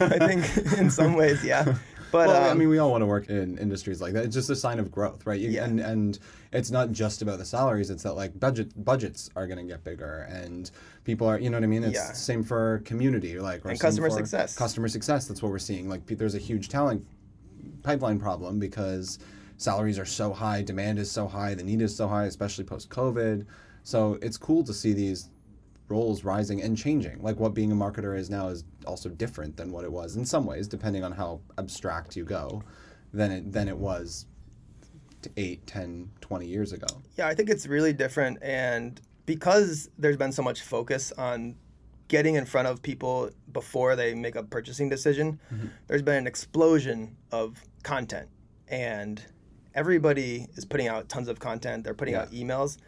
I 0.00 0.18
think 0.18 0.44
in 0.78 0.90
some 0.90 1.14
ways, 1.14 1.44
yeah. 1.44 1.76
But 2.12 2.26
well, 2.26 2.44
I 2.44 2.50
um, 2.50 2.58
mean, 2.58 2.68
we 2.68 2.78
all 2.78 2.90
want 2.90 3.02
to 3.02 3.06
work 3.06 3.30
in 3.30 3.56
industries 3.58 4.00
like 4.00 4.14
that. 4.14 4.24
It's 4.24 4.34
just 4.34 4.50
a 4.50 4.56
sign 4.56 4.80
of 4.80 4.90
growth, 4.90 5.26
right? 5.26 5.38
You, 5.38 5.50
Yeah. 5.50 5.64
And 5.64 5.78
and 5.80 6.18
it's 6.52 6.70
not 6.70 6.90
just 6.90 7.22
about 7.22 7.38
the 7.38 7.44
salaries. 7.44 7.88
It's 7.90 8.02
that 8.02 8.14
like 8.14 8.38
budget 8.38 8.72
budgets 8.84 9.30
are 9.36 9.46
going 9.46 9.58
to 9.58 9.64
get 9.72 9.84
bigger, 9.84 10.26
and 10.28 10.70
people 11.04 11.28
are, 11.28 11.38
you 11.38 11.50
know 11.50 11.56
what 11.56 11.64
I 11.64 11.68
mean? 11.68 11.84
It's 11.84 11.94
Yeah. 11.94 12.12
same 12.12 12.42
for 12.42 12.80
community, 12.84 13.38
like 13.38 13.64
or 13.64 13.70
And 13.70 13.78
customer 13.80 14.10
success. 14.10 14.56
Customer 14.56 14.88
success. 14.88 15.26
That's 15.28 15.40
what 15.42 15.52
we're 15.52 15.58
seeing. 15.58 15.88
Like 15.88 16.06
there's 16.06 16.34
a 16.34 16.38
huge 16.38 16.68
talent 16.68 17.06
pipeline 17.82 18.18
problem 18.18 18.58
because 18.58 19.18
salaries 19.56 19.98
are 19.98 20.04
so 20.04 20.32
high, 20.32 20.62
demand 20.62 20.98
is 20.98 21.10
so 21.10 21.26
high, 21.26 21.54
the 21.54 21.62
need 21.62 21.82
is 21.82 21.94
so 21.94 22.08
high, 22.08 22.24
especially 22.24 22.64
post 22.64 22.88
COVID. 22.88 23.46
So 23.82 24.18
it's 24.22 24.36
cool 24.36 24.64
to 24.64 24.72
see 24.72 24.92
these 24.92 25.30
roles 25.88 26.24
rising 26.24 26.62
and 26.62 26.76
changing. 26.76 27.20
Like 27.22 27.38
what 27.38 27.52
being 27.52 27.72
a 27.72 27.74
marketer 27.74 28.16
is 28.16 28.30
now 28.30 28.48
is 28.48 28.64
also 28.86 29.08
different 29.08 29.56
than 29.56 29.72
what 29.72 29.84
it 29.84 29.92
was 29.92 30.16
in 30.16 30.24
some 30.24 30.46
ways, 30.46 30.68
depending 30.68 31.04
on 31.04 31.12
how 31.12 31.40
abstract 31.58 32.16
you 32.16 32.24
go, 32.24 32.62
than 33.12 33.30
it 33.30 33.52
than 33.52 33.68
it 33.68 33.76
was 33.76 34.26
t- 35.22 35.30
8, 35.36 35.66
10, 35.66 36.10
20 36.20 36.46
years 36.46 36.72
ago. 36.72 36.86
Yeah, 37.16 37.28
I 37.28 37.34
think 37.34 37.50
it's 37.50 37.66
really 37.66 37.92
different. 37.92 38.38
And 38.42 39.00
because 39.26 39.90
there's 39.98 40.16
been 40.16 40.32
so 40.32 40.42
much 40.42 40.62
focus 40.62 41.12
on 41.18 41.56
getting 42.08 42.34
in 42.34 42.44
front 42.44 42.68
of 42.68 42.82
people 42.82 43.30
before 43.52 43.96
they 43.96 44.14
make 44.14 44.36
a 44.36 44.42
purchasing 44.42 44.88
decision, 44.88 45.38
mm-hmm. 45.52 45.68
there's 45.86 46.02
been 46.02 46.16
an 46.16 46.26
explosion 46.26 47.16
of 47.32 47.62
content. 47.82 48.28
And 48.68 49.22
everybody 49.74 50.46
is 50.54 50.64
putting 50.64 50.88
out 50.88 51.08
tons 51.08 51.28
of 51.28 51.38
content, 51.38 51.84
they're 51.84 51.94
putting 51.94 52.14
Yeah. 52.14 52.22
out 52.22 52.32
emails. 52.32 52.78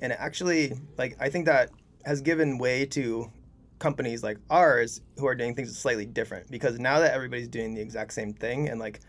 And 0.00 0.12
it 0.12 0.18
actually, 0.20 0.74
like, 0.96 1.16
I 1.20 1.28
think 1.28 1.46
that 1.46 1.70
has 2.04 2.20
given 2.20 2.58
way 2.58 2.86
to 2.86 3.30
companies 3.78 4.22
like 4.22 4.38
ours 4.50 5.00
who 5.18 5.26
are 5.26 5.34
doing 5.34 5.54
things 5.54 5.76
slightly 5.76 6.06
different 6.06 6.50
because 6.50 6.78
now 6.78 7.00
that 7.00 7.12
everybody's 7.12 7.48
doing 7.48 7.74
the 7.74 7.80
exact 7.80 8.12
same 8.12 8.32
thing 8.32 8.68
and 8.68 8.78
like 8.78 9.00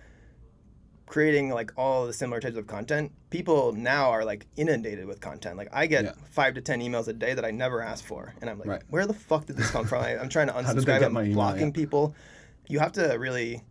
creating 1.12 1.50
like 1.50 1.74
all 1.76 2.08
the 2.08 2.14
similar 2.14 2.40
types 2.40 2.56
of 2.56 2.66
content, 2.68 3.12
people 3.32 3.74
now 3.74 4.10
are 4.10 4.24
like 4.24 4.46
inundated 4.56 5.06
with 5.06 5.20
content. 5.20 5.58
Like 5.58 5.68
I 5.74 5.86
get 5.86 6.06
Yeah. 6.06 6.12
five 6.32 6.54
to 6.54 6.62
ten 6.62 6.80
emails 6.80 7.10
a 7.10 7.14
day 7.14 7.34
that 7.34 7.44
I 7.44 7.52
never 7.52 7.82
asked 7.82 8.06
for, 8.06 8.34
and 8.40 8.50
I'm 8.50 8.58
like, 8.58 8.70
Right. 8.70 8.82
where 8.90 9.06
the 9.06 9.14
fuck 9.14 9.46
did 9.46 9.58
this 9.58 9.70
come 9.72 9.86
from? 9.86 10.02
I, 10.04 10.18
I'm 10.18 10.30
trying 10.30 10.48
to 10.48 10.54
How 10.62 10.62
did 10.62 10.86
they 10.86 10.92
unsubscribe. 10.94 11.04
I'm 11.06 11.18
email? 11.18 11.34
blocking 11.34 11.68
Yeah. 11.68 11.72
people. 11.74 12.16
You 12.70 12.80
have 12.80 12.94
to 12.94 13.10
really 13.20 13.62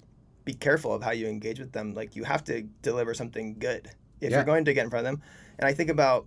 be 0.45 0.53
careful 0.53 0.93
of 0.93 1.03
how 1.03 1.13
you 1.13 1.29
engage 1.29 1.59
with 1.59 1.73
them. 1.73 1.95
Like 1.95 2.15
you 2.15 2.25
have 2.25 2.45
to 2.45 2.61
deliver 2.83 3.15
something 3.15 3.59
good 3.59 3.89
if 4.21 4.31
Yeah. 4.31 4.37
you're 4.37 4.45
going 4.45 4.67
to 4.67 4.75
get 4.75 4.85
in 4.85 4.91
front 4.91 5.07
of 5.07 5.11
them. 5.13 5.23
And 5.59 5.67
I 5.67 5.73
think 5.73 5.89
about 5.89 6.27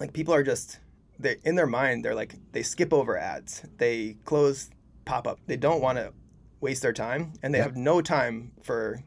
like 0.00 0.14
people 0.14 0.32
are 0.32 0.42
just 0.42 0.78
they 1.18 1.36
in 1.44 1.56
their 1.56 1.66
mind 1.66 2.04
they're 2.06 2.14
like 2.14 2.36
they 2.52 2.62
skip 2.62 2.94
over 2.94 3.18
ads. 3.18 3.64
They 3.76 4.16
close 4.24 4.70
pop 5.04 5.26
up. 5.26 5.40
They 5.46 5.58
don't 5.58 5.82
want 5.82 5.98
to 5.98 6.14
waste 6.62 6.80
their 6.80 6.94
time 6.94 7.34
and 7.42 7.52
they 7.54 7.58
have 7.58 7.76
no 7.76 8.00
time 8.00 8.52
for 8.62 9.02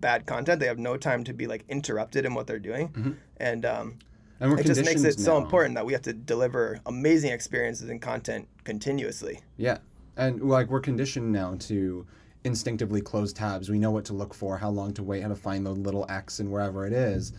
bad 0.00 0.26
content. 0.26 0.60
They 0.60 0.66
have 0.66 0.78
no 0.78 0.96
time 0.96 1.24
to 1.24 1.32
be 1.32 1.46
like 1.46 1.64
interrupted 1.68 2.24
in 2.24 2.34
what 2.34 2.46
they're 2.46 2.58
doing. 2.58 2.88
Mhm. 2.88 3.16
And 3.38 3.64
um, 3.64 3.98
And 4.40 4.50
we're 4.50 4.60
it 4.60 4.66
just 4.66 4.80
makes 4.80 4.90
it 4.90 4.94
conditioned 4.94 5.24
so 5.24 5.38
important 5.38 5.74
that 5.76 5.86
we 5.86 5.92
have 5.92 6.02
to 6.02 6.12
deliver 6.12 6.80
amazing 6.86 7.32
experiences 7.32 7.88
and 7.88 8.00
content 8.00 8.48
continuously. 8.64 9.40
Yeah. 9.56 9.78
And 10.16 10.42
like 10.42 10.68
we're 10.68 10.80
conditioned 10.80 11.32
now 11.32 11.56
to 11.60 12.06
instinctively 12.44 13.00
close 13.00 13.32
tabs. 13.32 13.68
We 13.68 13.78
know 13.78 13.90
what 13.90 14.04
to 14.06 14.12
look 14.12 14.32
for, 14.32 14.56
how 14.58 14.70
long 14.70 14.94
to 14.94 15.02
wait, 15.02 15.22
how 15.22 15.28
to 15.28 15.34
find 15.36 15.66
the 15.66 15.72
little 15.72 16.06
X 16.08 16.38
and 16.38 16.50
wherever 16.50 16.86
it 16.86 16.92
is. 16.92 17.32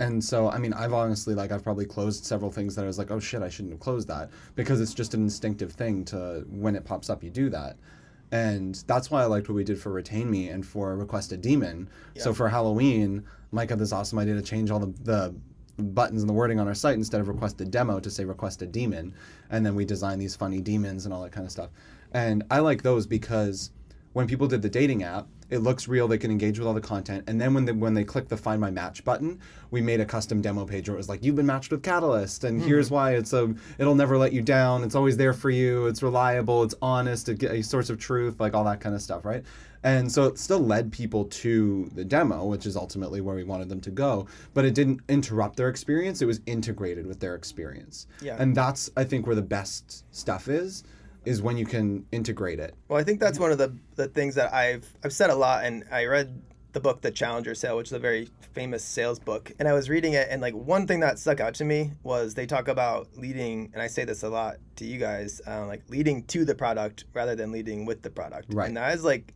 And 0.00 0.22
so, 0.22 0.48
I 0.48 0.58
mean, 0.58 0.72
I've 0.72 0.92
honestly, 0.92 1.34
like, 1.34 1.50
I've 1.50 1.64
probably 1.64 1.84
closed 1.84 2.24
several 2.24 2.52
things 2.52 2.76
that 2.76 2.84
I 2.84 2.86
was 2.86 2.98
like, 2.98 3.10
oh 3.10 3.18
shit, 3.18 3.42
I 3.42 3.48
shouldn't 3.48 3.72
have 3.72 3.80
closed 3.80 4.06
that 4.08 4.30
because 4.54 4.80
it's 4.80 4.94
just 4.94 5.14
an 5.14 5.22
instinctive 5.22 5.72
thing 5.72 6.04
to, 6.06 6.44
when 6.48 6.76
it 6.76 6.84
pops 6.84 7.10
up, 7.10 7.22
you 7.24 7.30
do 7.30 7.50
that. 7.50 7.76
And 8.30 8.74
that's 8.86 9.10
why 9.10 9.22
I 9.22 9.26
liked 9.26 9.48
what 9.48 9.54
we 9.54 9.64
did 9.64 9.80
for 9.80 9.90
Retain 9.90 10.30
Me 10.30 10.48
and 10.48 10.66
for 10.66 10.94
Request 10.96 11.32
a 11.32 11.36
Demon. 11.36 11.88
So 12.16 12.34
for 12.34 12.48
Halloween, 12.48 13.24
Mike 13.52 13.70
had 13.70 13.78
this 13.78 13.92
awesome 13.92 14.18
idea 14.18 14.34
to 14.34 14.42
change 14.42 14.70
all 14.70 14.80
the, 14.80 14.92
the 15.02 15.34
buttons 15.82 16.22
and 16.22 16.28
the 16.28 16.34
wording 16.34 16.60
on 16.60 16.68
our 16.68 16.74
site 16.74 16.94
instead 16.94 17.20
of 17.20 17.28
request 17.28 17.60
a 17.60 17.64
demo 17.64 18.00
to 18.00 18.10
say 18.10 18.24
request 18.24 18.62
a 18.62 18.66
demon. 18.66 19.14
And 19.50 19.64
then 19.64 19.74
we 19.74 19.84
designed 19.84 20.20
these 20.20 20.36
funny 20.36 20.60
demons 20.60 21.04
and 21.04 21.14
all 21.14 21.22
that 21.22 21.32
kind 21.32 21.46
of 21.46 21.52
stuff. 21.52 21.70
And 22.12 22.44
I 22.50 22.58
like 22.60 22.82
those 22.82 23.06
because 23.06 23.70
when 24.12 24.26
people 24.26 24.46
did 24.46 24.62
the 24.62 24.68
dating 24.68 25.02
app, 25.04 25.26
it 25.50 25.58
looks 25.58 25.88
real. 25.88 26.08
They 26.08 26.18
can 26.18 26.30
engage 26.30 26.58
with 26.58 26.68
all 26.68 26.74
the 26.74 26.80
content, 26.80 27.24
and 27.26 27.40
then 27.40 27.54
when 27.54 27.64
they 27.64 27.72
when 27.72 27.94
they 27.94 28.04
click 28.04 28.28
the 28.28 28.36
Find 28.36 28.60
My 28.60 28.70
Match 28.70 29.04
button, 29.04 29.40
we 29.70 29.80
made 29.80 30.00
a 30.00 30.04
custom 30.04 30.40
demo 30.40 30.64
page 30.64 30.88
where 30.88 30.94
it 30.94 30.98
was 30.98 31.08
like, 31.08 31.24
"You've 31.24 31.36
been 31.36 31.46
matched 31.46 31.70
with 31.70 31.82
Catalyst, 31.82 32.44
and 32.44 32.60
hmm. 32.60 32.66
here's 32.66 32.90
why 32.90 33.14
it's 33.14 33.32
a 33.32 33.54
it'll 33.78 33.94
never 33.94 34.18
let 34.18 34.32
you 34.32 34.42
down. 34.42 34.84
It's 34.84 34.94
always 34.94 35.16
there 35.16 35.32
for 35.32 35.50
you. 35.50 35.86
It's 35.86 36.02
reliable. 36.02 36.62
It's 36.62 36.74
honest. 36.82 37.28
It, 37.28 37.42
a 37.42 37.62
source 37.62 37.90
of 37.90 37.98
truth, 37.98 38.40
like 38.40 38.54
all 38.54 38.64
that 38.64 38.80
kind 38.80 38.94
of 38.94 39.02
stuff, 39.02 39.24
right?" 39.24 39.44
And 39.84 40.10
so 40.10 40.24
it 40.24 40.38
still 40.38 40.60
led 40.60 40.90
people 40.90 41.26
to 41.26 41.88
the 41.94 42.04
demo, 42.04 42.44
which 42.44 42.66
is 42.66 42.76
ultimately 42.76 43.20
where 43.20 43.36
we 43.36 43.44
wanted 43.44 43.68
them 43.68 43.80
to 43.82 43.90
go. 43.90 44.26
But 44.54 44.64
it 44.64 44.74
didn't 44.74 45.00
interrupt 45.08 45.56
their 45.56 45.68
experience. 45.68 46.20
It 46.20 46.26
was 46.26 46.40
integrated 46.46 47.06
with 47.06 47.20
their 47.20 47.34
experience. 47.34 48.06
Yeah. 48.20 48.36
And 48.38 48.56
that's 48.56 48.90
I 48.96 49.04
think 49.04 49.26
where 49.26 49.36
the 49.36 49.42
best 49.42 50.04
stuff 50.14 50.48
is, 50.48 50.84
is 51.28 51.42
when 51.42 51.56
you 51.58 51.66
can 51.66 52.06
integrate 52.10 52.58
it. 52.58 52.74
Well, 52.88 52.98
I 52.98 53.04
think 53.04 53.20
that's 53.20 53.38
one 53.38 53.52
of 53.52 53.58
the, 53.58 53.74
the 53.96 54.08
things 54.08 54.34
that 54.36 54.52
I've 54.52 54.86
I've 55.04 55.12
said 55.12 55.30
a 55.30 55.34
lot, 55.34 55.64
and 55.64 55.84
I 55.90 56.06
read 56.06 56.42
the 56.72 56.80
book 56.80 57.00
The 57.02 57.10
Challenger 57.10 57.54
Sale, 57.54 57.76
which 57.76 57.88
is 57.88 57.92
a 57.92 57.98
very 57.98 58.28
famous 58.52 58.82
sales 58.84 59.18
book, 59.18 59.52
and 59.58 59.68
I 59.68 59.72
was 59.74 59.88
reading 59.90 60.14
it, 60.14 60.28
and 60.30 60.40
like 60.40 60.54
one 60.54 60.86
thing 60.86 61.00
that 61.00 61.18
stuck 61.18 61.40
out 61.40 61.54
to 61.56 61.64
me 61.64 61.92
was 62.02 62.34
they 62.34 62.46
talk 62.46 62.68
about 62.68 63.08
leading, 63.16 63.70
and 63.72 63.82
I 63.82 63.86
say 63.88 64.04
this 64.04 64.22
a 64.22 64.28
lot 64.28 64.56
to 64.76 64.84
you 64.86 64.98
guys, 64.98 65.40
uh, 65.46 65.66
like 65.66 65.82
leading 65.88 66.24
to 66.24 66.44
the 66.44 66.54
product 66.54 67.04
rather 67.14 67.34
than 67.34 67.52
leading 67.52 67.84
with 67.84 68.02
the 68.02 68.10
product, 68.10 68.52
Right. 68.52 68.68
and 68.68 68.76
that 68.76 68.94
is 68.94 69.04
like 69.04 69.34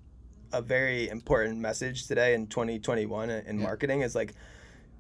a 0.53 0.61
very 0.63 1.09
important 1.09 1.59
message 1.59 2.07
today 2.07 2.35
in 2.35 2.47
2021 2.47 3.31
in 3.31 3.59
Yeah. 3.59 3.63
marketing 3.63 4.03
is 4.03 4.15
like 4.15 4.35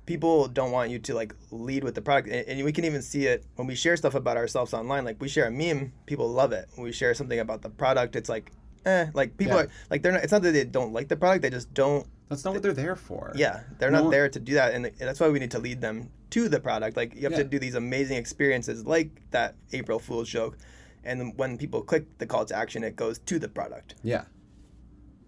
people 0.06 0.48
don't 0.48 0.72
want 0.72 0.90
you 0.90 0.98
to 0.98 1.14
like 1.14 1.34
lead 1.50 1.84
with 1.84 1.94
the 1.94 2.02
product 2.02 2.28
and, 2.28 2.46
and 2.48 2.64
we 2.64 2.72
can 2.72 2.84
even 2.84 3.02
see 3.02 3.26
it 3.26 3.44
when 3.56 3.66
we 3.68 3.74
share 3.74 3.96
stuff 3.96 4.14
about 4.14 4.36
ourselves 4.36 4.74
online 4.74 5.04
like 5.04 5.20
we 5.20 5.28
share 5.28 5.46
a 5.46 5.50
meme 5.50 5.92
people 6.06 6.28
love 6.28 6.52
it 6.52 6.68
when 6.74 6.84
we 6.84 6.92
share 6.92 7.14
something 7.14 7.38
about 7.38 7.62
the 7.62 7.70
product 7.70 8.16
it's 8.16 8.28
like 8.28 8.50
eh 8.84 9.06
like 9.14 9.36
people 9.36 9.56
Yeah. 9.56 9.62
are 9.64 9.68
like 9.90 10.02
they're 10.02 10.12
not 10.12 10.22
it's 10.24 10.32
not 10.32 10.42
that 10.42 10.52
they 10.52 10.64
don't 10.64 10.92
like 10.92 11.08
the 11.08 11.16
product 11.16 11.42
they 11.42 11.50
just 11.50 11.72
don't 11.72 12.06
That's 12.28 12.44
not 12.44 12.52
what 12.54 12.62
they're 12.62 12.72
there 12.72 12.96
for. 12.96 13.32
yeah 13.36 13.60
they're 13.78 13.90
No 13.92 14.02
not 14.04 14.10
there 14.10 14.28
to 14.28 14.40
do 14.40 14.54
that 14.54 14.74
and 14.74 14.86
that's 14.98 15.20
why 15.20 15.28
we 15.28 15.38
need 15.38 15.52
to 15.52 15.60
lead 15.60 15.80
them 15.80 16.10
to 16.30 16.48
the 16.48 16.58
product 16.58 16.96
like 16.96 17.14
you 17.14 17.22
have 17.22 17.36
to 17.36 17.44
do 17.44 17.58
these 17.60 17.74
amazing 17.76 18.16
experiences 18.16 18.84
like 18.86 19.10
that 19.30 19.54
april 19.72 19.98
fool's 20.00 20.28
joke 20.28 20.58
and 21.04 21.36
when 21.36 21.56
people 21.58 21.82
click 21.82 22.06
the 22.18 22.26
call 22.26 22.44
to 22.44 22.56
action 22.56 22.82
it 22.82 22.96
goes 22.96 23.18
to 23.20 23.38
the 23.38 23.48
product 23.48 23.94
Yeah. 24.02 24.24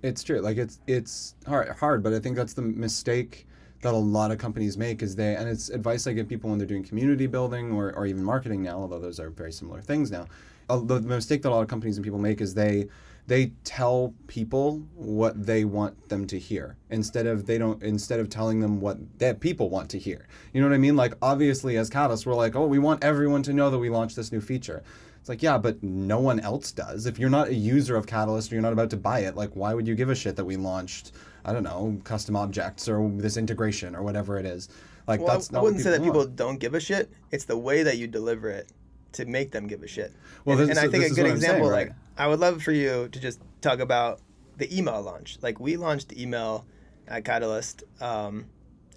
It's 0.03 0.22
true. 0.22 0.41
Like 0.41 0.59
it's 0.59 0.81
it's 0.87 1.35
hard 1.47 1.68
hard, 1.70 2.03
but 2.03 2.12
I 2.12 2.18
think 2.18 2.37
that's 2.37 2.53
the 2.53 2.61
mistake 2.61 3.47
that 3.85 3.95
a 3.95 3.97
lot 3.97 4.30
of 4.30 4.39
companies 4.39 4.76
make 4.76 5.03
is 5.03 5.14
they 5.14 5.37
and 5.37 5.49
it's 5.49 5.68
advice 5.68 6.07
I 6.07 6.12
give 6.12 6.28
people 6.28 6.51
when 6.51 6.59
they're 6.59 6.66
doing 6.66 6.82
community 6.82 7.26
building 7.26 7.72
or, 7.72 7.93
or 7.95 8.07
even 8.07 8.24
marketing 8.24 8.62
now, 8.62 8.78
although 8.78 8.99
those 8.99 9.20
are 9.20 9.30
very 9.30 9.53
similar 9.53 9.80
things 9.80 10.11
now. 10.11 10.26
Uh, 10.68 10.80
The 10.80 11.01
mistake 11.01 11.43
that 11.43 11.51
a 11.51 11.55
lot 11.55 11.62
of 11.62 11.68
companies 11.68 11.97
and 11.97 12.05
people 12.05 12.18
make 12.18 12.41
is 12.41 12.55
they 12.55 12.89
they 13.26 13.53
tell 13.64 14.12
people 14.26 14.82
what 14.95 15.47
they 15.47 15.64
want 15.64 16.09
them 16.11 16.26
to 16.26 16.39
hear 16.39 16.76
instead 16.91 17.26
of 17.26 17.47
they 17.47 17.57
don't 17.57 17.82
instead 17.82 18.20
of 18.20 18.28
telling 18.28 18.61
them 18.61 18.80
what 18.80 18.99
that 19.18 19.41
people 19.41 19.70
want 19.70 19.89
to 19.91 19.99
hear. 19.99 20.26
You 20.53 20.61
know 20.61 20.68
what 20.68 20.74
I 20.74 20.78
mean? 20.78 20.97
Like 20.97 21.14
obviously 21.22 21.76
as 21.76 21.89
Catalyst 21.89 22.26
we're 22.26 22.35
like, 22.35 22.57
"Oh, 22.57 22.66
we 22.66 22.78
want 22.78 23.05
everyone 23.05 23.43
to 23.45 23.53
know 23.53 23.70
that 23.70 23.78
we 23.78 23.91
launched 23.91 24.16
this 24.16 24.32
new 24.32 24.41
feature." 24.41 24.82
It's 25.24 25.28
like, 25.30 25.43
yeah, 25.43 25.57
but 25.57 25.82
no 25.82 26.20
one 26.20 26.39
else 26.41 26.70
does. 26.70 27.07
If 27.07 27.18
you're 27.18 27.30
not 27.30 27.49
a 27.49 27.55
user 27.55 27.97
of 27.97 28.07
Catalyst 28.07 28.53
or 28.53 28.57
you're 28.57 28.62
not 28.62 28.74
about 28.74 28.91
to 28.91 28.99
buy 28.99 29.20
it, 29.20 29.37
like 29.37 29.53
why 29.55 29.72
would 29.72 29.89
you 29.89 29.95
give 29.95 30.11
a 30.11 30.14
shit 30.14 30.37
that 30.37 30.45
we 30.45 30.57
launched, 30.57 31.12
I 31.45 31.53
don't 31.53 31.63
know, 31.63 32.01
custom 32.05 32.37
objects 32.37 32.89
or 32.89 33.11
this 33.17 33.37
integration 33.37 33.95
or 33.95 34.03
whatever 34.03 34.39
it 34.39 34.47
is? 34.47 34.69
Like 35.07 35.21
Well, 35.21 35.29
that's 35.35 35.51
I, 35.51 35.55
not 35.55 35.61
I 35.61 35.63
wouldn't 35.63 35.83
say 35.83 35.91
that 35.91 36.03
people 36.03 36.27
don't 36.27 36.59
give 36.59 36.75
a 36.75 36.81
shit. 36.81 37.11
It's 37.31 37.45
the 37.45 37.59
way 37.59 37.83
that 37.83 37.99
you 37.99 38.07
deliver 38.07 38.51
it 38.51 38.69
to 39.13 39.27
make 39.27 39.51
them 39.53 39.67
give 39.67 39.83
a 39.83 39.87
shit. 39.87 40.13
Well, 40.45 40.59
and, 40.59 40.69
this- 40.69 40.79
and 40.79 40.87
I 40.87 40.91
think 40.91 41.05
a 41.05 41.15
good 41.15 41.19
I'm 41.19 41.25
saying, 41.25 41.37
example, 41.37 41.71
right? 41.71 41.89
like 41.89 41.97
I 42.17 42.27
would 42.27 42.41
love 42.41 42.63
for 42.63 42.73
you 42.73 43.09
to 43.09 43.21
just 43.21 43.41
talk 43.61 43.81
about 43.81 44.21
the 44.57 44.77
email 44.77 45.03
launch. 45.03 45.39
Like 45.43 45.61
we 45.61 45.77
launched 45.77 46.17
email 46.17 46.65
at 47.09 47.25
Catalyst 47.25 47.85
um, 48.01 48.47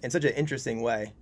in 0.02 0.10
such 0.10 0.24
an 0.24 0.32
interesting 0.32 0.82
way. 0.82 1.12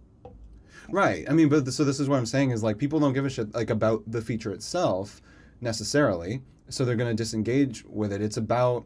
Right. 0.89 1.29
I 1.29 1.33
mean, 1.33 1.49
but 1.49 1.71
so 1.73 1.85
this 1.85 1.99
is 1.99 2.09
what 2.09 2.17
I'm 2.19 2.27
saying 2.27 2.51
is 2.51 2.63
like 2.63 2.79
people 2.79 3.01
don't 3.01 3.13
give 3.13 3.25
a 3.25 3.31
shit 3.31 3.55
like 3.55 3.71
about 3.71 4.03
the 4.07 4.23
feature 4.23 4.53
itself 4.53 5.21
necessarily, 5.61 6.43
so 6.69 6.85
they're 6.85 6.97
going 6.97 7.15
to 7.15 7.21
disengage 7.21 7.85
with 7.89 8.13
it. 8.13 8.23
It's 8.23 8.37
about 8.37 8.85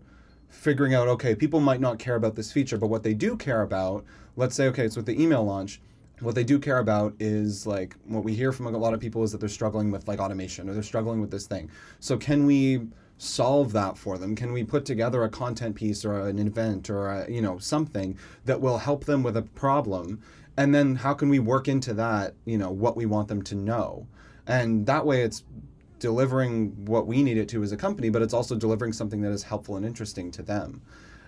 figuring 0.50 0.94
out 0.94 1.08
okay, 1.08 1.34
people 1.34 1.60
might 1.60 1.80
not 1.80 1.98
care 1.98 2.16
about 2.16 2.34
this 2.34 2.52
feature, 2.52 2.76
but 2.76 2.88
what 2.88 3.02
they 3.02 3.14
do 3.14 3.36
care 3.36 3.62
about, 3.62 4.04
let's 4.36 4.54
say 4.54 4.66
okay, 4.68 4.84
it's 4.84 4.96
with 4.96 5.06
the 5.06 5.20
email 5.20 5.44
launch. 5.44 5.80
What 6.20 6.34
they 6.34 6.44
do 6.44 6.58
care 6.58 6.78
about 6.78 7.14
is 7.18 7.66
like 7.66 7.96
what 8.04 8.24
we 8.24 8.34
hear 8.34 8.52
from 8.52 8.66
a 8.66 8.70
lot 8.70 8.92
of 8.92 9.00
people 9.00 9.22
is 9.22 9.32
that 9.32 9.38
they're 9.38 9.48
struggling 9.48 9.90
with 9.90 10.06
like 10.06 10.18
automation 10.18 10.68
or 10.68 10.74
they're 10.74 10.82
struggling 10.82 11.20
with 11.20 11.30
this 11.30 11.46
thing. 11.46 11.70
So 11.98 12.18
can 12.18 12.44
we 12.44 12.88
solve 13.16 13.72
that 13.72 13.96
for 13.96 14.18
them? 14.18 14.34
Can 14.34 14.52
we 14.52 14.64
put 14.64 14.84
together 14.84 15.22
a 15.24 15.28
content 15.30 15.76
piece 15.76 16.04
or 16.04 16.28
an 16.28 16.38
event 16.38 16.90
or 16.90 17.08
a, 17.08 17.30
you 17.30 17.40
know 17.40 17.58
something 17.58 18.18
that 18.44 18.60
will 18.60 18.78
help 18.78 19.04
them 19.04 19.22
with 19.22 19.36
a 19.36 19.42
problem? 19.42 20.20
And 20.56 20.74
then 20.74 20.96
how 20.96 21.14
can 21.14 21.30
we 21.30 21.38
work 21.38 21.68
into 21.68 21.94
that, 21.94 22.34
you 22.44 22.58
know, 22.58 22.70
what 22.70 22.96
we 22.96 23.06
want 23.06 23.28
them 23.28 23.42
to 23.44 23.54
know? 23.54 24.06
And 24.46 24.84
that 24.86 25.06
way 25.06 25.22
it's 25.22 25.44
delivering 26.00 26.84
what 26.86 27.06
we 27.06 27.22
need 27.22 27.36
it 27.36 27.48
to 27.50 27.62
as 27.62 27.70
a 27.70 27.76
company, 27.76 28.08
but 28.08 28.22
it's 28.22 28.34
also 28.34 28.56
delivering 28.56 28.92
something 28.92 29.20
that 29.20 29.30
is 29.30 29.44
helpful 29.44 29.76
and 29.76 29.86
interesting 29.86 30.30
to 30.32 30.42
them. 30.42 30.82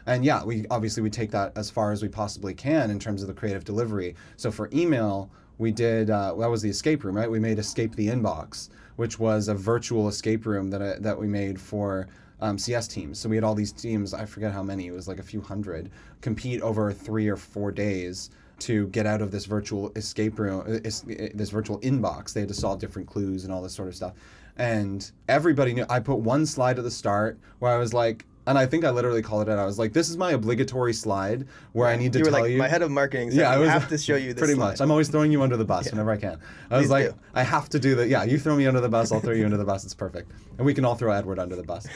And 0.07 0.25
yeah, 0.25 0.43
we 0.43 0.67
obviously 0.71 1.03
we 1.03 1.11
take 1.11 1.31
that 1.31 1.53
as 1.57 1.71
far 1.71 1.93
as 1.93 2.03
we 2.03 2.09
possibly 2.09 2.55
can 2.55 2.91
in 2.91 2.99
terms 2.99 3.23
of 3.23 3.29
the 3.29 3.35
creative 3.35 3.65
delivery. 3.65 4.17
So 4.37 4.51
for 4.51 4.69
email, 4.73 5.31
we 5.59 5.71
did 5.71 6.11
uh, 6.11 6.35
that 6.35 6.51
was 6.51 6.63
the 6.63 6.71
escape 6.71 7.05
room, 7.05 7.17
right? 7.17 7.31
We 7.31 7.39
made 7.39 7.59
Escape 7.59 7.95
the 7.95 8.09
Inbox, 8.09 8.71
which 8.97 9.21
was 9.21 9.47
a 9.47 9.55
virtual 9.55 10.09
escape 10.09 10.45
room 10.45 10.71
that 10.71 10.83
I, 10.83 10.99
that 10.99 11.17
we 11.17 11.29
made 11.29 11.61
for 11.61 12.09
um, 12.41 12.59
CS 12.59 12.89
teams. 12.89 13.21
So 13.21 13.29
we 13.29 13.37
had 13.37 13.45
all 13.45 13.55
these 13.55 13.71
teams. 13.71 14.13
I 14.13 14.25
forget 14.25 14.53
how 14.53 14.63
many. 14.63 14.89
It 14.89 14.93
was 14.93 15.07
like 15.07 15.21
a 15.21 15.23
few 15.23 15.41
hundred 15.41 15.91
compete 16.21 16.61
over 16.63 16.93
three 16.93 17.29
or 17.29 17.37
four 17.37 17.71
days 17.71 18.31
to 18.61 18.87
get 18.89 19.07
out 19.07 19.23
of 19.23 19.31
this 19.31 19.45
virtual 19.45 19.91
escape 19.97 20.39
room, 20.39 20.61
uh, 20.61 20.75
uh, 20.75 21.29
this 21.35 21.51
virtual 21.51 21.81
inbox. 21.81 22.33
They 22.33 22.41
had 22.41 22.49
to 22.49 22.55
solve 22.55 22.81
different 22.81 23.09
clues 23.09 23.45
and 23.45 23.53
all 23.53 23.63
this 23.63 23.75
sort 23.75 23.89
of 23.89 23.95
stuff. 23.95 24.15
And 24.57 25.11
everybody 25.29 25.73
knew. 25.73 25.87
I 25.89 26.01
put 26.01 26.17
one 26.17 26.47
slide 26.47 26.79
at 26.79 26.85
the 26.85 26.91
start 26.91 27.39
where 27.59 27.73
I 27.73 27.79
was 27.79 27.95
like, 27.95 28.27
and 28.47 28.59
I 28.59 28.67
think 28.67 28.85
I 28.85 28.91
literally 28.91 29.23
called 29.23 29.49
it 29.49 29.53
out. 29.53 29.59
I 29.59 29.65
was 29.65 29.79
like, 29.79 29.93
"This 29.93 30.11
is 30.11 30.17
my 30.17 30.33
obligatory 30.33 30.93
slide 30.93 31.47
where 31.73 31.89
I 31.89 31.97
need 31.97 32.13
to 32.15 32.19
you 32.19 32.25
were 32.25 32.31
tell 32.31 32.41
like 32.43 32.51
you." 32.51 32.59
my 32.59 32.69
head 32.69 32.83
of 32.83 32.91
marketing. 32.91 33.31
Said, 33.31 33.41
yeah, 33.41 33.51
I 33.51 33.57
was 33.57 33.69
have 33.71 33.89
to 33.89 33.97
show 33.97 34.17
you 34.17 34.33
this. 34.35 34.41
pretty 34.41 34.55
slide." 34.55 34.71
much. 34.71 34.81
I'm 34.81 34.91
always 34.91 35.09
throwing 35.09 35.31
you 35.31 35.43
under 35.43 35.57
the 35.57 35.65
bus 35.65 35.91
whenever 35.91 36.11
I 36.11 36.17
can. 36.17 36.39
I 36.71 36.79
was 36.79 36.91
like, 36.91 37.07
do. 37.07 37.15
I 37.35 37.45
have 37.45 37.69
to 37.71 37.79
do 37.79 37.95
that. 37.95 38.09
Yeah, 38.09 38.25
you 38.25 38.39
throw 38.39 38.57
me 38.57 38.67
under 38.67 38.81
the 38.81 38.89
bus, 38.89 39.13
I'll 39.13 39.21
throw 39.21 39.35
you 39.35 39.45
under 39.45 39.57
the 39.57 39.65
bus. 39.65 39.85
It's 39.85 39.95
perfect, 39.95 40.33
and 40.59 40.67
we 40.67 40.75
can 40.75 40.85
all 40.85 40.97
throw 40.97 41.13
Edward 41.13 41.39
under 41.39 41.55
the 41.55 41.63
bus. 41.63 41.87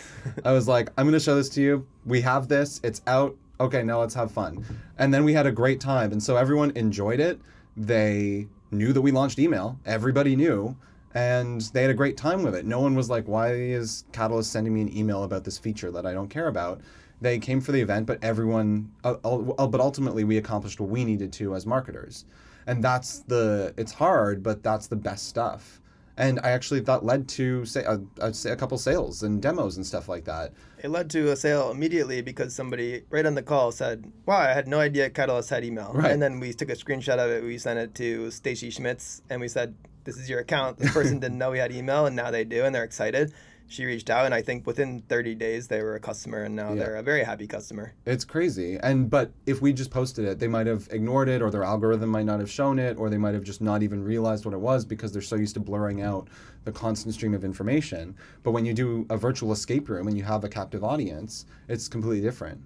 I 0.45 0.53
was 0.53 0.69
like, 0.69 0.91
I'm 0.97 1.05
gonna 1.07 1.21
show 1.21 1.35
this 1.35 1.49
to 1.51 1.61
you. 1.61 1.87
We 2.05 2.21
have 2.21 2.47
this. 2.49 2.81
It's 2.85 3.03
out. 3.07 3.37
Okay, 3.59 3.83
now 3.83 4.01
let's 4.01 4.15
have 4.15 4.31
fun. 4.31 4.65
And 4.99 5.13
then 5.13 5.25
we 5.25 5.33
had 5.33 5.47
a 5.47 5.53
great 5.53 5.81
time, 5.81 6.13
and 6.13 6.23
so 6.23 6.37
everyone 6.37 6.71
enjoyed 6.77 7.19
it. 7.21 7.41
They 7.77 8.47
knew 8.71 8.93
that 8.93 9.01
we 9.01 9.11
launched 9.11 9.39
email. 9.41 9.79
Everybody 9.85 10.37
knew. 10.37 10.77
And 11.17 11.63
they 11.73 11.81
had 11.81 11.91
a 11.91 11.95
great 11.95 12.19
time 12.19 12.43
with 12.43 12.55
it. 12.55 12.67
No 12.67 12.81
one 12.81 12.95
was 12.95 13.09
like, 13.09 13.27
why 13.27 13.55
is 13.55 14.05
Catalyst 14.13 14.53
sending 14.53 14.75
me 14.75 14.83
an 14.83 14.95
email 14.95 15.25
about 15.25 15.45
this 15.45 15.57
feature 15.57 15.91
that 15.91 16.05
I 16.05 16.13
don't 16.13 16.29
care 16.29 16.47
about? 16.47 16.83
They 17.23 17.39
came 17.39 17.63
for 17.63 17.73
the 17.73 17.81
event, 17.81 18.07
but 18.07 18.23
everyone, 18.23 18.93
uh, 19.03 19.15
uh, 19.25 19.67
but 19.67 19.81
ultimately 19.81 20.25
we 20.25 20.37
accomplished 20.37 20.79
what 20.79 20.91
we 20.91 21.07
needed 21.07 21.33
to 21.33 21.55
as 21.55 21.65
marketers. 21.65 22.27
And 22.67 22.85
that's 22.85 23.21
the, 23.21 23.73
it's 23.79 23.93
hard, 23.93 24.43
but 24.43 24.63
that's 24.63 24.89
the 24.89 24.97
best 24.97 25.27
stuff. 25.27 25.81
And 26.19 26.39
I 26.41 26.51
actually 26.51 26.81
that 26.81 27.03
led 27.03 27.29
to 27.29 27.65
say 27.65 27.85
a, 27.85 27.99
a, 28.19 28.35
say 28.35 28.51
a 28.51 28.57
couple 28.57 28.77
sales 28.77 29.23
and 29.23 29.41
demos 29.41 29.79
and 29.79 29.87
stuff 29.87 30.11
like 30.11 30.25
that. 30.25 30.53
It 30.83 30.91
led 30.91 31.09
to 31.11 31.33
a 31.33 31.37
sale 31.37 31.71
immediately 31.71 32.21
because 32.21 32.55
somebody 32.55 33.05
right 33.09 33.25
on 33.25 33.35
the 33.35 33.43
call 33.43 33.71
said, 33.71 34.11
"Wow, 34.25 34.39
I 34.39 34.55
had 34.55 34.67
no 34.67 34.81
idea 34.81 35.11
Catalyst 35.11 35.51
had 35.51 35.63
email." 35.63 35.93
Right. 35.93 36.11
And 36.11 36.23
then 36.23 36.41
we 36.41 36.55
took 36.55 36.71
a 36.71 36.75
screenshot 36.75 37.19
of 37.19 37.31
it. 37.31 37.45
We 37.45 37.59
sent 37.59 37.79
it 37.79 37.95
to 37.97 38.31
Stacy 38.31 38.71
Schmitz, 38.71 39.21
and 39.29 39.43
we 39.43 39.49
said, 39.49 39.75
"This 40.07 40.17
is 40.17 40.31
your 40.31 40.39
account." 40.41 40.79
This 40.79 40.93
person 40.93 41.19
didn't 41.21 41.37
know 41.37 41.51
we 41.51 41.59
had 41.59 41.71
email, 41.73 42.07
and 42.07 42.17
now 42.17 42.31
they 42.31 42.45
do, 42.45 42.65
and 42.65 42.75
they're 42.75 42.85
excited. 42.85 43.33
She 43.69 43.85
reached 43.85 44.11
out, 44.11 44.25
and 44.27 44.33
I 44.33 44.43
think 44.43 44.65
within 44.65 45.03
30 45.09 45.35
days 45.35 45.67
they 45.67 45.83
were 45.83 45.97
a 45.97 46.01
customer, 46.01 46.45
and 46.45 46.55
now 46.55 46.73
Yeah. 46.73 46.85
they're 46.85 46.95
a 46.97 47.03
very 47.03 47.25
happy 47.25 47.49
customer. 47.49 47.95
It's 48.07 48.25
crazy. 48.25 48.79
And 48.81 49.11
but 49.11 49.33
if 49.45 49.61
we 49.61 49.73
just 49.73 49.91
posted 49.91 50.25
it, 50.25 50.39
they 50.39 50.47
might 50.47 50.69
have 50.69 50.89
ignored 50.93 51.29
it 51.29 51.43
or 51.43 51.51
their 51.51 51.65
algorithm 51.65 52.11
might 52.11 52.27
not 52.27 52.39
have 52.39 52.49
shown 52.49 52.79
it 52.79 52.97
or 52.97 53.11
they 53.11 53.19
might 53.19 53.35
have 53.35 53.43
just 53.43 53.61
not 53.61 53.83
even 53.83 54.05
realized 54.05 54.45
what 54.45 54.55
it 54.55 54.61
was 54.61 54.85
because 54.85 55.11
they're 55.11 55.21
so 55.21 55.35
used 55.35 55.55
to 55.55 55.61
blurring 55.61 56.01
out 56.01 56.29
the 56.65 56.71
constant 56.71 57.13
stream 57.15 57.35
of 57.35 57.45
information. 57.45 58.15
But 58.45 58.53
when 58.53 58.65
you 58.65 58.73
do 58.73 59.05
a 59.11 59.17
virtual 59.17 59.51
escape 59.51 59.89
room 59.89 60.07
and 60.07 60.17
you 60.17 60.23
have 60.23 60.45
a 60.45 60.49
captive 60.49 60.85
audience, 60.85 61.45
it's 61.69 61.89
completely 61.89 62.21
different. 62.21 62.61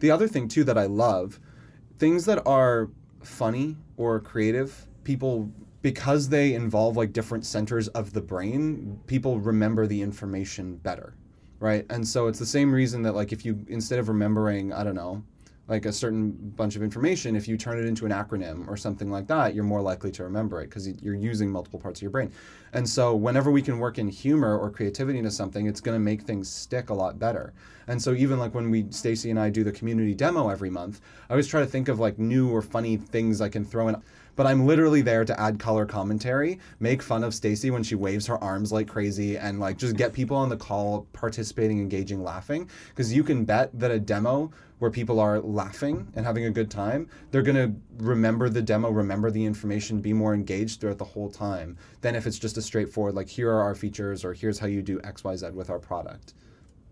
The 0.00 0.10
other 0.10 0.26
thing 0.26 0.48
too 0.48 0.64
that 0.64 0.76
I 0.76 0.86
love, 0.86 1.38
things 2.00 2.24
that 2.24 2.44
are 2.44 2.88
funny 3.22 3.76
or 3.96 4.18
creative, 4.18 4.88
people 5.04 5.52
because 5.82 6.28
they 6.28 6.54
involve 6.54 6.96
like 6.96 7.12
different 7.12 7.46
centers 7.46 7.88
of 7.88 8.12
the 8.12 8.20
brain, 8.20 9.00
people 9.06 9.38
remember 9.40 9.86
the 9.86 10.02
information 10.02 10.76
better 10.76 11.14
right? 11.60 11.84
And 11.90 12.06
so 12.06 12.26
it's 12.26 12.38
the 12.38 12.46
same 12.46 12.72
reason 12.72 13.02
that 13.02 13.14
like 13.14 13.32
if 13.32 13.44
you 13.44 13.64
instead 13.68 13.98
of 13.98 14.08
remembering, 14.08 14.72
I 14.72 14.82
don't 14.82 14.94
know, 14.94 15.22
like 15.68 15.86
a 15.86 15.92
certain 15.92 16.32
bunch 16.56 16.74
of 16.74 16.82
information, 16.82 17.36
if 17.36 17.46
you 17.46 17.56
turn 17.56 17.78
it 17.78 17.84
into 17.84 18.04
an 18.04 18.10
acronym 18.10 18.66
or 18.66 18.76
something 18.76 19.08
like 19.08 19.28
that, 19.28 19.54
you're 19.54 19.62
more 19.62 19.80
likely 19.80 20.10
to 20.10 20.24
remember 20.24 20.60
it 20.62 20.64
because 20.64 20.88
you're 21.00 21.14
using 21.14 21.48
multiple 21.48 21.78
parts 21.78 22.00
of 22.00 22.02
your 22.02 22.10
brain. 22.10 22.32
And 22.72 22.88
so 22.88 23.14
whenever 23.14 23.52
we 23.52 23.62
can 23.62 23.78
work 23.78 23.98
in 23.98 24.08
humor 24.08 24.58
or 24.58 24.70
creativity 24.70 25.18
into 25.18 25.30
something, 25.30 25.66
it's 25.66 25.80
going 25.80 25.94
to 25.94 26.00
make 26.00 26.22
things 26.22 26.50
stick 26.50 26.90
a 26.90 26.94
lot 26.94 27.20
better. 27.20 27.52
And 27.86 28.02
so 28.02 28.14
even 28.14 28.40
like 28.40 28.52
when 28.52 28.68
we 28.68 28.86
Stacy 28.90 29.30
and 29.30 29.38
I 29.38 29.48
do 29.48 29.62
the 29.62 29.70
community 29.70 30.14
demo 30.14 30.48
every 30.48 30.70
month, 30.70 31.00
I 31.28 31.34
always 31.34 31.46
try 31.46 31.60
to 31.60 31.66
think 31.66 31.88
of 31.88 32.00
like 32.00 32.18
new 32.18 32.50
or 32.50 32.62
funny 32.62 32.96
things 32.96 33.40
I 33.40 33.48
can 33.48 33.64
throw 33.64 33.86
in 33.88 34.02
but 34.36 34.46
I'm 34.46 34.66
literally 34.66 35.02
there 35.02 35.24
to 35.24 35.40
add 35.40 35.58
color 35.58 35.86
commentary, 35.86 36.58
make 36.78 37.02
fun 37.02 37.24
of 37.24 37.34
Stacy 37.34 37.70
when 37.70 37.82
she 37.82 37.94
waves 37.94 38.26
her 38.26 38.42
arms 38.42 38.72
like 38.72 38.88
crazy, 38.88 39.36
and 39.36 39.60
like 39.60 39.78
just 39.78 39.96
get 39.96 40.12
people 40.12 40.36
on 40.36 40.48
the 40.48 40.56
call 40.56 41.06
participating, 41.12 41.78
engaging, 41.78 42.22
laughing. 42.22 42.68
Because 42.90 43.12
you 43.12 43.24
can 43.24 43.44
bet 43.44 43.70
that 43.78 43.90
a 43.90 43.98
demo 43.98 44.50
where 44.78 44.90
people 44.90 45.20
are 45.20 45.40
laughing 45.40 46.10
and 46.16 46.24
having 46.24 46.46
a 46.46 46.50
good 46.50 46.70
time, 46.70 47.08
they're 47.30 47.42
gonna 47.42 47.74
remember 47.98 48.48
the 48.48 48.62
demo, 48.62 48.90
remember 48.90 49.30
the 49.30 49.44
information, 49.44 50.00
be 50.00 50.12
more 50.12 50.34
engaged 50.34 50.80
throughout 50.80 50.98
the 50.98 51.04
whole 51.04 51.30
time 51.30 51.76
than 52.00 52.14
if 52.14 52.26
it's 52.26 52.38
just 52.38 52.56
a 52.56 52.62
straightforward 52.62 53.14
like 53.14 53.28
here 53.28 53.50
are 53.50 53.60
our 53.60 53.74
features 53.74 54.24
or 54.24 54.32
here's 54.32 54.58
how 54.58 54.66
you 54.66 54.82
do 54.82 55.00
X 55.04 55.22
Y 55.22 55.36
Z 55.36 55.50
with 55.50 55.68
our 55.68 55.78
product. 55.78 56.34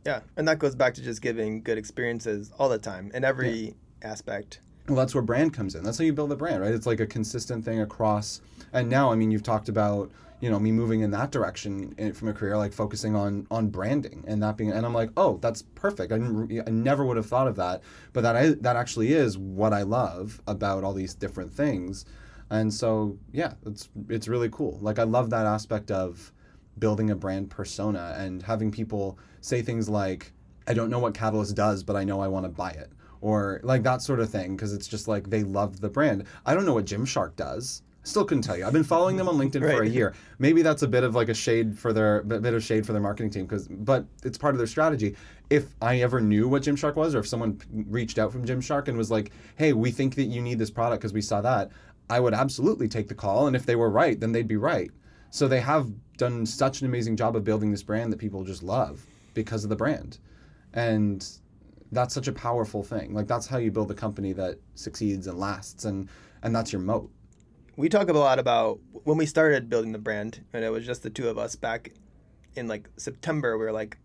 Yeah, 0.04 0.20
and 0.36 0.46
that 0.48 0.58
goes 0.58 0.74
back 0.74 0.94
to 0.94 1.02
just 1.02 1.20
giving 1.20 1.62
good 1.62 1.78
experiences 1.78 2.52
all 2.58 2.68
the 2.68 2.78
time 2.78 3.10
in 3.14 3.24
every 3.24 3.74
aspect. 4.02 4.60
Well, 4.88 4.96
that's 4.96 5.14
where 5.14 5.22
brand 5.22 5.52
comes 5.52 5.74
in. 5.74 5.84
That's 5.84 5.98
how 5.98 6.04
you 6.04 6.14
build 6.14 6.32
a 6.32 6.36
brand, 6.36 6.62
right? 6.62 6.72
It's 6.72 6.86
like 6.86 7.00
a 7.00 7.06
consistent 7.06 7.64
thing 7.64 7.80
across. 7.80 8.40
And 8.72 8.88
now, 8.88 9.12
I 9.12 9.16
mean, 9.16 9.30
you've 9.30 9.42
talked 9.42 9.68
about 9.68 10.10
you 10.40 10.48
know 10.48 10.58
me 10.58 10.70
moving 10.70 11.00
in 11.00 11.10
that 11.10 11.32
direction 11.32 11.94
in, 11.98 12.12
from 12.12 12.28
a 12.28 12.32
career, 12.32 12.56
like 12.56 12.72
focusing 12.72 13.14
on 13.16 13.46
on 13.50 13.68
branding 13.68 14.24
and 14.26 14.42
that 14.42 14.56
being. 14.56 14.70
And 14.70 14.86
I'm 14.86 14.94
like, 14.94 15.10
oh, 15.16 15.38
that's 15.42 15.62
perfect. 15.62 16.12
I, 16.12 16.16
I 16.16 16.70
never 16.70 17.04
would 17.04 17.16
have 17.16 17.26
thought 17.26 17.48
of 17.48 17.56
that, 17.56 17.82
but 18.12 18.22
that 18.22 18.36
I, 18.36 18.50
that 18.60 18.76
actually 18.76 19.12
is 19.12 19.36
what 19.36 19.72
I 19.72 19.82
love 19.82 20.40
about 20.46 20.84
all 20.84 20.94
these 20.94 21.14
different 21.14 21.52
things. 21.52 22.04
And 22.50 22.72
so, 22.72 23.18
yeah, 23.32 23.54
it's 23.66 23.90
it's 24.08 24.28
really 24.28 24.48
cool. 24.50 24.78
Like 24.80 24.98
I 24.98 25.04
love 25.04 25.30
that 25.30 25.44
aspect 25.44 25.90
of 25.90 26.32
building 26.78 27.10
a 27.10 27.16
brand 27.16 27.50
persona 27.50 28.14
and 28.16 28.42
having 28.42 28.70
people 28.70 29.18
say 29.40 29.60
things 29.62 29.88
like, 29.88 30.32
I 30.66 30.74
don't 30.74 30.90
know 30.90 31.00
what 31.00 31.14
Catalyst 31.14 31.56
does, 31.56 31.82
but 31.82 31.96
I 31.96 32.04
know 32.04 32.20
I 32.20 32.28
want 32.28 32.44
to 32.44 32.50
buy 32.50 32.70
it. 32.70 32.92
Or 33.20 33.60
like 33.62 33.82
that 33.82 34.02
sort 34.02 34.20
of 34.20 34.30
thing, 34.30 34.56
because 34.56 34.72
it's 34.72 34.86
just 34.86 35.08
like 35.08 35.30
they 35.30 35.42
love 35.42 35.80
the 35.80 35.88
brand. 35.88 36.24
I 36.46 36.54
don't 36.54 36.64
know 36.64 36.74
what 36.74 36.84
Gymshark 36.84 37.36
does. 37.36 37.82
Still 38.04 38.24
couldn't 38.24 38.42
tell 38.42 38.56
you. 38.56 38.64
I've 38.64 38.72
been 38.72 38.84
following 38.84 39.16
them 39.16 39.28
on 39.28 39.36
LinkedIn 39.38 39.60
for 39.60 39.82
a 39.82 39.88
year. 39.88 40.14
Maybe 40.38 40.62
that's 40.62 40.82
a 40.82 40.88
bit 40.88 41.04
of 41.04 41.14
like 41.14 41.28
a 41.28 41.34
shade 41.34 41.78
for 41.78 41.92
their 41.92 42.22
bit 42.22 42.42
bit 42.42 42.54
of 42.54 42.62
shade 42.62 42.86
for 42.86 42.92
their 42.92 43.02
marketing 43.02 43.30
team 43.30 43.44
because 43.44 43.68
but 43.68 44.06
it's 44.24 44.38
part 44.38 44.54
of 44.54 44.58
their 44.58 44.66
strategy. 44.66 45.16
If 45.50 45.74
I 45.82 46.00
ever 46.00 46.20
knew 46.20 46.48
what 46.48 46.62
Gymshark 46.62 46.94
was 46.94 47.14
or 47.14 47.18
if 47.18 47.28
someone 47.28 47.60
reached 47.88 48.18
out 48.18 48.32
from 48.32 48.46
Gymshark 48.46 48.88
and 48.88 48.96
was 48.96 49.10
like, 49.10 49.32
"Hey, 49.56 49.72
we 49.72 49.90
think 49.90 50.14
that 50.14 50.24
you 50.24 50.40
need 50.40 50.58
this 50.58 50.70
product 50.70 51.02
because 51.02 51.12
we 51.12 51.20
saw 51.20 51.40
that." 51.42 51.70
I 52.10 52.20
would 52.20 52.32
absolutely 52.32 52.88
take 52.88 53.08
the 53.08 53.14
call 53.14 53.46
and 53.46 53.54
if 53.54 53.66
they 53.66 53.76
were 53.76 53.90
right, 53.90 54.18
then 54.18 54.32
they'd 54.32 54.48
be 54.48 54.56
right. 54.56 54.90
So 55.30 55.46
they 55.46 55.60
have 55.60 55.90
done 56.16 56.46
such 56.46 56.80
an 56.80 56.86
amazing 56.86 57.16
job 57.16 57.36
of 57.36 57.44
building 57.44 57.70
this 57.70 57.82
brand 57.82 58.12
that 58.12 58.18
people 58.18 58.44
just 58.44 58.62
love 58.62 59.06
because 59.34 59.64
of 59.64 59.70
the 59.70 59.76
brand. 59.76 60.18
And 60.72 61.26
that's 61.92 62.14
such 62.14 62.28
a 62.28 62.32
powerful 62.32 62.82
thing. 62.82 63.14
Like 63.14 63.26
that's 63.26 63.46
how 63.46 63.58
you 63.58 63.70
build 63.70 63.90
a 63.90 63.94
company 63.94 64.32
that 64.34 64.58
succeeds 64.74 65.26
and 65.26 65.38
lasts 65.38 65.84
and 65.84 66.08
and 66.42 66.54
that's 66.54 66.72
your 66.72 66.82
moat. 66.82 67.10
we 67.76 67.88
talk 67.88 68.08
a 68.08 68.12
lot 68.12 68.38
about 68.38 68.78
when 69.04 69.16
we 69.16 69.26
started 69.26 69.68
building 69.68 69.92
the 69.92 69.98
brand 69.98 70.44
and 70.52 70.64
it 70.64 70.70
was 70.70 70.84
just 70.86 71.02
the 71.02 71.10
two 71.10 71.28
of 71.28 71.38
us 71.38 71.56
back 71.56 71.92
in 72.56 72.66
like 72.68 72.88
september 72.96 73.56
we 73.58 73.64
were 73.64 73.72
like 73.72 73.96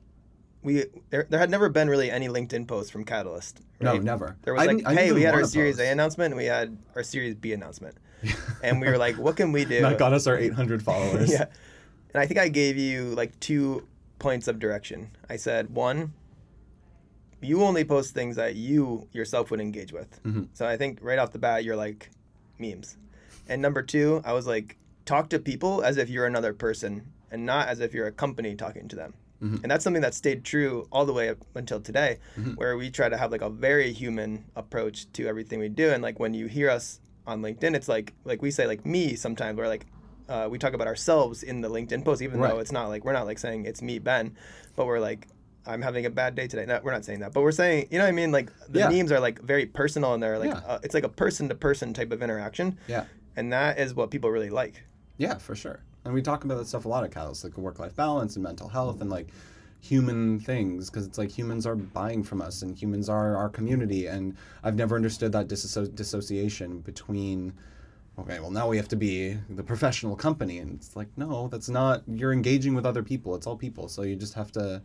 we 0.61 0.85
there, 1.09 1.25
there 1.29 1.39
had 1.39 1.49
never 1.49 1.69
been 1.69 1.89
really 1.89 2.09
any 2.11 2.27
linkedin 2.27 2.67
posts 2.67 2.89
from 2.91 3.03
catalyst 3.03 3.61
Right? 3.81 3.95
No, 3.95 3.99
never. 4.01 4.37
there 4.43 4.53
was 4.53 4.61
I 4.63 4.65
like 4.67 4.77
didn't- 4.77 4.87
I 4.87 4.95
didn't 4.95 5.05
hey 5.07 5.11
we 5.13 5.21
had 5.23 5.33
our 5.35 5.43
series 5.43 5.75
post. 5.77 5.87
a 5.87 5.91
announcement 5.91 6.31
and 6.33 6.37
we 6.37 6.45
had 6.45 6.77
our 6.95 7.03
series 7.03 7.35
b 7.35 7.51
announcement 7.53 7.95
and 8.63 8.79
we 8.79 8.87
were 8.87 8.97
like 8.97 9.17
what 9.17 9.35
can 9.35 9.51
we 9.51 9.65
do 9.65 9.81
That 9.81 9.97
got 9.97 10.13
us 10.13 10.25
our 10.27 10.37
800 10.37 10.81
followers. 10.81 11.31
yeah 11.37 11.45
and 12.13 12.21
i 12.21 12.25
think 12.25 12.39
i 12.39 12.47
gave 12.47 12.77
you 12.77 13.13
like 13.15 13.37
two 13.39 13.85
points 14.19 14.47
of 14.47 14.57
direction 14.59 15.09
i 15.29 15.35
said 15.35 15.69
one 15.75 16.13
you 17.43 17.63
only 17.63 17.83
post 17.83 18.13
things 18.13 18.35
that 18.35 18.55
you 18.55 19.07
yourself 19.11 19.51
would 19.51 19.59
engage 19.59 19.91
with. 19.93 20.21
Mm-hmm. 20.23 20.43
so 20.53 20.65
i 20.67 20.77
think 20.77 20.99
right 21.01 21.19
off 21.19 21.31
the 21.31 21.39
bat 21.39 21.63
you're 21.63 21.75
like 21.75 22.09
memes. 22.59 22.97
And 23.47 23.61
number 23.61 23.81
two 23.81 24.21
i 24.25 24.33
was 24.33 24.47
like 24.47 24.77
talk 25.05 25.29
to 25.29 25.39
people 25.39 25.83
as 25.83 25.97
if 25.97 26.09
you're 26.09 26.25
another 26.25 26.53
person 26.53 27.11
and 27.31 27.45
not 27.45 27.67
as 27.67 27.79
if 27.79 27.93
you're 27.93 28.07
a 28.07 28.11
company 28.11 28.55
talking 28.55 28.87
to 28.89 28.95
them. 28.95 29.13
Mm-hmm. 29.43 29.57
and 29.63 29.71
that's 29.71 29.83
something 29.83 30.01
that 30.03 30.13
stayed 30.13 30.45
true 30.45 30.87
all 30.89 31.05
the 31.05 31.11
way 31.11 31.27
up 31.27 31.37
until 31.55 31.81
today 31.81 32.19
where 32.55 32.77
we 32.77 32.89
try 32.89 33.09
to 33.09 33.17
have 33.17 33.29
like 33.29 33.41
a 33.41 33.49
very 33.49 33.91
human 33.91 34.45
approach 34.55 35.11
to 35.13 35.27
everything 35.27 35.59
we 35.59 35.67
do. 35.67 35.89
And 35.91 36.01
like 36.01 36.17
when 36.17 36.33
you 36.33 36.47
hear 36.47 36.69
us 36.69 37.01
on 37.27 37.41
linkedin 37.41 37.75
it's 37.75 37.89
like 37.89 38.13
like 38.23 38.41
we 38.41 38.51
say 38.51 38.65
like 38.67 38.85
me 38.85 39.15
sometimes. 39.15 39.57
We're 39.57 39.67
like 39.67 39.85
uh, 40.29 40.47
we 40.49 40.57
talk 40.57 40.73
about 40.73 40.87
ourselves 40.87 41.43
in 41.43 41.59
the 41.59 41.69
linkedin 41.69 42.05
post 42.05 42.21
even 42.21 42.39
Right. 42.39 42.51
though 42.51 42.59
it's 42.59 42.71
not 42.71 42.87
like 42.87 43.03
we're 43.03 43.11
not 43.19 43.25
like 43.25 43.37
saying 43.37 43.65
it's 43.65 43.81
me 43.81 43.99
ben. 43.99 44.37
But 44.77 44.85
we're 44.87 45.01
like 45.01 45.27
i'm 45.65 45.81
having 45.81 46.05
a 46.05 46.09
bad 46.09 46.35
day 46.35 46.47
today 46.47 46.65
no, 46.65 46.79
we're 46.83 46.91
not 46.91 47.05
saying 47.05 47.19
that 47.19 47.33
but 47.33 47.41
we're 47.41 47.51
saying 47.51 47.87
you 47.91 47.97
know 47.97 48.03
what 48.03 48.09
i 48.09 48.11
mean 48.11 48.31
like 48.31 48.51
the 48.69 48.79
Yeah. 48.79 48.89
memes 48.89 49.11
are 49.11 49.19
like 49.19 49.41
very 49.41 49.65
personal 49.65 50.13
and 50.13 50.21
they're 50.21 50.39
like 50.39 50.49
Yeah. 50.49 50.61
uh, 50.67 50.79
it's 50.83 50.93
like 50.93 51.03
a 51.03 51.09
person 51.09 51.49
to 51.49 51.55
person 51.55 51.93
type 51.93 52.11
of 52.11 52.21
interaction 52.21 52.77
Yeah. 52.87 53.05
and 53.35 53.51
that 53.53 53.79
is 53.79 53.93
what 53.93 54.11
people 54.11 54.29
really 54.29 54.49
like 54.49 54.83
Yeah, 55.17 55.37
for 55.37 55.55
sure. 55.55 55.79
And 56.05 56.13
we 56.13 56.21
talk 56.21 56.43
about 56.43 56.57
that 56.57 56.67
stuff 56.67 56.83
a 56.85 56.89
lot 56.89 57.03
at 57.05 57.11
Catalyst, 57.11 57.43
like 57.45 57.57
work 57.57 57.79
life 57.79 57.95
balance 57.95 58.35
and 58.35 58.43
mental 58.43 58.67
health 58.67 58.99
and 58.99 59.09
like 59.09 59.27
human 59.79 60.39
things, 60.39 60.89
because 60.89 61.05
it's 61.05 61.17
like 61.17 61.29
humans 61.31 61.65
are 61.65 61.75
buying 61.75 62.23
from 62.23 62.41
us 62.41 62.61
and 62.61 62.75
humans 62.75 63.07
are 63.09 63.37
our 63.37 63.47
community. 63.49 64.07
And 64.07 64.35
I've 64.63 64.75
never 64.75 64.95
understood 64.95 65.31
that 65.33 65.47
disso- 65.47 65.93
dissociation 65.95 66.79
between, 66.79 67.53
okay, 68.19 68.39
well, 68.39 68.51
now 68.51 68.67
we 68.67 68.75
have 68.77 68.87
to 68.89 68.95
be 68.95 69.37
the 69.49 69.63
professional 69.63 70.15
company. 70.15 70.57
And 70.59 70.75
it's 70.75 70.95
like, 70.95 71.07
no, 71.15 71.47
that's 71.47 71.69
not, 71.69 72.03
you're 72.07 72.33
engaging 72.33 72.73
with 72.75 72.85
other 72.85 73.03
people. 73.03 73.35
It's 73.35 73.47
all 73.47 73.55
people. 73.57 73.87
So 73.87 74.01
you 74.03 74.15
just 74.15 74.33
have 74.33 74.51
to, 74.53 74.81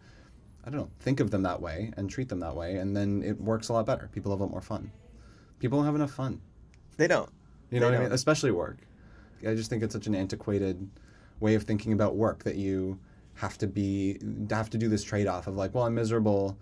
I 0.69 0.71
don't 0.71 0.81
know, 0.83 0.91
think 1.01 1.21
of 1.21 1.31
them 1.31 1.45
that 1.45 1.63
way 1.63 1.95
and 1.97 2.11
treat 2.11 2.29
them 2.29 2.41
that 2.41 2.55
way. 2.55 2.77
And 2.77 2.95
then 2.95 3.23
it 3.25 3.41
works 3.41 3.71
a 3.71 3.73
lot 3.73 3.87
better. 3.87 4.11
People 4.13 4.31
have 4.33 4.41
a 4.41 4.43
lot 4.43 4.51
more 4.53 4.61
fun. 4.61 4.91
People 5.61 5.79
don't 5.79 5.87
have 5.87 5.95
enough 5.95 6.11
fun. 6.11 6.43
they 6.99 7.09
don't 7.09 7.31
You 7.71 7.81
know 7.81 7.87
They 7.87 7.93
what 7.97 8.01
I 8.01 8.05
mean? 8.05 8.13
Especially 8.13 8.51
work. 8.51 8.77
I 9.47 9.55
just 9.55 9.71
think 9.71 9.83
it's 9.83 9.95
such 9.95 10.07
an 10.07 10.15
antiquated 10.15 10.87
way 11.41 11.55
of 11.55 11.63
thinking 11.63 11.95
about 11.95 12.17
work 12.17 12.45
that 12.45 12.57
you 12.57 12.99
have 13.37 13.57
to 13.59 13.67
be 13.67 14.19
have 14.51 14.69
to 14.69 14.77
do 14.77 14.89
this 14.91 15.03
trade 15.03 15.27
off 15.27 15.47
of 15.47 15.57
like, 15.57 15.75
well, 15.75 15.85
I'm 15.85 15.95
miserable 15.95 16.59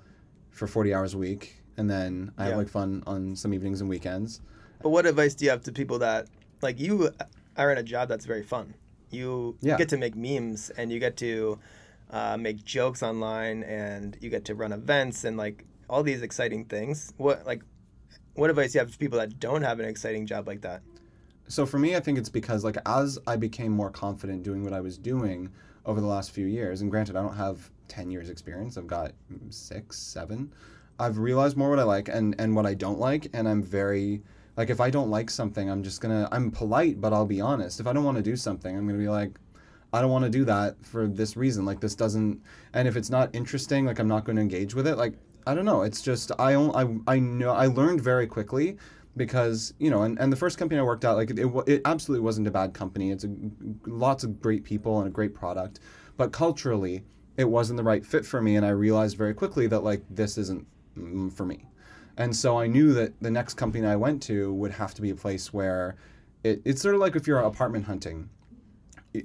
for 0.50 0.68
40 0.68 0.94
hours 0.94 1.14
a 1.14 1.18
week 1.18 1.64
and 1.76 1.90
then 1.90 2.30
I 2.38 2.44
have 2.44 2.56
like 2.56 2.68
fun 2.68 3.02
on 3.08 3.34
some 3.34 3.52
evenings 3.52 3.80
and 3.80 3.90
weekends. 3.90 4.40
But 4.82 4.90
what 4.90 5.04
advice 5.04 5.34
do 5.34 5.46
you 5.46 5.50
have 5.50 5.62
to 5.64 5.72
people 5.72 5.98
that 5.98 6.28
like 6.62 6.78
you 6.78 7.10
are 7.56 7.72
in 7.72 7.78
a 7.78 7.82
job 7.82 8.08
that's 8.08 8.24
very 8.24 8.44
fun? 8.44 8.74
You 9.10 9.56
Yeah. 9.62 9.76
get 9.78 9.88
to 9.88 9.96
make 9.96 10.14
memes 10.14 10.70
and 10.70 10.92
you 10.92 11.00
get 11.00 11.16
to 11.16 11.58
uh, 12.10 12.36
make 12.36 12.64
jokes 12.64 13.02
online 13.02 13.62
and 13.64 14.16
you 14.20 14.30
get 14.30 14.44
to 14.46 14.54
run 14.54 14.72
events 14.72 15.24
and 15.24 15.36
like 15.36 15.64
all 15.88 16.02
these 16.02 16.22
exciting 16.22 16.64
things. 16.64 17.12
What 17.16 17.46
like 17.46 17.62
what 18.34 18.50
advice 18.50 18.72
do 18.72 18.78
you 18.78 18.80
have 18.80 18.92
to 18.92 18.98
people 18.98 19.18
that 19.18 19.40
don't 19.40 19.62
have 19.62 19.80
an 19.80 19.86
exciting 19.86 20.26
job 20.26 20.46
like 20.46 20.60
that? 20.62 20.82
So 21.48 21.64
for 21.64 21.78
me, 21.78 21.96
I 21.96 22.00
think 22.00 22.18
it's 22.18 22.28
because 22.28 22.64
like 22.64 22.76
as 22.86 23.18
I 23.26 23.36
became 23.36 23.72
more 23.72 23.90
confident 23.90 24.42
doing 24.42 24.64
what 24.64 24.72
I 24.72 24.80
was 24.80 24.98
doing 24.98 25.50
over 25.84 26.00
the 26.00 26.06
last 26.06 26.32
few 26.32 26.46
years, 26.46 26.80
and 26.80 26.90
granted, 26.90 27.16
I 27.16 27.22
don't 27.22 27.36
have 27.36 27.70
ten 27.88 28.10
years 28.10 28.30
experience. 28.30 28.76
I've 28.76 28.86
got 28.86 29.12
six, 29.50 29.98
seven. 29.98 30.52
I've 30.98 31.18
realized 31.18 31.56
more 31.56 31.70
what 31.70 31.78
I 31.78 31.84
like 31.84 32.08
and 32.08 32.34
and 32.38 32.54
what 32.54 32.66
I 32.66 32.74
don't 32.74 32.98
like, 32.98 33.28
and 33.32 33.48
I'm 33.48 33.62
very 33.62 34.22
like 34.56 34.70
if 34.70 34.80
I 34.80 34.90
don't 34.90 35.10
like 35.10 35.30
something, 35.30 35.70
I'm 35.70 35.82
just 35.82 36.00
gonna 36.00 36.28
I'm 36.32 36.50
polite, 36.50 37.00
but 37.00 37.12
I'll 37.12 37.26
be 37.26 37.40
honest. 37.40 37.80
If 37.80 37.86
I 37.86 37.92
don't 37.92 38.04
want 38.04 38.16
to 38.16 38.22
do 38.22 38.36
something, 38.36 38.76
I'm 38.76 38.86
gonna 38.86 38.98
be 38.98 39.08
like. 39.08 39.38
I 39.92 40.00
don't 40.00 40.10
want 40.10 40.24
to 40.24 40.30
do 40.30 40.44
that 40.44 40.84
for 40.84 41.06
this 41.06 41.36
reason. 41.36 41.64
Like 41.64 41.80
this 41.80 41.94
doesn't, 41.94 42.40
and 42.74 42.88
if 42.88 42.96
it's 42.96 43.10
not 43.10 43.34
interesting, 43.34 43.86
like 43.86 43.98
I'm 43.98 44.08
not 44.08 44.24
going 44.24 44.36
to 44.36 44.42
engage 44.42 44.74
with 44.74 44.86
it. 44.86 44.96
Like 44.96 45.14
I 45.46 45.54
don't 45.54 45.64
know. 45.64 45.82
It's 45.82 46.02
just 46.02 46.32
I 46.38 46.54
on- 46.54 47.02
I 47.06 47.14
I 47.14 47.18
know 47.18 47.52
I 47.52 47.66
learned 47.66 48.00
very 48.00 48.26
quickly 48.26 48.76
because 49.16 49.72
you 49.78 49.90
know, 49.90 50.02
and, 50.02 50.18
and 50.18 50.32
the 50.32 50.36
first 50.36 50.58
company 50.58 50.78
I 50.78 50.82
worked 50.82 51.04
at, 51.04 51.12
like 51.12 51.30
it, 51.30 51.46
it 51.66 51.82
absolutely 51.84 52.24
wasn't 52.24 52.48
a 52.48 52.50
bad 52.50 52.74
company. 52.74 53.10
It's 53.10 53.24
a 53.24 53.30
lots 53.86 54.24
of 54.24 54.40
great 54.40 54.64
people 54.64 54.98
and 54.98 55.08
a 55.08 55.10
great 55.10 55.34
product, 55.34 55.80
but 56.16 56.32
culturally, 56.32 57.04
it 57.36 57.48
wasn't 57.48 57.76
the 57.76 57.84
right 57.84 58.04
fit 58.04 58.26
for 58.26 58.42
me, 58.42 58.56
and 58.56 58.66
I 58.66 58.70
realized 58.70 59.16
very 59.16 59.34
quickly 59.34 59.66
that 59.68 59.80
like 59.80 60.02
this 60.10 60.36
isn't 60.36 60.66
mm, 60.98 61.32
for 61.32 61.46
me. 61.46 61.66
And 62.18 62.34
so 62.34 62.58
I 62.58 62.66
knew 62.66 62.92
that 62.94 63.12
the 63.20 63.30
next 63.30 63.54
company 63.54 63.86
I 63.86 63.96
went 63.96 64.22
to 64.24 64.52
would 64.54 64.72
have 64.72 64.94
to 64.94 65.02
be 65.02 65.10
a 65.10 65.14
place 65.14 65.52
where 65.52 65.96
it, 66.44 66.62
it's 66.64 66.80
sort 66.80 66.94
of 66.94 67.00
like 67.00 67.14
if 67.14 67.26
you're 67.26 67.38
apartment 67.38 67.84
hunting 67.84 68.30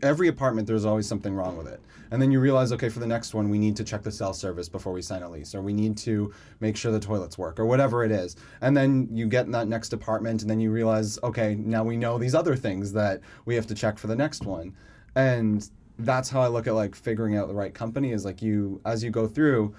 every 0.01 0.27
apartment 0.27 0.67
there's 0.67 0.85
always 0.85 1.07
something 1.07 1.33
wrong 1.33 1.57
with 1.57 1.67
it. 1.67 1.81
And 2.11 2.21
then 2.21 2.31
you 2.31 2.39
realize 2.39 2.71
okay 2.73 2.89
for 2.89 2.99
the 2.99 3.07
next 3.07 3.33
one 3.33 3.49
we 3.49 3.57
need 3.57 3.75
to 3.77 3.83
check 3.83 4.01
the 4.01 4.11
cell 4.11 4.33
service 4.33 4.67
before 4.67 4.93
we 4.93 5.01
sign 5.01 5.23
a 5.23 5.29
lease 5.29 5.55
or 5.55 5.61
we 5.61 5.73
need 5.73 5.97
to 5.97 6.33
make 6.59 6.75
sure 6.75 6.91
the 6.91 6.99
toilets 6.99 7.37
work 7.37 7.59
or 7.59 7.65
whatever 7.65 8.03
it 8.03 8.11
is. 8.11 8.35
And 8.61 8.75
then 8.75 9.07
you 9.11 9.27
get 9.27 9.45
in 9.45 9.51
that 9.51 9.67
next 9.67 9.93
apartment 9.93 10.41
and 10.41 10.49
then 10.49 10.59
you 10.59 10.71
realize 10.71 11.19
okay 11.23 11.55
now 11.55 11.83
we 11.83 11.97
know 11.97 12.17
these 12.17 12.35
other 12.35 12.55
things 12.55 12.93
that 12.93 13.21
we 13.45 13.55
have 13.55 13.67
to 13.67 13.75
check 13.75 13.97
for 13.97 14.07
the 14.07 14.15
next 14.15 14.45
one. 14.45 14.75
And 15.15 15.69
that's 15.99 16.29
how 16.29 16.41
i 16.41 16.47
look 16.47 16.67
at 16.67 16.73
like 16.73 16.95
figuring 16.95 17.37
out 17.37 17.47
the 17.47 17.53
right 17.53 17.73
company 17.73 18.11
is 18.11 18.25
like 18.25 18.41
you 18.41 18.81
as 18.85 19.03
you 19.03 19.11
go 19.11 19.27
through 19.27 19.73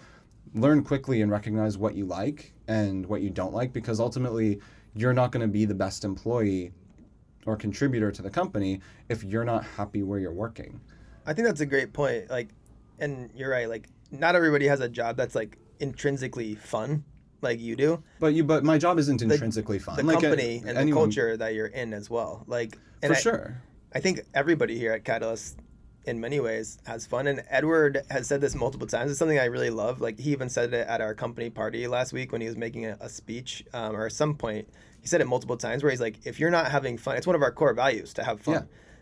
learn 0.54 0.82
quickly 0.84 1.22
and 1.22 1.30
recognize 1.30 1.78
what 1.78 1.94
you 1.94 2.04
like 2.04 2.52
and 2.68 3.06
what 3.06 3.22
you 3.22 3.30
don't 3.30 3.54
like 3.54 3.72
because 3.72 4.00
ultimately 4.00 4.60
you're 4.94 5.14
not 5.14 5.32
going 5.32 5.40
to 5.40 5.48
be 5.48 5.64
the 5.64 5.74
best 5.74 6.04
employee 6.04 6.70
or 7.46 7.56
contributor 7.56 8.10
to 8.12 8.22
the 8.22 8.30
company 8.30 8.80
if 9.08 9.24
you're 9.24 9.44
not 9.44 9.64
happy 9.64 10.02
where 10.02 10.18
you're 10.18 10.32
working. 10.32 10.80
I 11.26 11.32
think 11.32 11.46
that's 11.46 11.60
a 11.60 11.66
great 11.66 11.92
point. 11.92 12.30
Like, 12.30 12.48
and 12.98 13.30
you're 13.34 13.50
right. 13.50 13.68
Like, 13.68 13.88
not 14.10 14.34
everybody 14.34 14.66
has 14.66 14.80
a 14.80 14.88
job 14.88 15.16
that's 15.16 15.34
like 15.34 15.58
intrinsically 15.80 16.54
fun, 16.54 17.04
like 17.40 17.60
you 17.60 17.76
do. 17.76 18.02
But 18.20 18.34
you, 18.34 18.44
but 18.44 18.64
my 18.64 18.78
job 18.78 18.98
isn't 18.98 19.22
intrinsically 19.22 19.78
fun. 19.78 19.96
The 19.96 20.02
Like, 20.02 20.18
uh, 20.18 20.20
company 20.20 20.62
and 20.66 20.76
the 20.76 20.92
culture 20.92 21.36
that 21.36 21.54
you're 21.54 21.66
in 21.66 21.92
as 21.92 22.10
well. 22.10 22.44
Like, 22.46 22.78
and 23.02 23.12
for 23.12 23.16
I, 23.16 23.20
sure. 23.20 23.62
I 23.94 24.00
think 24.00 24.20
everybody 24.34 24.78
here 24.78 24.92
at 24.92 25.04
Catalyst, 25.04 25.58
in 26.04 26.20
many 26.20 26.40
ways, 26.40 26.78
has 26.86 27.06
fun. 27.06 27.26
And 27.26 27.42
Edward 27.48 28.02
has 28.10 28.26
said 28.26 28.40
this 28.40 28.54
multiple 28.54 28.86
times. 28.86 29.10
It's 29.10 29.18
something 29.18 29.38
I 29.38 29.46
really 29.46 29.70
love. 29.70 30.00
Like 30.00 30.18
he 30.18 30.30
even 30.32 30.48
said 30.48 30.72
it 30.72 30.86
at 30.86 31.00
our 31.00 31.14
company 31.14 31.50
party 31.50 31.86
last 31.86 32.12
week 32.12 32.32
when 32.32 32.40
he 32.40 32.46
was 32.46 32.56
making 32.56 32.86
a, 32.86 32.96
a 33.00 33.08
speech, 33.08 33.64
um, 33.72 33.96
or 33.96 34.06
at 34.06 34.12
some 34.12 34.34
point 34.34 34.68
he 35.02 35.06
said 35.08 35.20
it 35.20 35.26
multiple 35.26 35.56
times. 35.58 35.82
Where 35.82 35.90
he's 35.90 36.00
like, 36.00 36.16
"If 36.24 36.40
you're 36.40 36.50
not 36.50 36.70
having 36.70 36.96
fun, 36.96 37.16
it's 37.18 37.26
one 37.26 37.36
of 37.36 37.42
our 37.42 37.52
core 37.52 37.74
values 37.74 38.14
to 38.14 38.24
have 38.24 38.40
fun." 38.40 38.54
Yeah. 38.54 38.60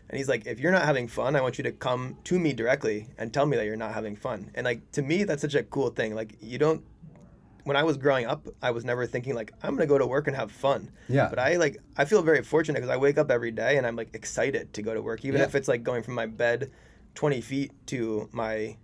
And 0.09 0.17
he's 0.17 0.27
like, 0.27 0.45
"If 0.45 0.59
you're 0.59 0.73
not 0.73 0.83
having 0.83 1.07
fun, 1.07 1.37
I 1.37 1.41
want 1.41 1.57
you 1.57 1.63
to 1.63 1.71
come 1.71 2.17
to 2.25 2.37
me 2.37 2.51
directly 2.51 3.07
and 3.17 3.33
tell 3.33 3.45
me 3.45 3.55
that 3.55 3.65
you're 3.65 3.77
not 3.77 3.93
having 3.93 4.17
fun." 4.17 4.51
And 4.55 4.65
like 4.65 4.91
to 4.91 5.01
me, 5.01 5.23
that's 5.23 5.41
such 5.41 5.55
a 5.55 5.63
cool 5.63 5.89
thing. 5.91 6.13
Like 6.15 6.35
you 6.41 6.57
don't. 6.57 6.83
When 7.63 7.77
I 7.77 7.83
was 7.83 7.95
growing 7.97 8.25
up, 8.25 8.47
I 8.61 8.71
was 8.71 8.83
never 8.83 9.05
thinking 9.05 9.35
like 9.35 9.53
I'm 9.61 9.75
gonna 9.75 9.85
go 9.85 9.99
to 9.99 10.05
work 10.07 10.25
and 10.27 10.35
have 10.35 10.51
fun. 10.51 10.89
Yeah. 11.07 11.29
But 11.29 11.37
I 11.39 11.57
like 11.57 11.77
I 11.95 12.05
feel 12.05 12.23
very 12.23 12.41
fortunate 12.43 12.79
because 12.79 12.89
I 12.89 12.97
wake 12.97 13.17
up 13.19 13.29
every 13.29 13.51
day 13.51 13.77
and 13.77 13.85
I'm 13.85 13.95
like 13.95 14.09
excited 14.15 14.73
to 14.73 14.81
go 14.81 14.93
to 14.95 15.01
work, 15.01 15.23
even 15.23 15.39
Yeah. 15.39 15.45
if 15.45 15.53
it's 15.55 15.67
like 15.67 15.83
going 15.83 16.01
from 16.01 16.15
my 16.15 16.25
bed 16.25 16.71
20 17.13 17.39
feet 17.41 17.71
to 17.87 18.27
my 18.31 18.77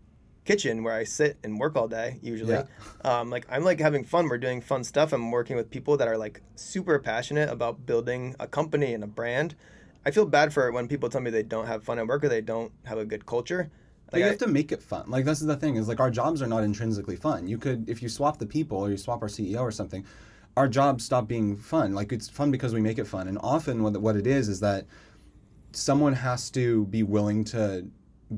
kitchen 0.47 0.83
where 0.83 0.93
I 0.93 1.03
sit 1.03 1.37
and 1.43 1.59
work 1.59 1.75
all 1.75 1.87
day 1.89 2.19
usually. 2.23 2.53
Yeah. 2.53 2.65
Um, 3.03 3.29
like 3.29 3.45
I'm 3.49 3.63
like 3.63 3.79
having 3.79 4.03
fun. 4.03 4.27
We're 4.29 4.37
doing 4.47 4.61
fun 4.61 4.83
stuff. 4.83 5.13
I'm 5.13 5.29
working 5.31 5.55
with 5.57 5.69
people 5.69 5.97
that 5.97 6.07
are 6.07 6.17
like 6.17 6.41
super 6.55 6.97
passionate 6.99 7.49
about 7.49 7.85
building 7.85 8.35
a 8.39 8.47
company 8.47 8.93
and 8.95 9.03
a 9.03 9.07
brand. 9.07 9.55
I 10.05 10.11
feel 10.11 10.25
bad 10.25 10.53
for 10.53 10.71
when 10.71 10.87
people 10.87 11.09
tell 11.09 11.21
me 11.21 11.29
they 11.31 11.43
don't 11.43 11.67
have 11.67 11.83
fun 11.83 11.99
at 11.99 12.07
work 12.07 12.23
or 12.23 12.29
they 12.29 12.41
don't 12.41 12.71
have 12.85 12.97
a 12.97 13.05
good 13.05 13.25
culture. 13.25 13.69
But 14.05 14.13
Like, 14.13 14.19
you 14.21 14.25
I- 14.25 14.29
have 14.29 14.37
to 14.39 14.47
make 14.47 14.71
it 14.71 14.81
fun. 14.81 15.03
Like 15.15 15.25
this 15.25 15.41
is 15.41 15.47
the 15.47 15.57
thing 15.57 15.75
is 15.75 15.87
like 15.91 15.99
our 15.99 16.09
jobs 16.09 16.41
are 16.41 16.47
not 16.47 16.63
intrinsically 16.63 17.17
fun. 17.17 17.47
You 17.47 17.57
could 17.57 17.89
if 17.89 18.01
you 18.01 18.07
swap 18.09 18.39
the 18.39 18.45
people 18.57 18.77
or 18.77 18.89
you 18.89 18.97
swap 18.97 19.21
our 19.21 19.27
CEO 19.27 19.59
or 19.61 19.71
something, 19.71 20.05
our 20.55 20.67
jobs 20.69 21.03
stop 21.03 21.27
being 21.27 21.57
fun. 21.57 21.93
Like 21.93 22.13
it's 22.13 22.29
fun 22.29 22.49
because 22.51 22.73
we 22.73 22.81
make 22.81 22.97
it 22.97 23.07
fun. 23.15 23.27
And 23.27 23.37
often 23.43 23.83
what 23.83 23.97
what 23.97 24.15
it 24.15 24.25
is 24.25 24.47
is 24.47 24.61
that 24.61 24.85
someone 25.73 26.13
has 26.13 26.49
to 26.51 26.85
be 26.85 27.03
willing 27.03 27.43
to 27.43 27.85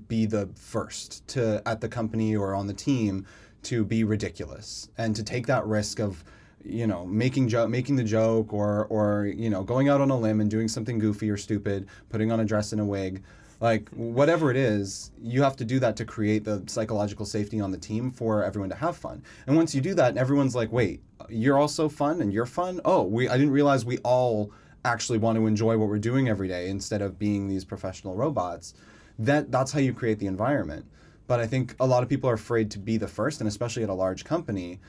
be 0.07 0.25
the 0.25 0.49
first 0.55 1.27
to 1.29 1.61
at 1.65 1.81
the 1.81 1.89
company 1.89 2.35
or 2.35 2.53
on 2.53 2.67
the 2.67 2.73
team 2.73 3.25
to 3.63 3.83
be 3.83 4.03
ridiculous 4.03 4.89
and 4.97 5.15
to 5.15 5.23
take 5.23 5.47
that 5.47 5.65
risk 5.65 5.99
of 5.99 6.23
you 6.63 6.87
know 6.87 7.05
making 7.05 7.47
jo- 7.47 7.67
making 7.67 7.95
the 7.95 8.03
joke 8.03 8.53
or 8.53 8.85
or 8.89 9.25
you 9.25 9.49
know 9.49 9.63
going 9.63 9.89
out 9.89 10.01
on 10.01 10.09
a 10.09 10.17
limb 10.17 10.41
and 10.41 10.49
doing 10.49 10.67
something 10.67 10.99
goofy 10.99 11.29
or 11.29 11.37
stupid 11.37 11.87
putting 12.09 12.31
on 12.31 12.39
a 12.39 12.45
dress 12.45 12.71
and 12.71 12.81
a 12.81 12.85
wig. 12.85 13.23
Like 13.61 13.89
whatever 13.89 14.51
it 14.51 14.57
is 14.57 15.11
you 15.21 15.43
have 15.43 15.57
to 15.57 15.65
do 15.65 15.79
that 15.79 15.97
to 15.97 16.05
create 16.05 16.45
the 16.45 16.63
psychological 16.67 17.25
safety 17.25 17.59
on 17.59 17.71
the 17.71 17.77
team 17.77 18.09
for 18.11 18.43
everyone 18.43 18.69
to 18.69 18.75
have 18.75 18.95
fun. 18.95 19.21
And 19.47 19.55
once 19.57 19.75
you 19.75 19.81
do 19.81 19.93
that 19.95 20.17
everyone's 20.17 20.55
like 20.55 20.71
wait 20.71 21.01
you're 21.27 21.57
also 21.57 21.89
fun 21.89 22.21
and 22.21 22.31
you're 22.31 22.45
fun? 22.45 22.79
Oh 22.85 23.03
we 23.03 23.27
i 23.27 23.37
didn't 23.37 23.51
realize 23.51 23.83
we 23.83 23.97
all 23.99 24.51
actually 24.85 25.17
want 25.17 25.37
to 25.37 25.45
enjoy 25.45 25.77
what 25.77 25.89
we're 25.89 25.99
doing 25.99 26.29
every 26.29 26.47
day 26.47 26.69
instead 26.69 27.01
of 27.01 27.19
being 27.19 27.49
these 27.49 27.65
professional 27.65 28.15
robots 28.15 28.73
that 29.19 29.51
that's 29.51 29.71
how 29.71 29.79
you 29.79 29.93
create 29.93 30.17
the 30.19 30.27
environment 30.27 30.85
but 31.27 31.39
i 31.39 31.45
think 31.45 31.75
a 31.79 31.85
lot 31.85 32.01
of 32.01 32.09
people 32.09 32.29
are 32.29 32.33
afraid 32.33 32.71
to 32.71 32.79
be 32.79 32.97
the 32.97 33.07
first 33.07 33.39
and 33.41 33.47
especially 33.47 33.83
at 33.83 33.89
a 33.89 33.93
large 33.93 34.25
company 34.25 34.79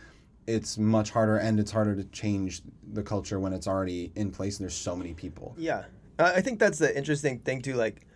it's 0.46 0.78
much 0.78 1.10
harder 1.10 1.36
and 1.36 1.60
it's 1.60 1.70
harder 1.70 1.94
to 1.94 2.04
change 2.04 2.62
the 2.92 3.02
culture 3.02 3.38
when 3.38 3.52
it's 3.52 3.66
already 3.66 4.10
in 4.16 4.30
place 4.30 4.58
and 4.58 4.64
there's 4.64 4.74
so 4.74 4.96
many 4.96 5.12
people 5.12 5.54
Yeah. 5.58 5.84
I 6.18 6.34
I 6.34 6.40
think 6.40 6.58
that's 6.58 6.78
the 6.78 6.96
interesting 6.96 7.38
thing 7.40 7.62
too. 7.62 7.74
Like, 7.74 8.06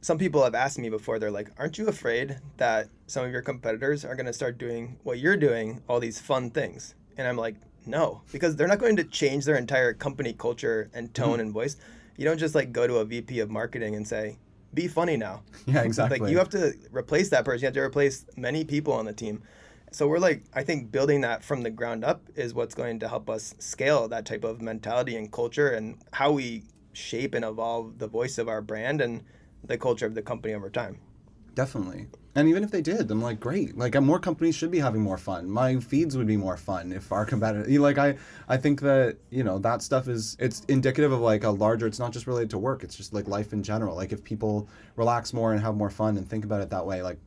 some 0.00 0.18
people 0.18 0.44
have 0.44 0.54
asked 0.54 0.78
me 0.78 0.90
before, 0.90 1.18
they're 1.18 1.30
like, 1.30 1.50
aren't 1.58 1.78
you 1.78 1.88
afraid 1.88 2.38
that 2.56 2.88
some 3.06 3.24
of 3.24 3.32
your 3.32 3.42
competitors 3.42 4.04
are 4.04 4.14
going 4.14 4.26
to 4.26 4.32
start 4.32 4.58
doing 4.58 4.96
what 5.02 5.18
you're 5.18 5.36
doing, 5.36 5.82
all 5.88 5.98
these 5.98 6.20
fun 6.20 6.50
things? 6.50 6.94
And 7.16 7.26
I'm 7.26 7.36
like, 7.36 7.56
no, 7.84 8.22
because 8.30 8.54
they're 8.54 8.68
not 8.68 8.78
going 8.78 8.96
to 8.96 9.04
change 9.04 9.44
their 9.44 9.56
entire 9.56 9.92
company 9.92 10.34
culture 10.34 10.90
and 10.94 11.12
tone 11.14 11.32
mm-hmm. 11.32 11.40
and 11.40 11.52
voice. 11.52 11.76
You 12.16 12.24
don't 12.24 12.38
just 12.38 12.54
like 12.54 12.70
go 12.70 12.86
to 12.86 12.98
a 12.98 13.04
VP 13.04 13.40
of 13.40 13.50
marketing 13.50 13.96
and 13.96 14.06
say, 14.06 14.38
be 14.74 14.88
funny 14.88 15.16
now. 15.16 15.42
yeah 15.66 15.82
exactly 15.82 16.18
Like, 16.18 16.30
you 16.30 16.38
have 16.38 16.50
to 16.50 16.74
replace 16.90 17.30
that 17.30 17.44
person. 17.44 17.62
You 17.62 17.66
have 17.66 17.74
to 17.74 17.80
replace 17.80 18.26
many 18.36 18.64
people 18.64 18.92
on 18.92 19.04
the 19.04 19.12
team. 19.12 19.42
So 19.90 20.06
we're 20.06 20.18
like, 20.18 20.44
I 20.54 20.62
think 20.62 20.92
building 20.92 21.22
that 21.22 21.42
from 21.42 21.62
the 21.62 21.70
ground 21.70 22.04
up 22.04 22.22
is 22.34 22.52
what's 22.52 22.74
going 22.74 22.98
to 23.00 23.08
help 23.08 23.30
us 23.30 23.54
scale 23.58 24.06
that 24.08 24.26
type 24.26 24.44
of 24.44 24.60
mentality 24.60 25.16
and 25.16 25.32
culture 25.32 25.68
and 25.70 25.96
how 26.12 26.32
we 26.32 26.64
shape 26.92 27.34
and 27.34 27.44
evolve 27.44 27.98
the 27.98 28.06
voice 28.06 28.38
of 28.38 28.48
our 28.48 28.60
brand 28.60 29.00
and 29.00 29.24
the 29.64 29.78
culture 29.78 30.04
of 30.04 30.14
the 30.14 30.22
company 30.22 30.52
over 30.52 30.68
time. 30.68 30.98
Definitely. 31.54 32.06
And 32.38 32.48
even 32.48 32.62
if 32.62 32.70
they 32.70 32.82
did, 32.82 33.10
I'm 33.10 33.20
like, 33.20 33.40
great. 33.40 33.76
Like, 33.76 33.96
uh, 33.96 34.00
more 34.00 34.20
companies 34.20 34.54
should 34.54 34.70
be 34.70 34.78
having 34.78 35.00
more 35.02 35.18
fun. 35.18 35.50
My 35.50 35.80
feeds 35.80 36.16
would 36.16 36.28
be 36.28 36.36
more 36.36 36.56
fun 36.56 36.92
if 36.92 37.10
our 37.10 37.24
competitor. 37.24 37.68
Like, 37.80 37.98
I, 37.98 38.16
I 38.48 38.56
think 38.56 38.80
that 38.82 39.16
you 39.30 39.42
know 39.42 39.58
that 39.58 39.82
stuff 39.82 40.06
is 40.06 40.36
it's 40.38 40.60
indicative 40.68 41.10
of 41.10 41.18
like 41.18 41.42
a 41.42 41.50
larger. 41.50 41.88
It's 41.88 41.98
not 41.98 42.12
just 42.12 42.28
related 42.28 42.50
to 42.50 42.58
work. 42.58 42.84
It's 42.84 42.94
just 42.94 43.12
like 43.12 43.26
life 43.26 43.52
in 43.52 43.64
general. 43.64 43.96
Like, 43.96 44.12
if 44.12 44.22
people 44.22 44.68
relax 44.94 45.32
more 45.32 45.52
and 45.52 45.60
have 45.60 45.74
more 45.74 45.90
fun 45.90 46.16
and 46.16 46.30
think 46.30 46.44
about 46.44 46.60
it 46.60 46.70
that 46.70 46.86
way, 46.86 47.02
like, 47.02 47.18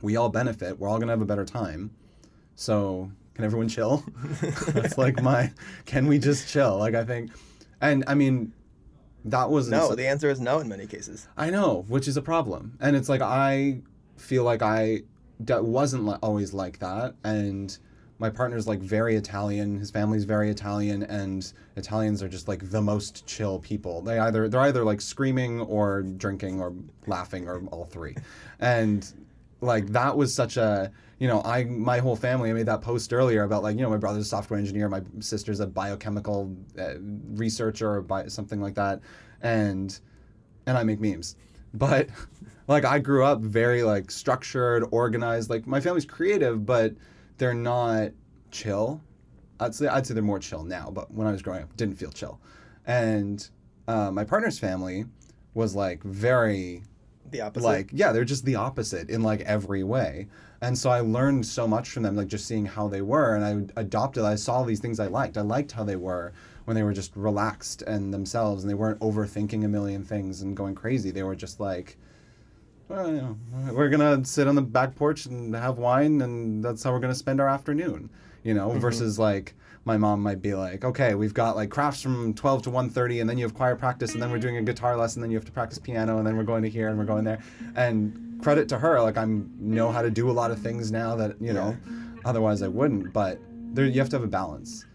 we 0.00 0.16
all 0.16 0.30
benefit. 0.30 0.78
We're 0.78 0.88
all 0.88 0.98
gonna 0.98 1.12
have 1.12 1.20
a 1.20 1.26
better 1.26 1.44
time. 1.44 1.90
So, 2.54 3.12
can 3.34 3.44
everyone 3.44 3.68
chill? 3.68 4.02
That's 4.68 4.96
like 4.96 5.22
my. 5.22 5.52
Can 5.84 6.06
we 6.06 6.18
just 6.18 6.48
chill? 6.48 6.78
Like, 6.78 6.94
I 6.94 7.04
think, 7.04 7.30
and 7.82 8.04
I 8.06 8.14
mean, 8.14 8.54
that 9.26 9.50
was 9.50 9.68
No, 9.68 9.94
the 9.94 10.06
answer 10.06 10.30
is 10.30 10.40
no 10.40 10.60
in 10.60 10.68
many 10.68 10.86
cases. 10.86 11.28
I 11.36 11.50
know, 11.50 11.84
which 11.88 12.08
is 12.08 12.16
a 12.16 12.22
problem. 12.22 12.78
And 12.80 12.96
it's 12.96 13.10
like 13.10 13.20
I 13.20 13.82
feel 14.20 14.44
like 14.44 14.62
I 14.62 15.02
wasn't 15.48 16.18
always 16.22 16.52
like 16.52 16.78
that, 16.78 17.14
and 17.24 17.76
my 18.18 18.28
partner's 18.28 18.68
like 18.68 18.80
very 18.80 19.16
Italian. 19.16 19.78
His 19.78 19.90
family's 19.90 20.24
very 20.24 20.50
Italian, 20.50 21.02
and 21.04 21.50
Italians 21.76 22.22
are 22.22 22.28
just 22.28 22.48
like 22.48 22.70
the 22.70 22.82
most 22.82 23.26
chill 23.26 23.58
people. 23.58 24.02
They 24.02 24.18
either 24.18 24.48
they're 24.48 24.60
either 24.60 24.84
like 24.84 25.00
screaming 25.00 25.60
or 25.60 26.02
drinking 26.02 26.60
or 26.60 26.74
laughing 27.06 27.48
or 27.48 27.62
all 27.72 27.86
three, 27.86 28.14
and 28.60 29.10
like 29.60 29.86
that 29.88 30.16
was 30.16 30.34
such 30.34 30.56
a 30.56 30.90
you 31.18 31.28
know 31.28 31.42
I 31.44 31.64
my 31.64 31.98
whole 31.98 32.16
family 32.16 32.50
I 32.50 32.52
made 32.52 32.66
that 32.66 32.82
post 32.82 33.12
earlier 33.12 33.44
about 33.44 33.62
like 33.62 33.76
you 33.76 33.82
know 33.82 33.90
my 33.90 33.96
brother's 33.96 34.26
a 34.26 34.28
software 34.28 34.58
engineer 34.58 34.88
my 34.88 35.02
sister's 35.20 35.60
a 35.60 35.66
biochemical 35.66 36.54
uh, 36.78 36.94
researcher 37.34 37.92
or 37.92 38.00
bi- 38.00 38.26
something 38.28 38.60
like 38.60 38.74
that 38.74 39.00
and 39.42 39.98
and 40.66 40.78
I 40.78 40.82
make 40.82 41.00
memes 41.00 41.36
but 41.74 42.08
like 42.70 42.84
I 42.84 42.98
grew 43.00 43.24
up 43.24 43.40
very 43.40 43.82
like 43.82 44.10
structured 44.10 44.84
organized. 44.92 45.50
Like 45.50 45.66
my 45.66 45.80
family's 45.80 46.06
creative 46.06 46.64
but 46.64 46.94
they're 47.36 47.52
not 47.54 48.12
chill. 48.50 49.00
I'd 49.58 49.74
say 49.74 49.88
I'd 49.88 50.06
say 50.06 50.14
they're 50.14 50.22
more 50.22 50.38
chill 50.38 50.64
now 50.64 50.90
but 50.90 51.12
when 51.12 51.26
I 51.26 51.32
was 51.32 51.42
growing 51.42 51.62
up 51.62 51.76
didn't 51.76 51.96
feel 51.96 52.12
chill. 52.12 52.40
And 52.86 53.46
uh, 53.88 54.10
my 54.10 54.24
partner's 54.24 54.58
family 54.58 55.04
was 55.54 55.74
like 55.74 56.02
very 56.04 56.82
The 57.30 57.40
opposite. 57.40 57.66
like 57.66 57.90
yeah 57.92 58.12
they're 58.12 58.24
just 58.24 58.44
the 58.44 58.54
opposite 58.54 59.10
in 59.10 59.22
like 59.22 59.40
every 59.42 59.82
way. 59.82 60.28
And 60.62 60.78
so 60.78 60.90
i 60.90 61.00
learned 61.00 61.44
so 61.46 61.66
much 61.66 61.88
from 61.88 62.02
them 62.04 62.14
like 62.16 62.28
just 62.28 62.46
seeing 62.46 62.66
how 62.66 62.86
they 62.86 63.00
were 63.02 63.34
and 63.34 63.44
i 63.76 63.80
adopted 63.80 64.24
i 64.24 64.34
saw 64.36 64.62
these 64.62 64.78
things 64.78 65.00
i 65.00 65.06
liked. 65.08 65.36
I 65.36 65.40
liked 65.40 65.72
how 65.72 65.84
they 65.84 65.96
were 65.96 66.32
when 66.66 66.76
they 66.76 66.82
were 66.84 66.92
just 66.92 67.16
relaxed 67.16 67.82
and 67.82 68.14
themselves 68.14 68.62
and 68.62 68.70
they 68.70 68.74
weren't 68.74 69.00
overthinking 69.00 69.64
a 69.64 69.68
million 69.68 70.04
things 70.04 70.42
and 70.42 70.56
going 70.56 70.74
crazy. 70.76 71.10
They 71.10 71.24
were 71.24 71.34
just 71.34 71.58
like 71.58 71.96
well, 72.90 73.08
you 73.08 73.20
know, 73.20 73.38
we're 73.72 73.88
gonna 73.88 74.24
sit 74.24 74.48
on 74.48 74.56
the 74.56 74.62
back 74.62 74.96
porch 74.96 75.26
and 75.26 75.54
have 75.54 75.78
wine 75.78 76.20
and 76.20 76.62
that's 76.62 76.82
how 76.82 76.92
we're 76.92 76.98
gonna 76.98 77.14
spend 77.14 77.40
our 77.40 77.48
afternoon 77.48 78.10
you 78.42 78.52
know 78.52 78.70
mm-hmm. 78.70 78.80
versus 78.80 79.18
like 79.18 79.54
my 79.84 79.96
mom 79.96 80.20
might 80.20 80.42
be 80.42 80.54
like 80.54 80.84
okay 80.84 81.14
we've 81.14 81.34
got 81.34 81.56
like 81.56 81.70
crafts 81.70 82.02
from 82.02 82.34
12 82.34 82.62
to 82.62 82.70
1.30 82.70 83.20
and 83.20 83.30
then 83.30 83.38
you 83.38 83.44
have 83.44 83.54
choir 83.54 83.76
practice 83.76 84.12
and 84.12 84.22
then 84.22 84.30
we're 84.30 84.38
doing 84.38 84.56
a 84.56 84.62
guitar 84.62 84.96
lesson 84.96 85.20
and 85.20 85.24
then 85.24 85.30
you 85.30 85.36
have 85.36 85.44
to 85.44 85.52
practice 85.52 85.78
piano 85.78 86.18
and 86.18 86.26
then 86.26 86.36
we're 86.36 86.42
going 86.42 86.62
to 86.62 86.68
here 86.68 86.88
and 86.88 86.98
we're 86.98 87.04
going 87.04 87.24
there. 87.24 87.40
And 87.76 88.40
credit 88.42 88.68
to 88.70 88.78
her 88.78 89.00
like 89.02 89.18
i'm 89.18 89.50
know 89.58 89.92
how 89.92 90.00
to 90.00 90.10
do 90.10 90.30
a 90.30 90.32
lot 90.32 90.50
of 90.50 90.58
things 90.58 90.90
now 90.90 91.14
that 91.14 91.36
you 91.40 91.52
know 91.52 91.76
otherwise 92.24 92.62
i 92.62 92.68
wouldn't 92.68 93.12
but 93.12 93.38
there 93.72 93.84
you 93.84 94.00
have 94.00 94.08
to 94.08 94.16
have 94.16 94.24
a 94.24 94.26
balance 94.26 94.86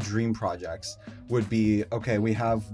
dream 0.00 0.34
projects 0.34 0.98
would 1.28 1.48
be 1.48 1.84
okay 1.92 2.18
we 2.18 2.32
have 2.32 2.64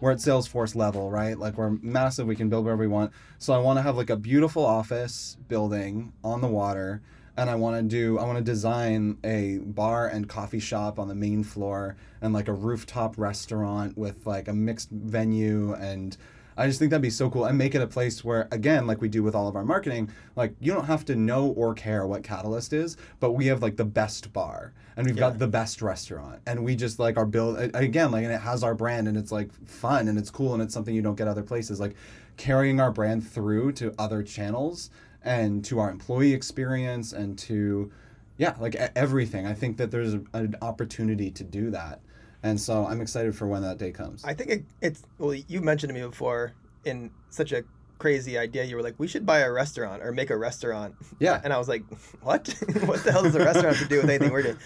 we're 0.00 0.12
at 0.12 0.18
salesforce 0.18 0.74
level 0.74 1.10
right? 1.10 1.38
Like 1.38 1.58
we're 1.58 1.76
massive 1.82 2.26
we 2.26 2.34
can 2.34 2.48
build 2.48 2.64
wherever 2.64 2.80
we 2.80 2.88
want. 2.88 3.12
So 3.38 3.52
i 3.52 3.58
want 3.58 3.78
to 3.78 3.82
have 3.82 3.96
like 3.96 4.10
a 4.10 4.16
beautiful 4.16 4.64
office 4.64 5.36
building 5.48 6.12
on 6.24 6.40
the 6.40 6.48
water 6.48 7.02
and 7.36 7.48
i 7.48 7.54
want 7.54 7.76
to 7.76 7.82
do 7.82 8.18
i 8.18 8.24
want 8.24 8.36
to 8.36 8.44
design 8.44 9.16
a 9.24 9.58
bar 9.58 10.06
and 10.08 10.28
coffee 10.28 10.58
shop 10.58 10.98
on 10.98 11.08
the 11.08 11.14
main 11.14 11.42
floor 11.42 11.96
and 12.20 12.34
like 12.34 12.48
a 12.48 12.52
rooftop 12.52 13.16
restaurant 13.16 13.96
with 13.96 14.26
like 14.26 14.48
a 14.48 14.52
mixed 14.52 14.90
venue 14.90 15.72
and 15.74 16.16
I 16.60 16.66
just 16.66 16.78
think 16.78 16.90
that'd 16.90 17.00
be 17.00 17.08
so 17.08 17.30
cool 17.30 17.46
and 17.46 17.56
make 17.56 17.74
it 17.74 17.80
a 17.80 17.86
place 17.86 18.22
where, 18.22 18.46
again, 18.52 18.86
like 18.86 19.00
we 19.00 19.08
do 19.08 19.22
with 19.22 19.34
all 19.34 19.48
of 19.48 19.56
our 19.56 19.64
marketing, 19.64 20.10
like 20.36 20.54
you 20.60 20.74
don't 20.74 20.84
have 20.84 21.06
to 21.06 21.16
know 21.16 21.46
or 21.56 21.72
care 21.72 22.06
what 22.06 22.22
Catalyst 22.22 22.74
is, 22.74 22.98
but 23.18 23.32
we 23.32 23.46
have 23.46 23.62
like 23.62 23.76
the 23.76 23.84
best 23.86 24.30
bar 24.34 24.74
and 24.94 25.06
we've 25.06 25.16
Yeah. 25.16 25.30
got 25.30 25.38
the 25.38 25.48
best 25.48 25.80
restaurant 25.80 26.40
and 26.46 26.62
we 26.62 26.76
just 26.76 26.98
like 26.98 27.16
our 27.16 27.24
build 27.24 27.58
again, 27.74 28.10
like, 28.10 28.24
and 28.24 28.32
it 28.32 28.42
has 28.42 28.62
our 28.62 28.74
brand 28.74 29.08
and 29.08 29.16
it's 29.16 29.32
like 29.32 29.50
fun 29.66 30.06
and 30.06 30.18
it's 30.18 30.28
cool 30.30 30.52
and 30.52 30.62
it's 30.62 30.74
something 30.74 30.94
you 30.94 31.00
don't 31.00 31.14
get 31.16 31.28
other 31.28 31.42
places. 31.42 31.80
Like 31.80 31.96
carrying 32.36 32.78
our 32.78 32.92
brand 32.92 33.26
through 33.26 33.72
to 33.72 33.94
other 33.98 34.22
channels 34.22 34.90
and 35.24 35.64
to 35.64 35.78
our 35.78 35.90
employee 35.90 36.34
experience 36.34 37.14
and 37.14 37.38
to, 37.38 37.90
yeah, 38.36 38.54
like 38.60 38.74
everything. 38.74 39.46
I 39.46 39.54
think 39.54 39.78
that 39.78 39.90
there's 39.90 40.12
an 40.12 40.56
opportunity 40.60 41.30
to 41.30 41.42
do 41.42 41.70
that. 41.70 42.00
And 42.42 42.60
so 42.60 42.86
I'm 42.86 43.00
excited 43.00 43.36
for 43.36 43.46
when 43.46 43.62
that 43.62 43.78
day 43.78 43.90
comes. 43.90 44.24
I 44.24 44.34
think 44.34 44.50
it, 44.50 44.64
it's 44.80 45.02
well. 45.18 45.34
You 45.34 45.60
mentioned 45.60 45.90
to 45.90 45.94
me 45.94 46.06
before 46.06 46.52
in 46.84 47.10
such 47.28 47.52
a 47.52 47.64
crazy 47.98 48.38
idea. 48.38 48.64
You 48.64 48.76
were 48.76 48.82
like, 48.82 48.94
we 48.98 49.06
should 49.06 49.24
buy 49.24 49.40
a 49.40 49.52
restaurant 49.52 50.02
or 50.02 50.10
make 50.10 50.30
a 50.30 50.36
restaurant. 50.36 50.94
Yeah. 51.18 51.40
And 51.44 51.52
I 51.52 51.58
was 51.58 51.68
like, 51.68 51.84
what? 52.22 52.48
what 52.86 53.04
the 53.04 53.12
hell 53.12 53.22
does 53.22 53.34
a 53.34 53.38
restaurant 53.38 53.76
have 53.76 53.86
to 53.86 53.88
do 53.88 54.00
with 54.00 54.08
anything 54.10 54.32
we're 54.32 54.42
doing? 54.42 54.58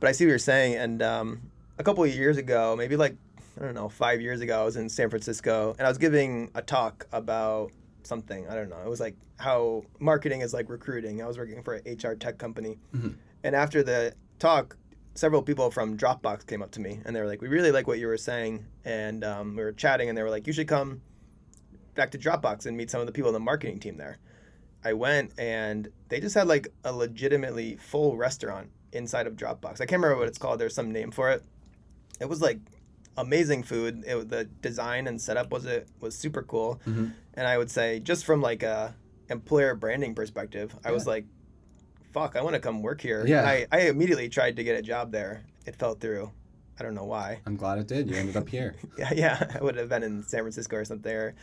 But 0.00 0.08
I 0.08 0.12
see 0.12 0.24
what 0.24 0.30
you're 0.30 0.38
saying. 0.38 0.76
And 0.76 1.02
um, 1.02 1.40
a 1.78 1.84
couple 1.84 2.04
of 2.04 2.14
years 2.14 2.36
ago, 2.36 2.76
maybe 2.76 2.96
like 2.96 3.16
I 3.60 3.64
don't 3.64 3.74
know, 3.74 3.88
five 3.88 4.20
years 4.20 4.40
ago, 4.40 4.62
I 4.62 4.64
was 4.64 4.76
in 4.76 4.88
San 4.88 5.10
Francisco 5.10 5.74
and 5.78 5.86
I 5.86 5.90
was 5.90 5.98
giving 5.98 6.50
a 6.54 6.62
talk 6.62 7.06
about 7.12 7.72
something. 8.04 8.48
I 8.48 8.54
don't 8.54 8.68
know. 8.68 8.78
It 8.78 8.88
was 8.88 9.00
like 9.00 9.16
how 9.38 9.82
marketing 9.98 10.42
is 10.42 10.54
like 10.54 10.70
recruiting. 10.70 11.20
I 11.22 11.26
was 11.26 11.36
working 11.36 11.62
for 11.62 11.74
an 11.74 11.96
HR 11.96 12.14
tech 12.14 12.38
company. 12.38 12.78
And 13.42 13.56
after 13.56 13.82
the 13.82 14.14
talk, 14.38 14.76
several 15.18 15.42
people 15.42 15.70
from 15.70 15.96
Dropbox 15.98 16.46
came 16.46 16.62
up 16.62 16.70
to 16.72 16.80
me 16.80 17.00
and 17.04 17.14
they 17.14 17.20
were 17.20 17.26
like, 17.26 17.42
"We 17.42 17.48
really 17.48 17.72
like 17.72 17.86
what 17.86 17.98
you 17.98 18.06
were 18.06 18.16
saying," 18.16 18.64
and 18.84 19.24
um, 19.24 19.56
we 19.56 19.62
were 19.64 19.72
chatting, 19.72 20.08
and 20.08 20.16
they 20.16 20.22
were 20.22 20.30
like, 20.30 20.46
"You 20.46 20.52
should 20.52 20.68
come 20.68 21.02
back 21.94 22.10
to 22.12 22.18
Dropbox 22.18 22.66
and 22.66 22.76
meet 22.76 22.90
some 22.90 23.00
of 23.00 23.06
the 23.06 23.12
people 23.12 23.28
in 23.28 23.34
the 23.34 23.40
marketing 23.40 23.80
team 23.80 23.96
there." 23.96 24.18
I 24.84 24.92
went 24.92 25.32
and 25.38 25.88
they 26.08 26.20
just 26.20 26.36
had 26.36 26.46
like 26.46 26.68
a 26.84 26.92
legitimately 26.92 27.76
full 27.76 28.16
restaurant 28.16 28.70
inside 28.92 29.26
of 29.26 29.34
Dropbox. 29.34 29.80
I 29.80 29.86
can't 29.86 30.00
remember 30.00 30.16
what 30.18 30.28
it's 30.28 30.38
called. 30.38 30.60
There's 30.60 30.74
some 30.74 30.92
name 30.92 31.10
for 31.10 31.30
it. 31.30 31.42
It 32.20 32.28
was 32.28 32.40
like 32.40 32.60
amazing 33.16 33.64
food. 33.64 34.04
It, 34.06 34.28
the 34.28 34.44
design 34.44 35.08
and 35.08 35.20
setup 35.20 35.50
was 35.50 35.66
it 35.66 35.88
was 36.00 36.16
super 36.16 36.42
cool. 36.42 36.80
Mhm. 36.86 37.12
And 37.34 37.46
I 37.46 37.58
would 37.58 37.70
say 37.70 37.98
just 37.98 38.24
from 38.24 38.40
like 38.40 38.62
a 38.62 38.94
employer 39.28 39.74
branding 39.74 40.14
perspective, 40.14 40.74
I 40.84 40.92
was 40.92 41.06
like, 41.06 41.26
fuck, 42.12 42.36
I 42.36 42.42
want 42.42 42.54
to 42.54 42.60
come 42.60 42.82
work 42.82 43.00
here. 43.00 43.26
Yeah. 43.26 43.46
I, 43.46 43.66
I 43.70 43.80
immediately 43.88 44.28
tried 44.28 44.56
to 44.56 44.64
get 44.64 44.78
a 44.78 44.82
job 44.82 45.12
there. 45.12 45.44
It 45.66 45.76
fell 45.76 45.94
through. 45.94 46.30
I 46.78 46.82
don't 46.82 46.94
know 46.94 47.04
why. 47.04 47.40
I'm 47.46 47.56
glad 47.56 47.78
it 47.78 47.88
did. 47.88 48.08
You 48.08 48.16
ended 48.16 48.36
up 48.36 48.48
here. 48.48 48.76
Yeah, 48.98 49.12
yeah, 49.14 49.52
I 49.54 49.62
would 49.62 49.76
have 49.76 49.88
been 49.88 50.02
in 50.02 50.22
San 50.22 50.40
Francisco 50.40 50.76
or 50.76 50.84
something. 50.84 51.12
Or, 51.12 51.34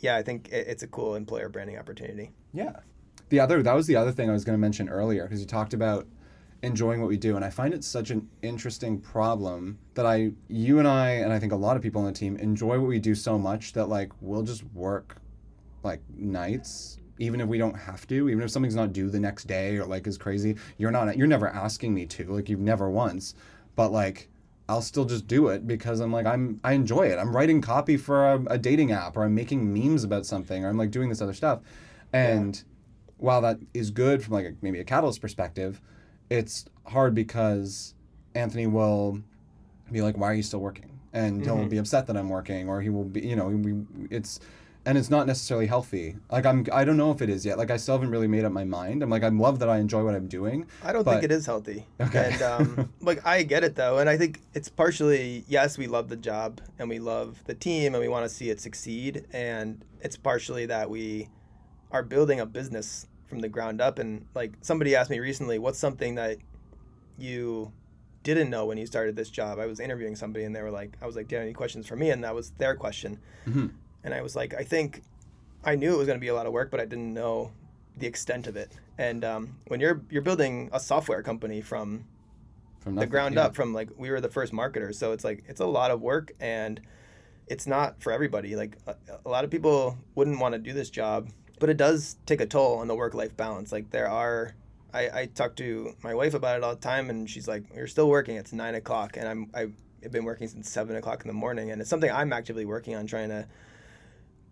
yeah, 0.00 0.16
I 0.16 0.22
think 0.22 0.48
it, 0.48 0.66
it's 0.68 0.82
a 0.82 0.88
cool 0.88 1.14
employer 1.14 1.48
branding 1.48 1.78
opportunity. 1.78 2.30
Yeah. 2.52 2.76
The 3.28 3.40
other 3.40 3.62
that 3.62 3.74
was 3.74 3.86
the 3.86 3.96
other 3.96 4.12
thing 4.12 4.28
I 4.28 4.32
was 4.32 4.44
going 4.44 4.54
to 4.54 4.60
mention 4.60 4.88
earlier 4.88 5.24
because 5.24 5.40
you 5.40 5.46
talked 5.46 5.72
about 5.72 6.06
enjoying 6.62 7.00
what 7.00 7.08
we 7.08 7.16
do 7.16 7.34
and 7.34 7.44
I 7.44 7.50
find 7.50 7.74
it 7.74 7.82
such 7.82 8.10
an 8.10 8.28
interesting 8.42 9.00
problem 9.00 9.78
that 9.94 10.06
I 10.06 10.32
you 10.48 10.78
and 10.78 10.86
I 10.86 11.10
and 11.10 11.32
I 11.32 11.38
think 11.38 11.52
a 11.52 11.56
lot 11.56 11.76
of 11.76 11.82
people 11.82 12.02
on 12.02 12.06
the 12.06 12.12
team 12.12 12.36
enjoy 12.36 12.78
what 12.78 12.86
we 12.86 12.98
do 12.98 13.14
so 13.14 13.38
much 13.38 13.72
that 13.72 13.86
like 13.86 14.12
we'll 14.20 14.42
just 14.42 14.62
work 14.74 15.16
like 15.82 16.00
nights 16.14 16.98
even 17.18 17.40
if 17.40 17.48
we 17.48 17.58
don't 17.58 17.74
have 17.74 18.06
to 18.06 18.28
even 18.28 18.42
if 18.42 18.50
something's 18.50 18.74
not 18.74 18.92
due 18.92 19.10
the 19.10 19.20
next 19.20 19.44
day 19.44 19.76
or 19.76 19.84
like 19.84 20.06
is 20.06 20.18
crazy 20.18 20.56
you're 20.78 20.90
not 20.90 21.16
you're 21.16 21.26
never 21.26 21.48
asking 21.48 21.92
me 21.92 22.06
to 22.06 22.24
like 22.32 22.48
you've 22.48 22.60
never 22.60 22.88
once 22.90 23.34
but 23.76 23.92
like 23.92 24.28
I'll 24.68 24.80
still 24.82 25.04
just 25.04 25.26
do 25.26 25.48
it 25.48 25.66
because 25.66 26.00
I'm 26.00 26.12
like 26.12 26.24
I'm 26.24 26.60
I 26.64 26.72
enjoy 26.72 27.08
it. 27.08 27.18
I'm 27.18 27.34
writing 27.36 27.60
copy 27.60 27.96
for 27.96 28.32
a, 28.32 28.42
a 28.46 28.58
dating 28.58 28.92
app 28.92 29.16
or 29.16 29.24
I'm 29.24 29.34
making 29.34 29.72
memes 29.72 30.04
about 30.04 30.24
something 30.24 30.64
or 30.64 30.68
I'm 30.68 30.78
like 30.78 30.90
doing 30.90 31.08
this 31.08 31.20
other 31.20 31.34
stuff. 31.34 31.60
And 32.12 32.62
while 33.18 33.40
that 33.42 33.58
is 33.74 33.90
good 33.90 34.22
from 34.22 34.34
like 34.34 34.46
a, 34.46 34.52
maybe 34.62 34.78
a 34.80 34.84
catalyst 34.84 35.20
perspective, 35.20 35.80
it's 36.30 36.64
hard 36.86 37.14
because 37.14 37.94
Anthony 38.34 38.66
will 38.66 39.20
be 39.90 40.00
like, 40.00 40.16
"Why 40.16 40.30
are 40.30 40.34
you 40.34 40.42
still 40.42 40.60
working?" 40.60 41.00
And 41.12 41.42
he'll 41.42 41.66
Mhm. 41.66 41.70
be 41.70 41.76
upset 41.78 42.06
that 42.06 42.16
I'm 42.16 42.30
working, 42.30 42.68
or 42.68 42.80
he 42.80 42.88
will 42.88 43.04
be, 43.04 43.20
you 43.20 43.36
know, 43.36 43.48
we, 43.48 43.74
it's, 44.10 44.40
and 44.84 44.98
it's 44.98 45.10
not 45.10 45.26
necessarily 45.26 45.66
healthy. 45.66 46.16
Like 46.30 46.44
I'm, 46.44 46.66
I 46.72 46.84
don't 46.84 46.96
know 46.96 47.10
if 47.12 47.22
it 47.22 47.30
is 47.30 47.46
yet. 47.46 47.56
Like 47.58 47.70
I 47.70 47.76
still 47.76 47.94
haven't 47.94 48.10
really 48.10 48.26
made 48.26 48.44
up 48.44 48.52
my 48.52 48.64
mind. 48.64 49.02
I'm 49.02 49.10
like, 49.10 49.22
I 49.22 49.28
love 49.28 49.58
that 49.60 49.68
I 49.68 49.78
enjoy 49.78 50.02
what 50.04 50.14
I'm 50.14 50.26
doing. 50.26 50.66
I 50.82 50.92
don't 50.92 51.04
But- 51.04 51.12
think 51.12 51.24
it 51.24 51.32
is 51.32 51.46
healthy. 51.46 51.86
Okay. 52.00 52.30
And 52.32 52.42
um, 52.42 52.92
like 53.00 53.24
I 53.26 53.42
get 53.44 53.62
it 53.64 53.76
though, 53.76 53.98
and 53.98 54.08
I 54.08 54.16
think 54.16 54.40
it's 54.54 54.68
partially 54.68 55.44
yes, 55.48 55.78
we 55.78 55.86
love 55.86 56.08
the 56.08 56.16
job 56.16 56.60
and 56.78 56.88
we 56.88 56.98
love 56.98 57.42
the 57.46 57.54
team 57.54 57.94
and 57.94 58.00
we 58.02 58.08
want 58.08 58.24
to 58.28 58.28
see 58.34 58.50
it 58.50 58.60
succeed, 58.60 59.24
and 59.32 59.84
it's 60.00 60.16
partially 60.16 60.66
that 60.66 60.90
we 60.90 61.28
are 61.92 62.02
building 62.02 62.40
a 62.40 62.46
business 62.46 63.06
from 63.26 63.38
the 63.40 63.48
ground 63.48 63.80
up. 63.80 63.98
And 63.98 64.26
like 64.34 64.52
somebody 64.62 64.96
asked 64.96 65.10
me 65.10 65.20
recently, 65.20 65.58
what's 65.58 65.78
something 65.78 66.16
that 66.16 66.38
you 67.18 67.72
didn't 68.22 68.50
know 68.50 68.66
when 68.66 68.78
you 68.78 68.86
started 68.86 69.16
this 69.16 69.30
job? 69.30 69.58
I 69.58 69.66
was 69.66 69.80
interviewing 69.80 70.16
somebody 70.16 70.44
and 70.44 70.54
they 70.54 70.62
were 70.62 70.70
like, 70.70 70.96
I 71.02 71.06
was 71.06 71.16
like, 71.16 71.28
do 71.28 71.34
you 71.34 71.38
have 71.38 71.44
any 71.44 71.52
questions 71.54 71.86
for 71.86 71.96
me? 71.96 72.10
And 72.10 72.22
that 72.24 72.34
was 72.34 72.50
their 72.58 72.74
question. 72.74 73.18
Mhm. 73.46 73.70
And 74.04 74.12
I 74.14 74.22
was 74.22 74.34
like, 74.34 74.54
I 74.54 74.64
think 74.64 75.02
I 75.64 75.74
knew 75.76 75.94
it 75.94 75.98
was 75.98 76.06
going 76.06 76.18
to 76.18 76.20
be 76.20 76.28
a 76.28 76.34
lot 76.34 76.46
of 76.46 76.52
work, 76.52 76.70
but 76.70 76.80
I 76.80 76.84
didn't 76.84 77.14
know 77.14 77.52
the 77.96 78.06
extent 78.06 78.46
of 78.46 78.56
it. 78.56 78.72
And 78.98 79.24
um, 79.24 79.56
when 79.68 79.80
you're 79.80 80.02
you're 80.10 80.22
building 80.22 80.70
a 80.72 80.80
software 80.80 81.22
company 81.22 81.60
from 81.60 82.04
From 82.80 82.96
the 82.96 83.06
ground 83.06 83.36
yeah. 83.36 83.44
up, 83.44 83.54
from 83.54 83.72
like 83.72 83.90
we 83.96 84.10
were 84.10 84.20
the 84.20 84.28
first 84.28 84.52
marketers, 84.52 84.98
so 84.98 85.12
it's 85.12 85.24
like 85.24 85.44
it's 85.46 85.60
a 85.60 85.66
lot 85.66 85.90
of 85.90 86.00
work 86.00 86.32
and 86.40 86.80
it's 87.46 87.66
not 87.66 88.02
for 88.02 88.12
everybody. 88.12 88.56
Like 88.56 88.76
a, 88.86 88.96
a 89.24 89.28
lot 89.28 89.44
of 89.44 89.50
people 89.50 89.98
wouldn't 90.14 90.40
want 90.40 90.54
to 90.54 90.58
do 90.58 90.72
this 90.72 90.90
job, 90.90 91.30
but 91.60 91.70
it 91.70 91.76
does 91.76 92.16
take 92.26 92.40
a 92.40 92.46
toll 92.46 92.78
on 92.78 92.88
the 92.88 92.94
work 92.94 93.14
life 93.14 93.36
balance. 93.36 93.70
Like 93.72 93.90
there 93.90 94.08
are. 94.08 94.54
I, 94.94 95.20
I 95.20 95.26
talk 95.26 95.56
to 95.56 95.94
my 96.02 96.14
wife 96.14 96.34
about 96.34 96.58
it 96.58 96.64
all 96.64 96.74
the 96.74 96.80
time, 96.80 97.08
and 97.08 97.30
she's 97.30 97.48
like, 97.48 97.64
"You're 97.74 97.86
still 97.86 98.10
working. 98.10 98.36
It's 98.36 98.52
nine 98.52 98.74
o'clock, 98.74 99.16
and 99.16 99.26
I'm 99.26 99.50
I've 99.54 99.74
been 100.10 100.24
working 100.24 100.48
since 100.48 100.68
seven 100.68 100.96
o'clock 100.96 101.22
in 101.22 101.28
the 101.28 101.34
morning, 101.34 101.70
and 101.70 101.80
it's 101.80 101.88
something 101.88 102.10
I'm 102.10 102.32
actively 102.32 102.66
working 102.66 102.94
on 102.94 103.06
trying 103.06 103.30
to 103.30 103.46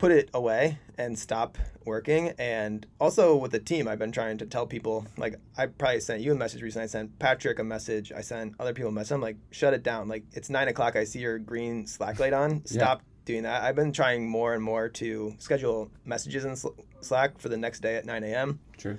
put 0.00 0.10
it 0.10 0.30
away 0.32 0.78
and 0.96 1.16
stop 1.18 1.58
working. 1.84 2.32
And 2.38 2.86
also 2.98 3.36
with 3.36 3.52
the 3.52 3.58
team, 3.58 3.86
I've 3.86 3.98
been 3.98 4.12
trying 4.12 4.38
to 4.38 4.46
tell 4.46 4.66
people, 4.66 5.06
like, 5.18 5.36
I 5.56 5.66
probably 5.66 6.00
sent 6.00 6.22
you 6.22 6.32
a 6.32 6.34
message 6.34 6.62
recently. 6.62 6.84
I 6.84 6.86
sent 6.86 7.18
Patrick 7.18 7.58
a 7.58 7.64
message. 7.64 8.10
I 8.10 8.22
sent 8.22 8.54
other 8.58 8.72
people 8.72 8.88
a 8.88 8.92
message. 8.92 9.12
I'm 9.12 9.20
like, 9.20 9.36
shut 9.50 9.74
it 9.74 9.82
down. 9.82 10.08
Like, 10.08 10.24
it's 10.32 10.48
nine 10.48 10.68
o'clock. 10.68 10.96
I 10.96 11.04
see 11.04 11.20
your 11.20 11.38
green 11.38 11.86
Slack 11.86 12.18
light 12.18 12.32
on. 12.32 12.62
Yeah. 12.64 12.82
Stop 12.82 13.02
doing 13.26 13.42
that. 13.42 13.62
I've 13.62 13.76
been 13.76 13.92
trying 13.92 14.26
more 14.26 14.54
and 14.54 14.64
more 14.64 14.88
to 14.88 15.34
schedule 15.38 15.90
messages 16.06 16.46
in 16.46 16.56
Slack 17.02 17.38
for 17.38 17.50
the 17.50 17.58
next 17.58 17.80
day 17.80 17.96
at 17.96 18.06
9 18.06 18.24
a.m. 18.24 18.58
True. 18.78 18.98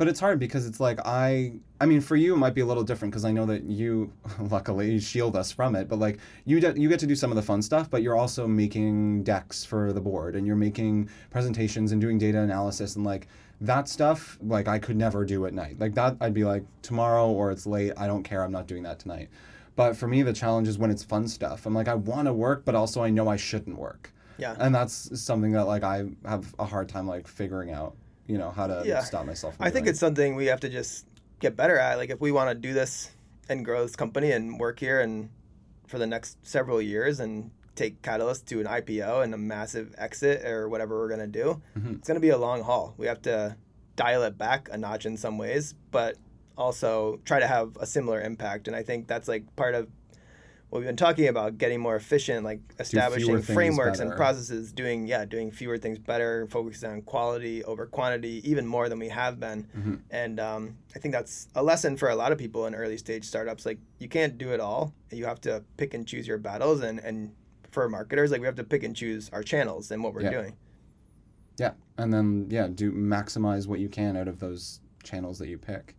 But 0.00 0.08
it's 0.08 0.18
hard 0.18 0.38
because 0.38 0.66
it's 0.66 0.80
like 0.80 0.98
I 1.04 1.52
I 1.78 1.84
mean 1.84 2.00
for 2.00 2.16
you 2.16 2.32
it 2.32 2.38
might 2.38 2.54
be 2.54 2.62
a 2.62 2.64
little 2.64 2.82
different 2.82 3.12
because 3.12 3.26
I 3.26 3.32
know 3.32 3.44
that 3.44 3.64
you 3.64 4.10
luckily 4.40 4.98
shield 4.98 5.36
us 5.36 5.52
from 5.52 5.76
it 5.76 5.90
but 5.90 5.98
like 5.98 6.18
you 6.46 6.58
get 6.58 6.78
you 6.78 6.88
get 6.88 6.98
to 7.00 7.06
do 7.06 7.14
some 7.14 7.30
of 7.30 7.36
the 7.36 7.42
fun 7.42 7.60
stuff 7.60 7.90
but 7.90 8.00
you're 8.00 8.16
also 8.16 8.46
making 8.46 9.24
decks 9.24 9.62
for 9.62 9.92
the 9.92 10.00
board 10.00 10.36
and 10.36 10.46
you're 10.46 10.56
making 10.56 11.10
presentations 11.28 11.92
and 11.92 12.00
doing 12.00 12.16
data 12.16 12.40
analysis 12.40 12.96
and 12.96 13.04
like 13.04 13.28
that 13.60 13.90
stuff 13.90 14.38
like 14.40 14.68
I 14.68 14.78
could 14.78 14.96
never 14.96 15.22
do 15.26 15.44
at 15.44 15.52
night. 15.52 15.78
Like 15.78 15.92
that 15.96 16.16
I'd 16.22 16.32
be 16.32 16.44
like 16.44 16.64
tomorrow 16.80 17.28
or 17.28 17.52
it's 17.52 17.66
late 17.66 17.92
I 17.98 18.06
don't 18.06 18.22
care 18.22 18.42
I'm 18.42 18.52
not 18.52 18.66
doing 18.66 18.84
that 18.84 19.00
tonight. 19.00 19.28
But 19.76 19.98
for 19.98 20.08
me 20.08 20.22
the 20.22 20.32
challenge 20.32 20.66
is 20.66 20.78
when 20.78 20.90
it's 20.90 21.02
fun 21.02 21.28
stuff. 21.28 21.66
I'm 21.66 21.74
like 21.74 21.88
I 21.88 21.94
want 21.94 22.24
to 22.24 22.32
work 22.32 22.64
but 22.64 22.74
also 22.74 23.02
I 23.02 23.10
know 23.10 23.28
I 23.28 23.36
shouldn't 23.36 23.76
work. 23.76 24.14
Yeah. 24.38 24.56
And 24.58 24.74
that's 24.74 25.20
something 25.20 25.52
that 25.52 25.66
like 25.66 25.82
I 25.82 26.06
have 26.24 26.54
a 26.58 26.64
hard 26.64 26.88
time 26.88 27.06
like 27.06 27.28
figuring 27.28 27.70
out, 27.70 27.94
you 28.30 28.38
know, 28.38 28.50
how 28.50 28.66
to 28.68 28.82
Yeah. 28.86 29.02
stop 29.02 29.26
myself 29.26 29.56
from 29.56 29.66
I 29.66 29.70
think 29.70 29.84
doing. 29.84 29.90
it's 29.90 29.98
something 30.00 30.36
we 30.36 30.46
have 30.46 30.60
to 30.60 30.68
just 30.68 31.06
get 31.40 31.56
better 31.56 31.76
at. 31.78 31.96
Like 31.98 32.10
if 32.10 32.20
we 32.20 32.30
want 32.30 32.48
to 32.50 32.54
do 32.54 32.72
this 32.72 33.10
and 33.48 33.64
grow 33.64 33.82
this 33.82 33.96
company 33.96 34.30
and 34.30 34.58
work 34.58 34.78
here 34.78 35.00
and 35.00 35.30
for 35.88 35.98
the 35.98 36.06
next 36.06 36.38
several 36.46 36.80
years 36.80 37.18
and 37.18 37.50
take 37.74 38.00
Catalyst 38.02 38.46
to 38.46 38.60
an 38.60 38.66
IPO 38.66 39.24
and 39.24 39.34
a 39.34 39.38
massive 39.38 39.94
exit 39.98 40.44
or 40.46 40.68
whatever 40.68 40.98
we're 40.98 41.08
gonna 41.08 41.26
do, 41.26 41.60
Mhm. 41.76 41.96
it's 41.98 42.06
gonna 42.06 42.20
be 42.20 42.28
a 42.28 42.38
long 42.38 42.62
haul. 42.62 42.94
We 42.98 43.06
have 43.06 43.20
to 43.22 43.56
dial 43.96 44.22
it 44.22 44.38
back 44.38 44.68
a 44.70 44.78
notch 44.78 45.06
in 45.06 45.16
some 45.16 45.36
ways, 45.36 45.74
but 45.90 46.16
also 46.56 47.18
try 47.24 47.40
to 47.40 47.46
have 47.48 47.76
a 47.80 47.86
similar 47.86 48.20
impact. 48.20 48.68
And 48.68 48.76
I 48.76 48.82
think 48.84 49.08
that's 49.08 49.26
like 49.26 49.44
part 49.56 49.74
of 49.74 49.88
what 50.70 50.78
we've 50.78 50.86
been 50.86 50.96
talking 50.96 51.26
about 51.28 51.58
getting 51.58 51.80
more 51.80 51.96
efficient, 51.96 52.44
like 52.44 52.60
establishing 52.78 53.42
frameworks 53.42 53.98
and 53.98 54.12
processes, 54.12 54.72
doing 54.72 55.06
yeah, 55.06 55.24
doing 55.24 55.50
fewer 55.50 55.76
things 55.78 55.98
better, 55.98 56.46
focusing 56.46 56.90
on 56.90 57.02
quality 57.02 57.62
over 57.64 57.86
quantity, 57.86 58.40
even 58.48 58.66
more 58.66 58.88
than 58.88 58.98
we 59.00 59.08
have 59.08 59.40
been. 59.40 59.66
Mhm. 59.76 59.98
And 60.10 60.38
um, 60.40 60.76
I 60.94 61.00
think 61.00 61.12
that's 61.12 61.48
a 61.56 61.62
lesson 61.62 61.96
for 61.96 62.08
a 62.08 62.14
lot 62.14 62.30
of 62.30 62.38
people 62.38 62.66
in 62.66 62.74
early 62.76 62.96
stage 62.98 63.24
startups. 63.24 63.66
Like 63.66 63.78
you 63.98 64.08
can't 64.08 64.38
do 64.38 64.52
it 64.52 64.60
all. 64.60 64.94
You 65.10 65.24
have 65.26 65.40
to 65.42 65.64
pick 65.76 65.92
and 65.94 66.06
choose 66.06 66.26
your 66.26 66.38
battles, 66.38 66.82
and 66.82 67.00
and 67.00 67.32
for 67.72 67.88
marketers, 67.88 68.30
like 68.30 68.40
we 68.40 68.46
have 68.46 68.56
to 68.56 68.64
pick 68.64 68.84
and 68.84 68.94
choose 68.94 69.28
our 69.32 69.42
channels 69.42 69.90
and 69.90 70.02
what 70.04 70.14
we're 70.14 70.22
Yeah. 70.22 70.30
doing. 70.30 70.56
Yeah, 71.58 71.72
and 71.98 72.12
then 72.12 72.46
yeah, 72.48 72.68
do 72.72 72.92
maximize 72.92 73.66
what 73.66 73.80
you 73.80 73.88
can 73.88 74.16
out 74.16 74.28
of 74.28 74.38
those 74.38 74.80
channels 75.02 75.38
that 75.40 75.48
you 75.48 75.58
pick, 75.58 75.96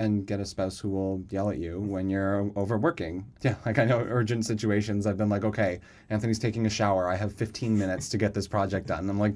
and 0.00 0.26
get 0.26 0.38
a 0.38 0.46
spouse 0.46 0.78
who 0.78 0.88
will 0.88 1.22
yell 1.30 1.50
at 1.50 1.58
you 1.58 1.80
when 1.80 2.08
you're 2.08 2.50
overworking. 2.56 3.24
Yeah, 3.42 3.54
like 3.64 3.78
I 3.78 3.84
know 3.84 4.00
urgent 4.00 4.46
situations. 4.46 5.06
I've 5.06 5.16
been 5.16 5.28
like, 5.28 5.44
okay, 5.44 5.80
Anthony's 6.10 6.38
taking 6.38 6.66
a 6.66 6.70
shower. 6.70 7.08
I 7.08 7.16
have 7.16 7.32
15 7.32 7.78
minutes 7.78 8.08
to 8.10 8.18
get 8.18 8.34
this 8.34 8.48
project 8.48 8.88
done. 8.88 9.08
I'm 9.08 9.18
like 9.18 9.34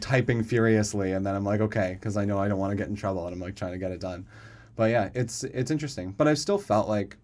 typing 0.00 0.42
furiously, 0.42 1.12
and 1.12 1.24
then 1.24 1.34
I'm 1.34 1.44
like, 1.44 1.60
okay, 1.60 1.96
because 1.98 2.16
I 2.16 2.24
know 2.24 2.38
I 2.38 2.48
don't 2.48 2.58
want 2.58 2.70
to 2.72 2.76
get 2.76 2.88
in 2.88 2.96
trouble, 2.96 3.26
and 3.26 3.34
I'm 3.34 3.40
like 3.40 3.56
trying 3.56 3.72
to 3.72 3.78
get 3.78 3.90
it 3.90 4.00
done. 4.00 4.26
But 4.76 4.90
yeah, 4.90 5.10
it's 5.14 5.44
it's 5.44 5.70
interesting. 5.70 6.12
But 6.16 6.28
I've 6.28 6.38
still 6.38 6.58
felt 6.58 6.88
like 6.88 7.16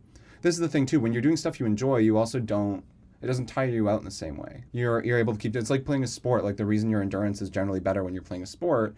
this 0.43 0.55
is 0.55 0.61
the 0.61 0.68
thing 0.68 0.87
too. 0.87 0.99
When 1.01 1.12
you're 1.12 1.22
doing 1.22 1.37
stuff 1.37 1.61
you 1.61 1.66
enjoy, 1.66 1.99
you 1.99 2.16
also 2.16 2.41
don't. 2.41 2.82
It 3.22 3.26
doesn't 3.26 3.47
tire 3.47 3.68
you 3.68 3.89
out 3.89 4.01
in 4.01 4.05
the 4.05 4.11
same 4.11 4.37
way. 4.37 4.64
You're 4.72 5.05
you're 5.05 5.18
able 5.18 5.35
to 5.35 5.39
keep. 5.39 5.55
It's 5.57 5.70
like 5.70 5.85
playing 5.85 6.05
a 6.05 6.09
sport. 6.09 6.45
Like 6.45 6.57
the 6.57 6.66
reason 6.66 6.91
your 6.91 7.01
endurance 7.01 7.41
is 7.41 7.51
generally 7.51 7.80
better 7.80 8.03
when 8.03 8.12
you're 8.12 8.22
playing 8.22 8.43
a 8.43 8.47
sport 8.47 8.95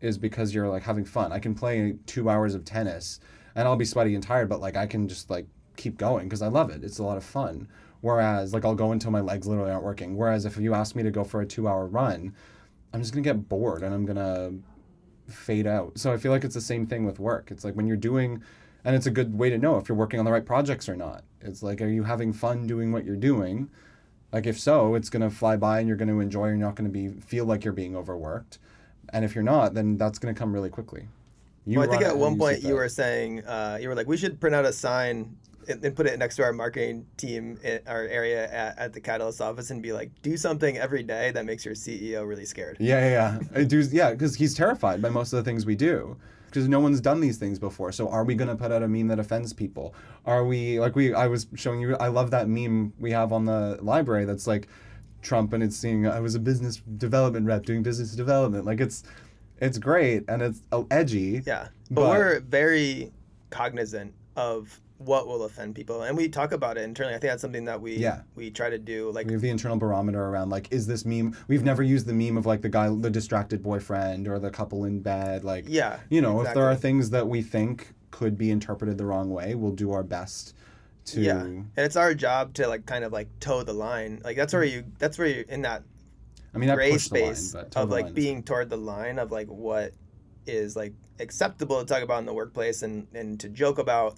is 0.00 0.18
because 0.18 0.54
you're 0.54 0.68
like 0.68 0.82
having 0.82 1.04
fun. 1.04 1.32
I 1.32 1.38
can 1.38 1.54
play 1.54 1.96
two 2.06 2.28
hours 2.28 2.54
of 2.54 2.64
tennis 2.64 3.20
and 3.54 3.66
I'll 3.66 3.76
be 3.76 3.84
sweaty 3.84 4.14
and 4.14 4.22
tired, 4.22 4.48
but 4.48 4.60
like 4.60 4.76
I 4.76 4.86
can 4.86 5.08
just 5.08 5.30
like 5.30 5.46
keep 5.76 5.96
going 5.96 6.26
because 6.28 6.42
I 6.42 6.48
love 6.48 6.70
it. 6.70 6.84
It's 6.84 6.98
a 6.98 7.04
lot 7.04 7.16
of 7.16 7.24
fun. 7.24 7.68
Whereas 8.00 8.52
like 8.52 8.64
I'll 8.64 8.74
go 8.74 8.92
until 8.92 9.10
my 9.10 9.20
legs 9.20 9.46
literally 9.46 9.70
aren't 9.70 9.84
working. 9.84 10.16
Whereas 10.16 10.44
if 10.44 10.56
you 10.58 10.74
ask 10.74 10.94
me 10.94 11.02
to 11.02 11.10
go 11.10 11.24
for 11.24 11.40
a 11.40 11.46
two 11.46 11.66
hour 11.66 11.86
run, 11.86 12.34
I'm 12.92 13.00
just 13.00 13.12
gonna 13.12 13.22
get 13.22 13.48
bored 13.48 13.82
and 13.82 13.94
I'm 13.94 14.06
gonna 14.06 14.52
fade 15.28 15.66
out. 15.66 15.98
So 15.98 16.12
I 16.12 16.16
feel 16.16 16.32
like 16.32 16.44
it's 16.44 16.54
the 16.54 16.60
same 16.60 16.86
thing 16.86 17.04
with 17.04 17.18
work. 17.18 17.50
It's 17.50 17.64
like 17.64 17.74
when 17.74 17.86
you're 17.86 17.96
doing, 17.96 18.42
and 18.84 18.94
it's 18.94 19.06
a 19.06 19.10
good 19.10 19.36
way 19.36 19.50
to 19.50 19.58
know 19.58 19.76
if 19.78 19.88
you're 19.88 19.98
working 19.98 20.20
on 20.20 20.24
the 20.24 20.32
right 20.32 20.46
projects 20.46 20.88
or 20.88 20.96
not. 20.96 21.24
It's 21.40 21.62
like, 21.62 21.80
are 21.80 21.88
you 21.88 22.04
having 22.04 22.32
fun 22.32 22.66
doing 22.66 22.92
what 22.92 23.04
you're 23.04 23.16
doing? 23.16 23.70
Like 24.32 24.46
if 24.46 24.58
so, 24.58 24.94
it's 24.94 25.10
gonna 25.10 25.30
fly 25.30 25.56
by 25.56 25.78
and 25.78 25.88
you're 25.88 25.96
gonna 25.96 26.18
enjoy. 26.18 26.48
You're 26.48 26.56
not 26.56 26.74
gonna 26.74 26.88
be 26.88 27.08
feel 27.08 27.44
like 27.44 27.64
you're 27.64 27.72
being 27.72 27.96
overworked. 27.96 28.58
And 29.12 29.24
if 29.24 29.34
you're 29.34 29.44
not, 29.44 29.74
then 29.74 29.96
that's 29.96 30.18
gonna 30.18 30.34
come 30.34 30.52
really 30.52 30.70
quickly. 30.70 31.08
You 31.64 31.80
well, 31.80 31.88
I 31.88 31.90
think 31.90 32.02
at 32.02 32.16
one 32.16 32.38
point 32.38 32.62
you 32.62 32.74
were 32.74 32.88
saying 32.88 33.44
uh, 33.44 33.78
you 33.80 33.88
were 33.88 33.94
like, 33.94 34.06
we 34.06 34.16
should 34.16 34.40
print 34.40 34.54
out 34.54 34.64
a 34.64 34.72
sign 34.72 35.36
and, 35.68 35.84
and 35.84 35.96
put 35.96 36.06
it 36.06 36.18
next 36.18 36.36
to 36.36 36.44
our 36.44 36.52
marketing 36.52 37.06
team, 37.16 37.58
in 37.62 37.80
our 37.86 38.02
area 38.04 38.50
at, 38.52 38.78
at 38.78 38.92
the 38.92 39.00
Catalyst 39.00 39.40
office, 39.40 39.70
and 39.70 39.82
be 39.82 39.92
like, 39.92 40.10
do 40.22 40.36
something 40.36 40.78
every 40.78 41.02
day 41.02 41.30
that 41.32 41.44
makes 41.44 41.64
your 41.64 41.74
CEO 41.74 42.26
really 42.26 42.44
scared. 42.44 42.76
Yeah, 42.78 43.08
yeah, 43.08 43.38
yeah. 43.56 43.64
Do, 43.64 43.80
yeah, 43.80 44.12
because 44.12 44.36
he's 44.36 44.54
terrified 44.54 45.02
by 45.02 45.08
most 45.08 45.32
of 45.32 45.38
the 45.38 45.42
things 45.42 45.66
we 45.66 45.74
do. 45.74 46.16
Because 46.46 46.68
no 46.68 46.80
one's 46.80 47.00
done 47.00 47.20
these 47.20 47.36
things 47.36 47.58
before. 47.58 47.92
So 47.92 48.08
are 48.08 48.24
we 48.24 48.34
gonna 48.34 48.56
put 48.56 48.72
out 48.72 48.82
a 48.82 48.88
meme 48.88 49.08
that 49.08 49.18
offends 49.18 49.52
people? 49.52 49.94
Are 50.24 50.44
we 50.44 50.80
like 50.80 50.94
we? 50.94 51.12
I 51.12 51.26
was 51.26 51.48
showing 51.54 51.80
you. 51.80 51.96
I 51.96 52.08
love 52.08 52.30
that 52.30 52.48
meme 52.48 52.94
we 52.98 53.10
have 53.10 53.32
on 53.32 53.44
the 53.44 53.78
library. 53.82 54.24
That's 54.24 54.46
like 54.46 54.68
Trump 55.26 55.52
and 55.52 55.62
it's 55.62 55.76
seeing. 55.76 56.06
I 56.06 56.20
was 56.20 56.34
a 56.34 56.38
business 56.38 56.80
development 56.96 57.46
rep 57.46 57.64
doing 57.66 57.82
business 57.82 58.12
development. 58.14 58.64
Like 58.64 58.80
it's, 58.80 59.02
it's 59.60 59.76
great 59.76 60.24
and 60.28 60.40
it's 60.40 60.62
uh, 60.72 60.84
edgy. 60.90 61.42
Yeah, 61.44 61.68
but, 61.90 62.02
But- 62.02 62.08
we're 62.18 62.40
very 62.40 63.12
cognizant 63.50 64.14
of 64.36 64.80
what 64.98 65.26
will 65.26 65.42
offend 65.44 65.74
people, 65.74 66.02
and 66.04 66.16
we 66.16 66.26
talk 66.26 66.52
about 66.52 66.78
it 66.78 66.82
internally. 66.84 67.14
I 67.14 67.18
think 67.18 67.30
that's 67.30 67.42
something 67.42 67.66
that 67.66 67.78
we 67.82 67.96
Yeah. 67.96 68.22
we 68.34 68.50
try 68.50 68.70
to 68.70 68.78
do. 68.78 69.10
Like 69.10 69.26
We 69.26 69.32
have 69.34 69.42
the 69.42 69.50
internal 69.50 69.76
barometer 69.76 70.22
around 70.22 70.48
like, 70.48 70.68
is 70.72 70.86
this 70.86 71.04
meme? 71.04 71.36
We've 71.48 71.64
never 71.64 71.82
used 71.82 72.06
the 72.06 72.14
meme 72.14 72.38
of 72.38 72.46
like 72.46 72.62
the 72.62 72.70
guy, 72.70 72.88
the 72.88 73.10
distracted 73.10 73.62
boyfriend, 73.62 74.26
or 74.26 74.38
the 74.38 74.48
couple 74.50 74.84
in 74.84 75.00
bed. 75.00 75.44
Like, 75.44 75.64
Yeah, 75.68 75.98
you 76.08 76.22
know, 76.22 76.40
if 76.40 76.54
there 76.54 76.64
are 76.64 76.74
things 76.76 77.10
that 77.10 77.28
we 77.28 77.42
think 77.42 77.92
could 78.10 78.38
be 78.38 78.50
interpreted 78.50 78.96
the 78.96 79.04
wrong 79.04 79.28
way, 79.30 79.54
we'll 79.54 79.72
do 79.72 79.92
our 79.92 80.02
best 80.02 80.54
to. 81.06 81.20
yeah, 81.20 81.40
and 81.42 81.68
it's 81.76 81.96
our 81.96 82.14
job 82.14 82.54
to 82.54 82.68
like 82.68 82.86
kind 82.86 83.04
of 83.04 83.12
like 83.12 83.28
toe 83.40 83.62
the 83.62 83.72
line. 83.72 84.20
Like 84.24 84.36
that's 84.36 84.52
where 84.52 84.64
you 84.64 84.84
that's 84.98 85.18
where 85.18 85.26
you're 85.26 85.44
in 85.44 85.62
that 85.62 85.82
I 86.54 86.58
mean, 86.58 86.72
gray 86.74 86.86
the 86.88 86.92
line, 86.92 86.98
space 86.98 87.54
of 87.54 87.90
like 87.90 88.14
being 88.14 88.42
toward 88.42 88.70
the 88.70 88.76
line 88.78 89.18
of 89.18 89.30
like 89.30 89.48
what 89.48 89.92
is 90.46 90.76
like 90.76 90.92
acceptable 91.18 91.80
to 91.80 91.86
talk 91.86 92.02
about 92.02 92.18
in 92.20 92.26
the 92.26 92.32
workplace 92.34 92.82
and 92.82 93.06
and 93.14 93.40
to 93.40 93.48
joke 93.48 93.78
about 93.78 94.16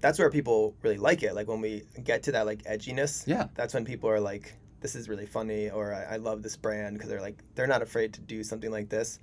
that's 0.00 0.18
where 0.18 0.30
people 0.30 0.74
really 0.82 0.98
like 0.98 1.22
it 1.22 1.34
like 1.34 1.48
when 1.48 1.60
we 1.60 1.82
get 2.04 2.22
to 2.22 2.32
that 2.32 2.46
like 2.46 2.62
edginess 2.64 3.26
Yeah. 3.26 3.48
that's 3.54 3.72
when 3.74 3.84
people 3.84 4.08
are 4.10 4.20
like 4.20 4.54
this 4.80 4.94
is 4.94 5.08
really 5.08 5.26
funny 5.26 5.70
or 5.70 5.94
i, 5.94 6.14
I 6.14 6.16
love 6.18 6.42
this 6.42 6.56
brand 6.56 6.94
because 6.94 7.08
they're 7.08 7.20
like 7.22 7.42
they're 7.54 7.66
not 7.66 7.80
afraid 7.82 8.12
to 8.14 8.20
do 8.20 8.44
something 8.44 8.70
like 8.70 8.88
this 8.88 9.18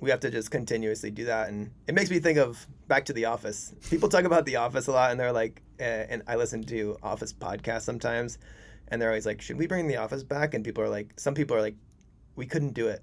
we 0.00 0.10
have 0.10 0.20
to 0.20 0.30
just 0.30 0.50
continuously 0.50 1.10
do 1.10 1.24
that. 1.26 1.48
And 1.48 1.70
it 1.86 1.94
makes 1.94 2.10
me 2.10 2.18
think 2.18 2.38
of 2.38 2.66
back 2.88 3.04
to 3.06 3.12
the 3.12 3.24
office. 3.26 3.74
People 3.90 4.08
talk 4.08 4.24
about 4.24 4.44
the 4.44 4.56
office 4.56 4.86
a 4.88 4.92
lot 4.92 5.10
and 5.10 5.18
they're 5.18 5.32
like 5.32 5.62
uh, 5.80 5.82
and 5.82 6.22
i 6.26 6.36
listen 6.36 6.62
to 6.64 6.96
office 7.02 7.32
podcasts 7.32 7.82
sometimes 7.82 8.38
and 8.88 9.00
they're 9.00 9.10
always 9.10 9.26
like 9.26 9.42
should 9.42 9.58
we 9.58 9.66
bring 9.66 9.88
the 9.88 9.96
office 9.96 10.22
back? 10.22 10.54
And 10.54 10.64
people 10.64 10.82
are 10.84 10.88
like 10.88 11.12
some 11.18 11.34
people 11.34 11.56
are 11.56 11.60
like 11.62 11.76
we 12.34 12.46
couldn't 12.46 12.74
do 12.74 12.88
it. 12.88 13.00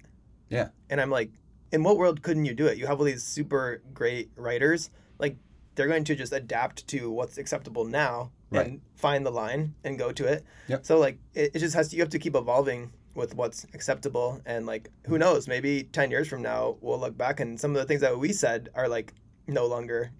Yeah. 0.49 0.69
and 0.89 1.01
i'm 1.01 1.09
like 1.09 1.31
in 1.71 1.81
what 1.83 1.97
world 1.97 2.21
couldn't 2.21 2.45
you 2.45 2.53
do 2.53 2.67
it? 2.67 2.77
You 2.77 2.85
have 2.87 2.99
all 2.99 3.05
these 3.05 3.23
super 3.23 3.81
great 3.93 4.29
writers. 4.35 4.91
Like 5.17 5.37
they're 5.75 5.87
going 5.87 6.03
to 6.03 6.15
just 6.15 6.31
adapt 6.31 6.87
to 6.89 7.09
what's 7.09 7.37
acceptable 7.37 7.85
now 7.85 8.31
Right. 8.51 8.67
and 8.67 8.81
find 8.93 9.25
the 9.25 9.31
line 9.31 9.73
and 9.83 9.97
go 9.97 10.11
to 10.11 10.25
it. 10.27 10.45
Yep. 10.67 10.85
so 10.85 10.99
like 10.99 11.17
it, 11.33 11.55
it 11.55 11.59
just 11.59 11.73
has 11.73 11.89
to 11.89 11.95
you 11.95 12.03
have 12.03 12.09
to 12.11 12.19
keep 12.19 12.35
evolving 12.35 12.91
with 13.15 13.35
what's 13.35 13.65
acceptable 13.73 14.41
and 14.45 14.65
like 14.65 14.89
who 15.05 15.17
knows 15.17 15.47
maybe 15.47 15.83
10 15.83 16.09
years 16.11 16.27
from 16.27 16.41
now 16.41 16.75
we'll 16.81 16.99
look 16.99 17.17
back 17.17 17.39
and 17.39 17.59
some 17.59 17.71
of 17.71 17.77
the 17.77 17.85
things 17.85 18.01
that 18.01 18.17
we 18.17 18.33
said 18.33 18.69
are 18.73 18.87
like 18.87 19.13
no 19.47 19.65
longer 19.67 20.11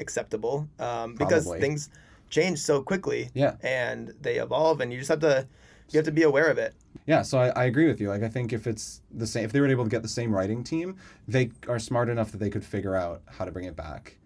acceptable 0.00 0.68
um, 0.78 1.14
because 1.14 1.46
things 1.60 1.90
change 2.30 2.58
so 2.58 2.80
quickly 2.82 3.30
Yeah. 3.34 3.56
and 3.62 4.14
they 4.20 4.36
evolve 4.36 4.80
and 4.80 4.92
you 4.92 4.98
just 4.98 5.08
have 5.10 5.20
to 5.20 5.46
you 5.90 5.98
have 5.98 6.04
to 6.06 6.12
be 6.12 6.22
aware 6.22 6.48
of 6.50 6.58
it 6.58 6.74
Yeah, 7.06 7.22
so 7.22 7.38
I, 7.38 7.48
I 7.48 7.64
agree 7.64 7.86
with 7.86 7.98
you. 8.00 8.08
Like, 8.10 8.22
I 8.22 8.28
think 8.28 8.52
if 8.52 8.66
it's 8.66 9.00
the 9.10 9.26
same, 9.26 9.44
if 9.46 9.52
they 9.52 9.60
were 9.60 9.68
able 9.68 9.84
to 9.84 9.90
get 9.90 10.02
the 10.02 10.08
same 10.08 10.30
writing 10.34 10.62
team, 10.62 10.96
they 11.26 11.50
are 11.66 11.78
smart 11.78 12.10
enough 12.10 12.30
that 12.32 12.38
they 12.38 12.50
could 12.50 12.64
figure 12.64 12.94
out 12.94 13.22
how 13.26 13.46
to 13.46 13.50
bring 13.50 13.64
it 13.64 13.74
back. 13.74 14.18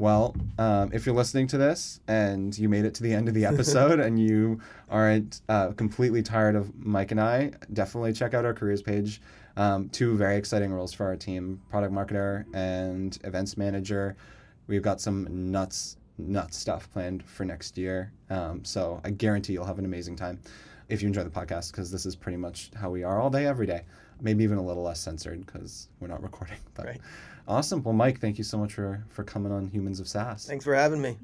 Well, 0.00 0.34
um, 0.58 0.94
if 0.94 1.04
you're 1.04 1.14
listening 1.14 1.46
to 1.48 1.58
this 1.58 2.00
and 2.08 2.56
you 2.56 2.70
made 2.70 2.86
it 2.86 2.94
to 2.94 3.02
the 3.02 3.12
end 3.12 3.28
of 3.28 3.34
the 3.34 3.44
episode 3.52 4.00
and 4.00 4.18
you 4.18 4.58
aren't 4.88 5.42
uh, 5.46 5.72
completely 5.72 6.22
tired 6.22 6.56
of 6.56 6.74
Mike 6.74 7.10
and 7.10 7.20
I, 7.20 7.52
definitely 7.74 8.14
check 8.14 8.32
out 8.32 8.46
our 8.46 8.54
careers 8.54 8.80
page. 8.80 9.20
Um, 9.58 9.90
two 9.90 10.16
very 10.16 10.36
exciting 10.36 10.72
roles 10.72 10.94
for 10.94 11.04
our 11.04 11.16
team 11.16 11.60
product 11.68 11.92
marketer 11.92 12.46
and 12.54 13.18
events 13.24 13.58
manager. 13.58 14.16
We've 14.68 14.80
got 14.80 15.02
some 15.02 15.50
nuts, 15.50 15.98
nuts 16.16 16.56
stuff 16.56 16.90
planned 16.94 17.22
for 17.22 17.44
next 17.44 17.76
year. 17.76 18.10
Um, 18.30 18.64
so 18.64 19.02
I 19.04 19.10
guarantee 19.10 19.52
you'll 19.52 19.66
have 19.66 19.78
an 19.78 19.84
amazing 19.84 20.16
time 20.16 20.40
if 20.88 21.02
you 21.02 21.08
enjoy 21.08 21.24
the 21.24 21.30
podcast 21.30 21.72
because 21.72 21.90
this 21.90 22.06
is 22.06 22.16
pretty 22.16 22.38
much 22.38 22.70
how 22.74 22.88
we 22.88 23.04
are 23.04 23.20
all 23.20 23.28
day, 23.28 23.44
every 23.44 23.66
day. 23.66 23.82
Maybe 24.22 24.44
even 24.44 24.56
a 24.56 24.64
little 24.64 24.82
less 24.82 25.00
censored 25.00 25.44
because 25.44 25.88
we're 26.00 26.08
not 26.08 26.22
recording. 26.22 26.56
But 26.72 26.86
Right. 26.86 27.00
Awesome. 27.48 27.82
Well, 27.82 27.94
Mike, 27.94 28.20
thank 28.20 28.38
you 28.38 28.44
so 28.44 28.58
much 28.58 28.72
for 28.72 29.04
for 29.08 29.24
coming 29.24 29.52
on 29.52 29.68
Humans 29.68 30.00
of 30.00 30.08
SaaS. 30.08 30.46
thanks 30.46 30.64
for 30.64 30.74
having 30.74 31.00
me 31.00 31.16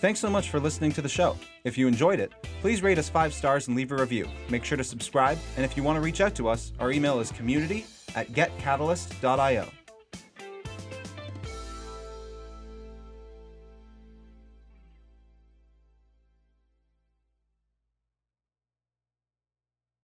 Thanks 0.00 0.20
so 0.20 0.30
much 0.30 0.48
for 0.50 0.60
listening 0.60 0.92
to 0.92 1.02
the 1.02 1.08
show. 1.08 1.36
If 1.64 1.76
you 1.76 1.88
enjoyed 1.88 2.20
it, 2.20 2.32
please 2.60 2.82
rate 2.82 2.98
us 2.98 3.08
five 3.08 3.34
stars 3.34 3.66
and 3.66 3.76
leave 3.76 3.90
a 3.90 3.96
review. 3.96 4.28
Make 4.48 4.64
sure 4.64 4.78
to 4.78 4.84
subscribe, 4.84 5.38
and 5.56 5.64
if 5.64 5.76
you 5.76 5.82
want 5.82 5.96
to 5.96 6.00
reach 6.00 6.20
out 6.20 6.36
to 6.36 6.48
us, 6.48 6.72
our 6.78 6.92
email 6.92 7.18
is 7.18 7.32
community 7.32 7.84
at 8.14 8.28
getcatalyst.io. 8.28 9.66